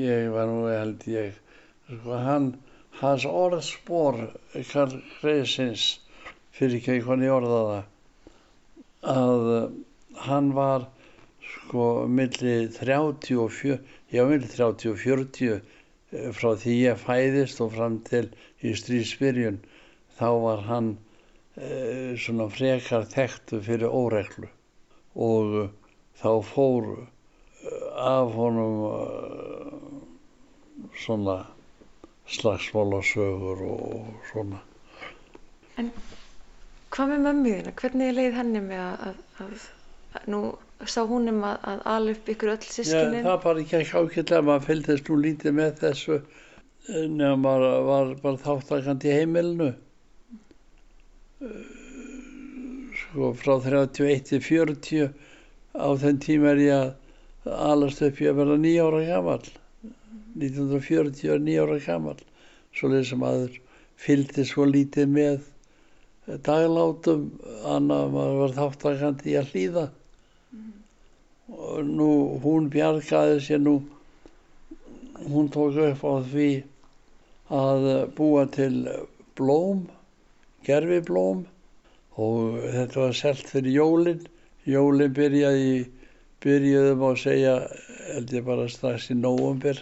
ég 0.04 0.28
var 0.34 0.50
nú 0.50 0.66
held 0.70 1.06
ég, 1.10 1.38
sko, 1.88 2.18
hann, 2.22 2.52
hans 3.00 3.26
orðspor, 3.28 4.20
Karl 4.70 5.00
Greisins, 5.18 5.88
fyrir 6.54 6.78
ekki 6.78 7.00
hvernig 7.06 7.30
ég 7.30 7.36
orða 7.38 7.58
það, 7.70 7.90
að 9.14 9.50
eh, 9.56 9.66
hann 10.28 10.52
var 10.56 10.86
sko 11.48 11.88
milli 12.10 12.54
30 12.74 13.42
og 13.42 13.52
40, 13.54 13.82
já 14.12 14.24
milli 14.28 14.50
30 14.54 14.92
og 14.92 15.02
40 15.02 15.52
eh, 15.54 16.30
frá 16.34 16.54
því 16.62 16.78
ég 16.82 17.02
fæðist 17.02 17.62
og 17.64 17.74
fram 17.76 18.00
til 18.08 18.26
í 18.64 18.74
stríðsbyrjun, 18.76 19.60
þá 20.18 20.28
var 20.44 20.64
hann 20.68 20.90
eh, 21.56 22.14
svona 22.18 22.48
frekar 22.52 23.06
þekktu 23.12 23.60
fyrir 23.66 23.94
óreglu 24.00 24.50
og 25.28 25.56
eh, 25.62 25.70
þá 26.20 26.30
fór 26.52 26.90
eh, 26.94 27.86
af 28.08 28.34
honum 28.36 28.76
svona 30.98 31.40
slagsmálasögur 32.28 33.64
og 33.72 34.12
svona. 34.30 34.60
Hvað 36.92 37.12
með 37.12 37.20
mömmu 37.24 37.52
þína? 37.56 37.74
Hvernig 37.78 38.14
leið 38.16 38.36
henni 38.38 38.62
með 38.64 38.80
að, 38.84 39.04
að, 39.08 39.18
að, 39.44 39.68
að 40.18 40.32
nú 40.34 40.40
sá 40.86 41.02
hún 41.06 41.30
um 41.32 41.42
að, 41.46 41.58
að 41.72 41.80
ala 41.92 42.14
upp 42.14 42.28
ykkur 42.32 42.52
öll 42.54 42.62
Já, 42.62 42.70
sískinin? 42.70 43.24
það 43.26 43.40
bara 43.44 43.62
ekki 43.64 43.76
ekki 43.80 43.96
ákveðlega, 43.98 44.42
maður 44.48 44.66
fylgdist 44.68 45.10
nú 45.10 45.18
lítið 45.24 45.56
með 45.58 45.72
þessu 45.82 46.16
eh, 46.18 47.06
nema 47.10 47.36
maður 47.42 47.86
var 47.88 48.12
bara 48.22 48.42
þáttakandi 48.44 49.10
í 49.10 49.16
heimilinu. 49.16 49.70
Sko 51.38 53.28
frá 53.38 53.54
31 53.62 54.24
til 54.26 54.40
40 54.42 55.12
á 55.78 55.88
þenn 56.02 56.16
tíma 56.24 56.48
er 56.50 56.62
ég 56.64 56.72
að 56.82 57.60
alast 57.68 58.02
upp 58.02 58.18
í 58.18 58.26
að 58.26 58.40
vera 58.40 58.56
nýjára 58.58 59.02
gammal. 59.06 59.44
1940 60.34 61.30
er 61.34 61.44
nýjára 61.44 61.76
gammal. 61.84 62.18
Svo 62.74 62.90
sem 62.90 63.22
maður 63.22 63.54
fylgdi 64.02 64.42
svo 64.50 64.66
lítið 64.66 65.06
með 65.14 65.46
daglátum, 66.48 67.22
annað 67.64 68.10
maður 68.16 68.40
var 68.42 68.56
þáttakandi 68.56 69.30
í 69.30 69.36
að 69.38 69.52
hlýða 69.52 69.84
og 71.48 71.78
nú 71.86 72.10
hún 72.42 72.66
bjargaði 72.72 73.38
sér 73.46 73.62
nú 73.62 73.76
hún 75.30 75.48
tók 75.54 75.78
upp 75.86 76.02
á 76.02 76.14
því 76.32 76.50
að 77.62 77.86
búa 78.18 78.44
til 78.58 78.74
blóm 79.38 79.86
gerfiblóm 80.66 81.44
og 82.18 82.58
þetta 82.74 83.00
var 83.04 83.14
selt 83.16 83.46
fyrir 83.52 83.76
jólin 83.78 84.26
jólin 84.68 85.14
byrjaði 85.16 85.76
byrjuðum 86.44 87.04
að 87.10 87.20
segja 87.22 87.54
held 88.08 88.34
ég 88.34 88.46
bara 88.46 88.66
strax 88.72 89.10
í 89.12 89.16
nóvumber 89.18 89.80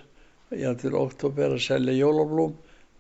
já 0.55 0.71
til 0.79 0.95
oktober 0.99 1.57
að 1.57 1.65
selja 1.65 1.97
jólablóm 1.97 2.55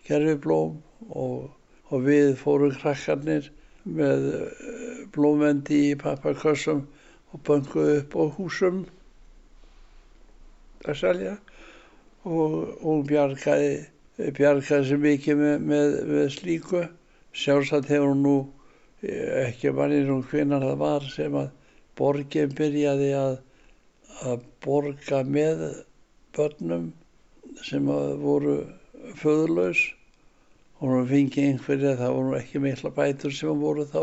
gerfiblóm 0.08 0.80
og, 1.10 1.50
og 1.90 2.06
við 2.06 2.34
fórum 2.40 2.74
krakkarnir 2.80 3.50
með 3.86 4.28
eh, 4.34 5.02
blómendi 5.14 5.82
í 5.92 5.98
pappakössum 6.00 6.84
og 7.32 7.42
bönguðu 7.46 7.98
upp 8.00 8.16
á 8.18 8.24
húsum 8.38 8.84
að 10.86 10.98
selja 11.02 11.34
og 12.26 12.56
hún 12.82 13.04
bjargaði, 13.06 13.74
bjargaði 14.18 14.88
sér 14.88 15.02
mikið 15.02 15.42
með, 15.42 15.66
með, 15.70 15.92
með 16.10 16.30
slíku. 16.34 16.82
Sjálfsagt 17.36 17.90
hefur 17.92 18.12
hún 18.12 18.22
nú 18.24 18.34
eh, 19.02 19.46
ekki 19.46 19.72
manni 19.76 20.02
nú 20.08 20.20
hvenar 20.30 20.64
það 20.64 20.78
var 20.82 21.08
sem 21.12 21.36
að 21.40 21.50
borgin 22.00 22.54
byrjaði 22.58 23.10
að, 23.18 23.36
að 24.30 24.46
borga 24.64 25.22
með 25.36 25.64
börnum 26.36 26.90
sem 27.64 27.88
voru 28.22 28.56
föðurlaus 29.20 29.82
og 30.80 30.92
hún 30.92 31.08
fengið 31.08 31.50
einhverja, 31.50 31.96
það 32.00 32.16
voru 32.18 32.38
ekki 32.40 32.62
mikla 32.64 32.92
bætur 32.96 33.32
sem 33.32 33.60
voru 33.64 33.86
þá 33.88 34.02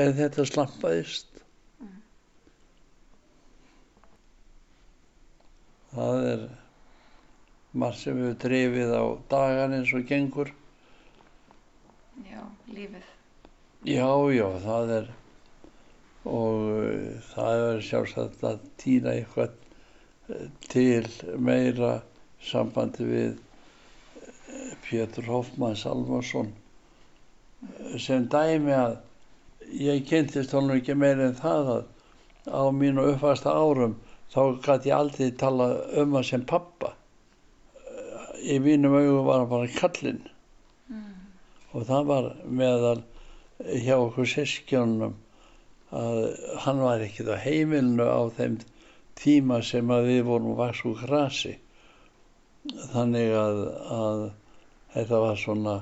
en 0.00 0.14
þetta 0.16 0.46
slampaðist 0.48 1.34
það 5.94 6.28
er 6.32 6.44
margt 7.82 8.00
sem 8.02 8.18
við 8.18 8.36
drifið 8.44 8.92
á 8.94 9.04
dagan 9.30 9.74
eins 9.78 9.92
og 9.94 10.06
gengur. 10.08 10.50
Já, 12.22 12.42
lífið. 12.70 13.06
Já, 13.84 14.08
já, 14.32 14.46
það 14.64 14.92
er 14.98 15.08
og 16.24 16.60
uh, 16.72 17.16
það 17.34 17.62
er 17.68 17.82
sjálfsagt 17.84 18.44
að 18.48 18.62
týna 18.80 19.12
eitthvað 19.18 19.56
uh, 20.30 20.46
til 20.72 21.08
meira 21.36 21.98
sambandi 22.44 23.08
við 23.08 23.32
uh, 23.34 24.70
Pétur 24.86 25.28
Hoffmann 25.28 25.76
Salmarsson 25.76 26.52
sem 28.00 28.24
dæmi 28.32 28.72
að 28.76 28.96
ég 29.80 30.04
kynntist 30.08 30.52
honum 30.56 30.78
ekki 30.78 30.96
meira 30.96 31.28
en 31.28 31.38
það 31.40 31.70
að 31.74 31.84
á 32.52 32.62
mínu 32.76 33.06
uppfasta 33.14 33.52
árum 33.52 33.96
þá 34.32 34.40
gæti 34.64 34.90
ég 34.90 34.96
aldrei 34.96 35.30
tala 35.40 35.68
um 36.00 36.16
hann 36.16 36.28
sem 36.28 36.44
pappa 36.48 36.92
í 38.44 38.58
mínum 38.60 38.96
augum 38.96 39.24
var 39.28 39.40
hann 39.40 39.52
bara 39.52 39.70
kallinn 39.78 40.20
og 41.74 41.86
það 41.88 42.06
var 42.10 42.28
meðal 42.60 43.00
hjá 43.84 43.96
okkur 43.96 44.30
sískjónum 44.30 45.16
að 45.94 46.20
hann 46.64 46.82
var 46.82 47.02
ekkert 47.04 47.34
á 47.34 47.38
heimilinu 47.44 48.06
á 48.06 48.22
þeim 48.36 48.58
tíma 49.18 49.60
sem 49.62 49.90
að 49.94 50.08
við 50.10 50.22
vorum 50.28 50.56
vaks 50.58 50.84
úr 50.88 51.02
grasi. 51.04 51.56
Þannig 52.94 53.34
að, 53.38 53.60
að 53.98 54.22
þetta 54.94 55.20
var 55.26 55.42
svona 55.42 55.76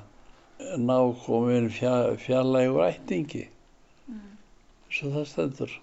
nákomin 0.80 1.70
fjall, 1.72 2.16
fjallægur 2.20 2.88
ættingi. 2.88 3.46
Svo 4.92 5.12
það 5.14 5.28
stendur. 5.30 5.78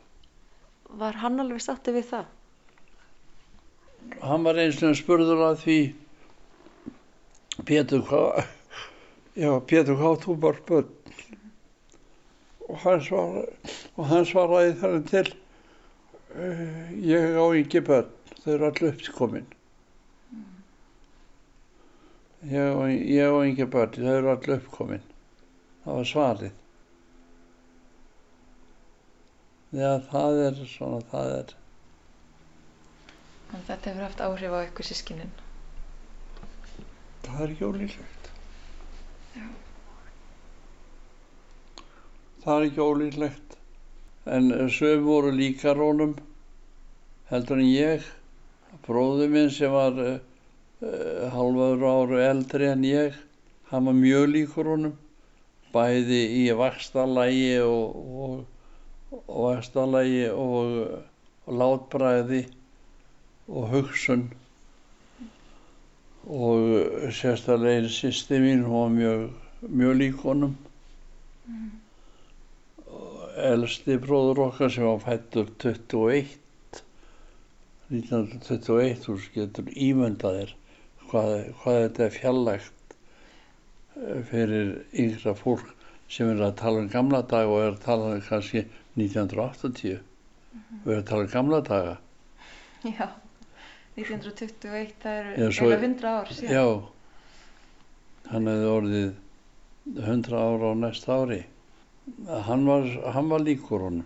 Var 0.99 1.23
hann 1.23 1.41
alveg 1.41 1.63
sátti 1.63 1.93
við 1.95 2.11
það? 2.11 2.27
hann 4.21 4.43
var 4.43 4.59
eins 4.59 4.79
og 4.83 4.95
spurður 4.97 5.43
að 5.49 5.59
því 5.63 5.79
Pétur 7.67 8.03
hvað 8.07 8.47
já 9.39 9.51
Pétur 9.71 9.99
þú 10.23 10.35
bara 10.45 10.65
börn 10.69 10.89
og 12.69 12.81
hann 12.83 13.03
svaraði 13.05 13.45
og 13.95 14.09
hann 14.11 14.27
svaraði 14.29 14.73
þar 14.81 14.97
til 15.11 15.25
uh, 16.35 16.89
ég 17.11 17.39
á 17.39 17.45
ekki 17.61 17.83
börn 17.91 18.11
þau 18.43 18.51
eru 18.55 18.69
allir 18.69 18.93
uppkomin 18.93 19.47
ég 22.53 22.81
ég 23.15 23.27
á 23.31 23.37
ekki 23.43 23.69
börn 23.77 23.99
þau 23.99 24.15
eru 24.15 24.33
allir 24.35 24.57
uppkomin 24.61 25.05
það 25.83 26.01
var 26.01 26.11
svarið 26.13 26.57
Já, 29.69 29.99
það 30.09 30.39
er 30.47 30.55
svona, 30.65 30.99
það 31.11 31.31
er, 31.35 31.51
En 33.53 33.65
þetta 33.67 33.91
hefur 33.91 34.05
haft 34.05 34.21
áhrif 34.25 34.53
á 34.53 34.59
ykkur 34.65 34.87
sískinin. 34.87 35.29
það 37.25 37.43
er 37.43 37.53
ekki 37.53 37.67
ólíklegt. 37.67 38.18
Það 42.43 42.55
er 42.55 42.65
ekki 42.69 42.83
ólíklegt. 42.83 43.55
En 44.25 44.51
söm 44.71 45.03
voru 45.03 45.31
líka 45.35 45.73
rónum, 45.75 46.13
heldur 47.31 47.59
en 47.59 47.67
ég. 47.67 48.05
Bróður 48.85 49.31
minn 49.33 49.49
sem 49.51 49.73
var 49.73 49.97
uh, 49.99 50.19
uh, 50.79 51.25
halvaður 51.33 51.83
áru 51.89 52.21
eldri 52.23 52.69
en 52.69 52.85
ég, 52.87 53.17
hann 53.71 53.89
var 53.89 53.97
mjög 53.97 54.27
líkur 54.35 54.69
honum. 54.71 54.93
Bæði 55.73 56.21
í 56.39 56.43
vakstarlægi 56.57 57.59
og, 57.65 57.97
og, 58.23 59.17
og 59.19 59.41
vakstarlægi 59.49 60.29
og, 60.31 61.03
og 61.43 61.59
látbræði 61.63 62.45
og 63.49 63.67
hugsun 63.73 64.29
og 66.29 67.11
sérstaklega 67.15 67.81
einn 67.81 67.91
sýsti 67.91 68.39
mín, 68.41 68.65
hún 68.65 68.79
var 68.79 68.89
mjög, 68.95 69.29
mjög 69.67 69.95
lík 69.97 70.25
honum. 70.25 70.57
Og 71.49 71.88
Elsti 73.49 73.97
bróður 74.01 74.43
okkar 74.49 74.71
sem 74.73 74.85
var 74.87 75.01
fættur 75.03 75.49
21, 75.63 76.37
1921, 77.89 78.99
þú 79.05 79.17
getur 79.35 79.69
ímyndað 79.73 80.39
þér 80.39 80.55
hvað, 81.09 81.33
hvað 81.61 81.79
þetta 81.83 82.05
er 82.05 82.15
fjallægt 82.15 82.95
eh, 82.95 84.19
fyrir 84.29 84.73
yngra 85.05 85.33
fólk 85.37 85.71
sem 86.09 86.29
er 86.33 86.43
að 86.45 86.59
tala 86.61 86.83
um 86.83 86.91
gamla 86.91 87.21
dag 87.29 87.49
og 87.49 87.63
er 87.63 87.73
að 87.73 87.81
tala 87.85 88.13
um 88.15 88.21
kannski 88.25 88.65
1980 88.97 89.99
og 90.83 90.91
er 90.93 91.01
að 91.01 91.07
tala 91.09 91.25
um 91.25 91.33
gamla 91.33 91.61
daga. 91.65 91.97
Já. 92.85 93.07
1921, 93.99 94.93
það 95.03 95.17
eru 95.19 95.47
eiginlega 95.49 95.79
100 95.83 96.09
ár 96.09 96.29
síðan. 96.31 96.53
Já, 96.55 96.65
hann 98.31 98.47
hefði 98.47 98.69
orðið 98.73 99.09
100 100.05 100.37
ára 100.39 100.71
á 100.71 100.73
næsta 100.79 101.17
ári. 101.19 101.39
Hann 102.27 102.65
var, 102.67 102.85
hann 103.13 103.29
var 103.29 103.39
líkur 103.39 103.79
honum. 103.79 104.05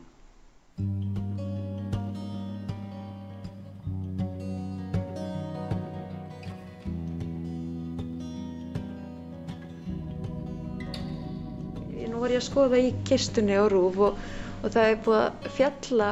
Nú 12.13 12.19
var 12.21 12.31
ég 12.31 12.39
að 12.39 12.45
skoða 12.45 12.79
í 12.79 12.91
kistunni 13.07 13.55
á 13.57 13.65
Rúf 13.71 13.97
og, 14.07 14.19
og 14.61 14.67
það 14.75 14.89
er 14.89 14.99
búið 15.05 15.21
að 15.23 15.49
fjalla 15.57 16.09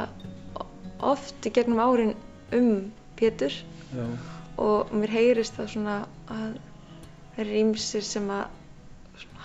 oft 1.12 1.48
í 1.48 1.54
gegnum 1.54 1.82
árin 1.82 2.16
um 2.58 2.72
Pétur 3.20 3.54
Já. 3.94 4.06
og 4.58 4.92
mér 4.96 5.14
heyrist 5.14 5.56
það 5.60 5.72
svona 5.76 6.00
að 6.28 6.58
það 7.36 7.44
er 7.46 7.54
ímsir 7.62 8.06
sem 8.06 8.28
að 8.34 8.61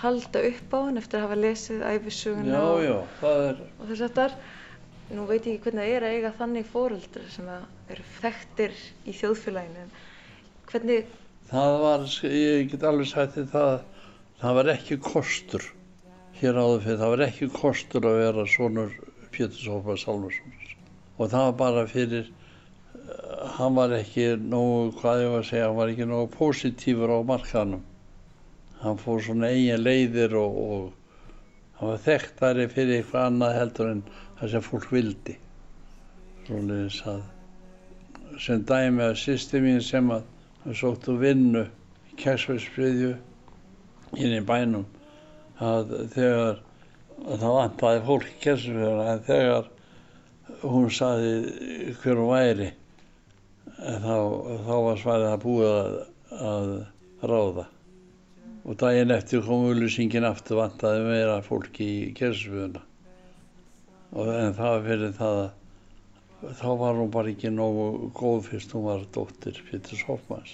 halda 0.02 0.42
upp 0.50 0.74
á 0.76 0.78
hann 0.78 1.00
eftir 1.00 1.20
að 1.20 1.24
hafa 1.26 1.38
lesið 1.40 1.84
æfisuguna 1.90 2.62
og, 2.74 3.18
þess 3.88 4.04
aftar. 4.08 4.36
Nú 5.06 5.24
veit 5.28 5.46
ég 5.46 5.56
ekki 5.56 5.68
hvernig 5.68 5.84
það 5.86 5.94
er 5.94 6.04
að 6.06 6.16
eiga 6.16 6.32
þannig 6.40 6.68
fóreldrar 6.72 7.26
sem 7.30 7.50
eru 7.94 8.06
þekktir 8.18 8.76
í 9.06 9.14
þjóðfélaginu. 9.14 9.86
Hvernig, 10.66 11.12
það 11.52 11.76
var, 11.84 12.06
ég 12.26 12.70
get 12.72 12.86
alveg 12.90 13.10
sagt 13.12 13.36
þér 13.36 13.50
það, 13.52 13.74
það 14.42 14.58
var 14.58 14.72
ekki 14.74 14.98
kostur 15.06 15.68
hér 16.40 16.58
áður 16.58 16.82
fyrir, 16.84 16.98
það 17.00 17.12
var 17.14 17.24
ekki 17.28 17.50
kostur 17.54 18.08
að 18.10 18.18
vera 18.24 18.46
sonur 18.50 18.96
Péturs 19.32 19.68
Hópa 19.70 19.96
Salvarssonar. 20.00 20.72
Og 21.16 21.30
það 21.32 21.44
var 21.46 21.54
bara 21.62 21.84
fyrir, 21.88 22.32
uh, 22.98 23.46
hann 23.56 23.78
var 23.78 23.94
ekki 23.96 24.32
nógu, 24.42 24.90
hvað 24.98 25.22
ég 25.22 25.32
var 25.32 25.44
að 25.44 25.50
segja, 25.52 25.68
hann 25.70 25.78
var 25.78 25.92
ekki 25.94 26.08
nógu 26.10 26.32
positífur 26.34 27.14
á 27.14 27.18
markanum. 27.30 27.84
Hann 28.82 28.98
fór 29.00 29.22
svona 29.24 29.50
eigin 29.54 29.82
leiðir 29.82 30.36
og, 30.40 30.56
og 30.62 31.78
hann 31.78 31.92
var 31.92 32.02
þekktari 32.04 32.66
fyrir 32.72 33.00
eitthvað 33.00 33.28
annað 33.30 33.56
heldur 33.60 33.90
en 33.92 34.02
það 34.40 34.52
sem 34.52 34.64
fólk 34.66 34.90
vildi. 34.92 35.36
Svoleiðis 36.46 36.98
að, 37.10 37.22
sem 38.46 38.64
dæmi 38.68 39.06
að 39.06 39.16
sýsti 39.22 39.62
mín 39.64 39.80
sem 39.84 40.12
að 40.14 40.26
hann 40.64 40.78
sóttu 40.82 41.16
vinnu 41.20 41.64
í 42.10 42.18
Kessvæðsfriðju 42.20 43.14
inn 44.16 44.36
í 44.36 44.42
bænum 44.46 44.86
að 45.62 45.94
þegar 46.14 46.60
að 47.26 47.40
það 47.42 47.56
vantaði 47.58 48.02
fólk 48.10 48.28
í 48.28 48.36
Kessvæðsfriðjuna 48.44 49.06
en 49.12 49.24
þegar 49.30 49.70
hún 50.62 50.90
saði 50.94 51.32
hver 52.02 52.20
hún 52.20 52.32
væri 52.32 52.68
þá, 53.76 54.16
þá 54.66 54.74
var 54.86 55.00
svarið 55.00 55.30
að 55.30 55.40
búið 55.46 55.72
að, 55.72 55.96
að 56.50 56.70
ráða 57.32 57.66
og 58.66 58.78
daginn 58.82 59.14
eftir 59.14 59.44
kom 59.46 59.68
auðlýsingin 59.68 60.26
aftur 60.26 60.58
vantaði 60.58 61.04
meira 61.06 61.38
fólk 61.46 61.78
í 61.84 61.90
og 64.16 64.28
en 64.32 64.54
það 64.56 64.72
var 64.72 64.84
fyrir 64.86 65.12
það 65.16 65.40
að 65.44 66.54
þá 66.60 66.68
var 66.80 66.98
hún 66.98 67.12
bara 67.14 67.32
ekki 67.32 67.50
nógu 67.50 68.10
góð 68.16 68.48
fyrst 68.50 68.74
hún 68.74 68.86
var 68.86 69.04
dóttir 69.14 69.60
Péturs 69.70 70.02
Hoffmanns 70.08 70.52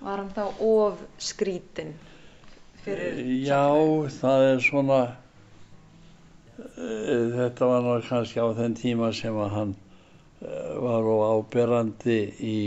var 0.00 0.20
hann 0.20 0.32
þá 0.36 0.44
of 0.64 1.04
skrítin 1.22 1.94
fyrir 2.84 3.20
Já, 3.44 3.64
það 4.18 4.48
er 4.48 4.64
svona 4.64 4.98
eh, 6.58 7.24
þetta 7.38 7.70
var 7.70 7.86
nú 7.86 7.94
kannski 8.08 8.42
á 8.42 8.48
þenn 8.58 8.76
tíma 8.80 9.12
sem 9.16 9.36
að 9.36 9.56
hann 9.58 9.72
eh, 10.42 10.74
var 10.84 11.08
og 11.14 11.24
áberandi 11.30 12.20
í 12.40 12.58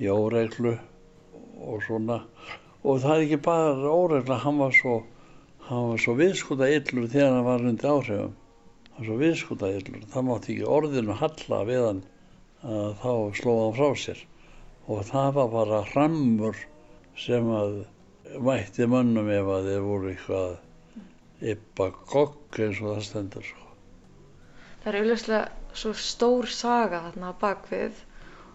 í 0.00 0.08
óreglu 0.08 0.76
og 1.60 1.82
svona 1.84 2.22
og 2.82 3.00
það 3.02 3.14
er 3.16 3.24
ekki 3.26 3.40
bara 3.44 3.94
óregla 3.94 4.38
hann 4.44 4.60
var 4.60 4.76
svo 4.76 5.00
svo 5.70 6.16
viðskuta 6.18 6.66
illur 6.72 7.06
þegar 7.10 7.36
hann 7.36 7.46
var 7.46 7.66
undir 7.70 7.90
áhrifum. 7.90 8.32
Hann 8.90 8.96
var 8.96 9.06
svo 9.06 9.18
viðskuta 9.20 9.70
illur 9.76 10.06
það 10.14 10.26
mátti 10.28 10.54
ekki 10.54 10.72
orðinu 10.76 11.16
halla 11.20 11.60
við 11.68 11.84
hann 11.86 12.02
að 12.66 12.90
þá 13.02 13.12
sló 13.38 13.54
hann 13.60 13.76
frá 13.78 13.90
sér. 14.04 14.24
Og 14.90 15.04
það 15.06 15.30
var 15.36 15.52
bara 15.54 15.84
hrammur 15.92 16.58
sem 17.20 17.46
að 17.54 17.80
mætti 18.48 18.86
mönnum 18.90 19.30
ef 19.30 19.48
að 19.54 19.70
þeir 19.70 19.86
voru 19.86 20.10
eitthvað 20.10 20.58
yppa 21.52 21.88
gogg 22.10 22.60
eins 22.60 22.80
og 22.82 22.94
það 22.94 23.02
stendur 23.06 23.46
sko. 23.46 23.66
það 24.82 24.92
er 24.92 24.98
auðvitað 25.00 25.76
svo 25.82 25.92
stór 25.96 26.48
saga 26.52 27.00
þarna 27.06 27.32
bakvið 27.40 28.00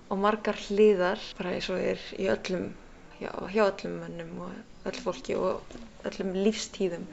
og 0.10 0.20
margar 0.22 0.60
hliðar 0.68 1.22
bara 1.38 1.56
eins 1.56 1.70
og 1.74 1.82
er 1.82 2.02
í 2.20 2.28
öllum 2.34 2.68
hjá, 3.20 3.32
hjá 3.54 3.64
öllum 3.68 4.00
mönnum 4.04 4.40
og 4.48 4.90
öll 4.92 5.02
fólki 5.08 5.38
og 5.40 5.76
öllum 6.10 6.34
lífstíðum 6.46 7.06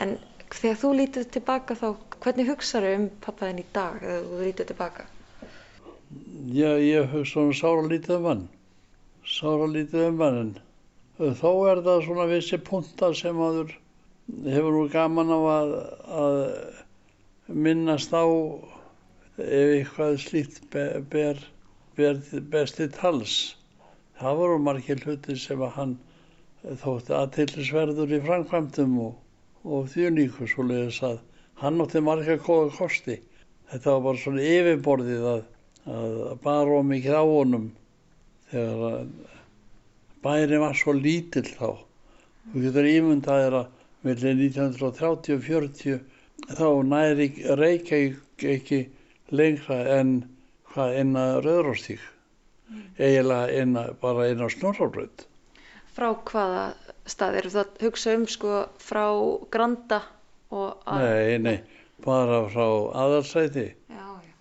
en 0.00 0.18
þegar 0.50 0.82
þú 0.82 0.92
lítið 1.00 1.30
tilbaka 1.38 1.78
þá 1.78 1.88
hvernig 2.18 2.50
hugsaðu 2.50 2.94
um 2.98 3.08
pappaðin 3.24 3.64
í 3.64 3.66
dag 3.74 4.02
þegar 4.02 4.28
þú 4.30 4.44
lítið 4.48 4.70
tilbaka 4.72 5.08
Já, 6.50 6.70
ég 6.82 7.12
hugsa 7.12 7.44
um 7.44 7.52
sára 7.54 7.82
lítið 7.86 8.16
um 8.16 8.24
hann. 8.26 8.40
Sára 9.22 9.66
lítið 9.70 10.06
um 10.08 10.22
hann 10.24 10.38
en 10.40 11.36
þó 11.38 11.50
er 11.70 11.82
það 11.86 12.00
svona 12.06 12.24
vissi 12.30 12.58
punta 12.68 13.10
sem 13.14 13.38
aður 13.46 13.70
hefur 14.54 14.74
nú 14.74 14.82
gaman 14.90 15.30
af 15.36 15.46
að, 15.52 15.74
að 16.22 16.40
minnast 17.66 18.16
á 18.16 18.26
ef 19.36 19.70
eitthvað 19.76 20.18
slíkt 20.24 20.58
ber, 20.74 20.98
ber, 21.14 21.44
ber 21.98 22.18
besti 22.56 22.88
tals. 22.96 23.36
Það 24.20 24.38
voru 24.42 24.60
margir 24.60 25.00
hluti 25.04 25.34
sem 25.40 25.62
hann 25.76 25.96
þótti 26.82 27.14
aðtillisverður 27.16 28.10
í 28.12 28.20
framkvæmdum 28.26 28.96
og, 29.06 29.14
og 29.64 29.86
þjóníku 29.92 30.48
svo 30.50 30.66
leiðis 30.68 30.98
að 31.08 31.18
hann 31.62 31.80
átti 31.84 32.02
marga 32.04 32.36
góða 32.44 32.70
kosti. 32.76 33.16
Þetta 33.70 33.94
var 33.94 34.04
bara 34.08 34.20
svona 34.20 34.44
yfirborðið 34.44 35.26
að, 35.32 35.42
að 35.96 36.18
bara 36.44 36.76
og 36.76 36.86
mikið 36.90 37.16
á 37.16 37.24
honum 37.24 37.66
þegar 38.50 39.06
bæri 40.26 40.60
var 40.66 40.76
svo 40.76 40.96
lítill 40.98 41.48
þá. 41.48 41.68
Þú 42.52 42.64
getur 42.66 42.92
ímyndaðir 42.92 43.58
að 43.62 43.74
millir 44.04 44.36
1930 44.36 45.36
og 45.36 45.44
40 45.48 46.00
þá 46.60 46.68
næri 46.92 47.32
Reykjavík 47.60 48.48
ekki 48.56 48.84
lengra 49.32 49.80
en 50.00 50.16
hvað 50.72 50.96
inn 51.02 51.20
að 51.20 51.36
Rauðróstík. 51.46 52.00
Eiginlega 52.98 53.50
inn 53.62 53.76
bara 54.00 54.28
inn 54.30 54.42
á 54.44 54.48
Snorrabraut. 54.52 55.26
frá 55.94 56.08
hvaða 56.14 56.64
stað 57.10 57.36
eru 57.40 57.50
það 57.50 57.64
að 57.66 57.84
hugsa 57.84 58.14
um 58.16 58.26
sko 58.30 58.60
frá 58.78 59.04
Granda 59.50 59.98
og 60.54 60.82
að 60.86 61.02
Nei, 61.02 61.38
nei, 61.38 61.56
bara 62.04 62.44
frá 62.52 62.66
aðalsæti. 63.02 63.66
já, 63.90 64.06
já. 64.22 64.34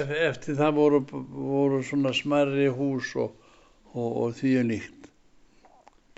Ef, 0.00 0.10
eftir 0.28 0.58
það 0.60 0.74
voru, 0.76 1.00
voru 1.32 1.80
svona 1.82 2.12
smerri 2.12 2.68
hús 2.68 3.14
og, 3.16 3.32
og, 3.94 4.10
og 4.22 4.34
því 4.36 4.52
er 4.60 4.68
nýtt. 4.68 5.08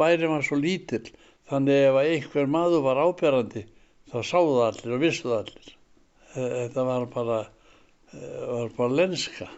Bæri 0.00 0.26
var 0.32 0.42
svo 0.42 0.56
lítill, 0.58 1.12
þannig 1.50 1.86
ef 1.86 2.00
einhver 2.02 2.46
maður 2.50 2.82
var 2.88 3.00
áberandi, 3.06 3.64
þá 4.10 4.18
sáðu 4.26 4.60
allir 4.66 4.96
og 4.96 5.02
vissu 5.06 5.28
það 5.28 5.38
allir. 5.44 5.72
Þetta 6.34 6.84
var 6.90 7.06
bara, 7.14 7.40
eh, 8.14 8.44
var 8.50 8.70
bara 8.76 8.96
lenska. 9.02 9.48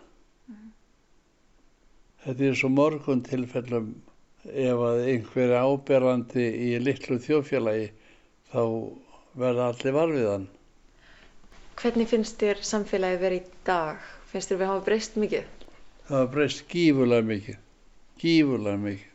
Þetta 2.22 2.48
er 2.48 2.58
svo 2.58 2.70
mörgum 2.70 3.22
tilfellum 3.26 3.88
ef 4.46 4.82
að 4.88 5.00
einhver 5.12 5.48
er 5.48 5.56
áberandi 5.62 6.44
í 6.68 6.68
litlu 6.82 7.18
þjófélagi, 7.22 7.88
þá 8.52 8.62
verða 9.42 9.70
allir 9.72 9.96
varfiðan. 9.96 10.46
hvernig 11.82 12.08
finnst 12.08 12.38
þér 12.38 12.60
samfélagi 12.62 13.18
verið 13.22 13.42
í 13.42 13.64
dag 13.66 14.06
finnst 14.30 14.52
þér 14.52 14.58
við 14.60 14.70
hafa 14.70 14.84
breyst 14.86 15.16
mikið 15.18 15.62
Það 16.06 16.18
var 16.18 16.30
breyst 16.34 16.62
gífurlega 16.68 17.24
mikið, 17.26 17.58
gífurlega 18.20 18.80
mikið. 18.82 19.08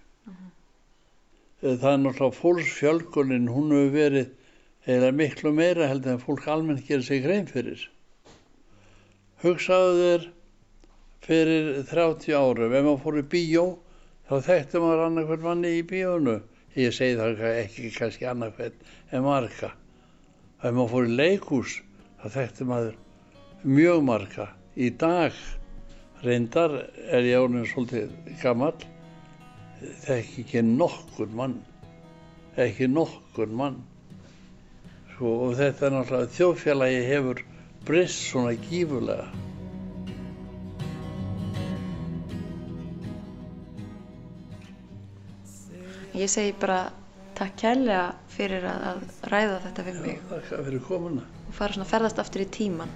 Það 1.62 1.90
er 1.92 2.00
náttúrulega 2.04 2.38
fólksfjölgunin, 2.38 3.50
hún 3.52 3.74
hefur 3.76 3.92
verið 3.96 4.94
eða 4.96 5.12
miklu 5.20 5.52
meira 5.58 5.90
heldur 5.92 6.14
en 6.16 6.22
fólk 6.24 6.48
almennt 6.48 6.88
gerir 6.88 7.04
sig 7.04 7.22
grein 7.26 7.50
fyrir. 7.50 7.84
Hugsaðu 9.44 9.98
þér 10.00 10.28
fyrir 11.26 11.84
30 11.90 12.36
árum, 12.38 12.74
ef 12.74 12.86
maður 12.86 13.02
fór 13.04 13.20
í 13.22 13.26
bíó, 13.32 13.66
þá 14.30 14.36
þekkti 14.48 14.82
maður 14.84 15.04
annarkvæmt 15.08 15.46
manni 15.48 15.74
í 15.80 15.84
bíónu. 15.88 16.38
Ég 16.78 16.94
segi 16.94 17.18
það 17.18 17.44
ekki 17.50 17.92
kannski 17.96 18.28
annarkvæmt 18.30 18.90
en 19.12 19.26
marga. 19.26 19.72
Ef 20.62 20.74
maður 20.74 20.92
fór 20.94 21.08
í 21.08 21.16
leikhús, 21.22 21.80
þá 22.22 22.28
þekkti 22.36 22.68
maður 22.70 23.00
mjög 23.64 24.04
marga. 24.06 24.52
Í 24.78 24.92
dag 25.02 25.34
reyndar 26.26 26.76
er 27.10 27.26
ég 27.26 27.42
ánum 27.42 27.66
svolítið 27.70 28.14
gammal, 28.42 28.76
þekki 30.06 30.46
ekki 30.46 30.64
nokkur 30.66 31.34
mann, 31.34 31.60
ekki 32.58 32.90
nokkur 32.90 33.50
mann. 33.54 33.82
Svo, 35.16 35.34
og 35.48 35.56
þetta 35.58 35.88
er 35.88 35.94
náttúrulega, 35.96 36.34
þjóðfélagi 36.38 37.06
hefur 37.10 37.44
breyst 37.88 38.28
svona 38.30 38.54
gífurlega. 38.68 39.30
Ég 46.18 46.30
segi 46.32 46.54
bara 46.60 46.80
takk 47.38 47.58
kærlega 47.62 48.06
fyrir 48.34 48.66
að, 48.66 48.86
að 48.92 49.32
ræða 49.34 49.58
þetta 49.68 49.86
við 49.88 50.00
mig 50.06 50.22
Þakka 50.30 50.62
fyrir 50.68 50.86
komuna. 50.88 51.26
og 51.48 51.54
fara 51.60 51.78
svona 51.78 51.90
ferðast 51.92 52.22
aftur 52.24 52.44
í 52.46 52.50
tíman 52.58 52.94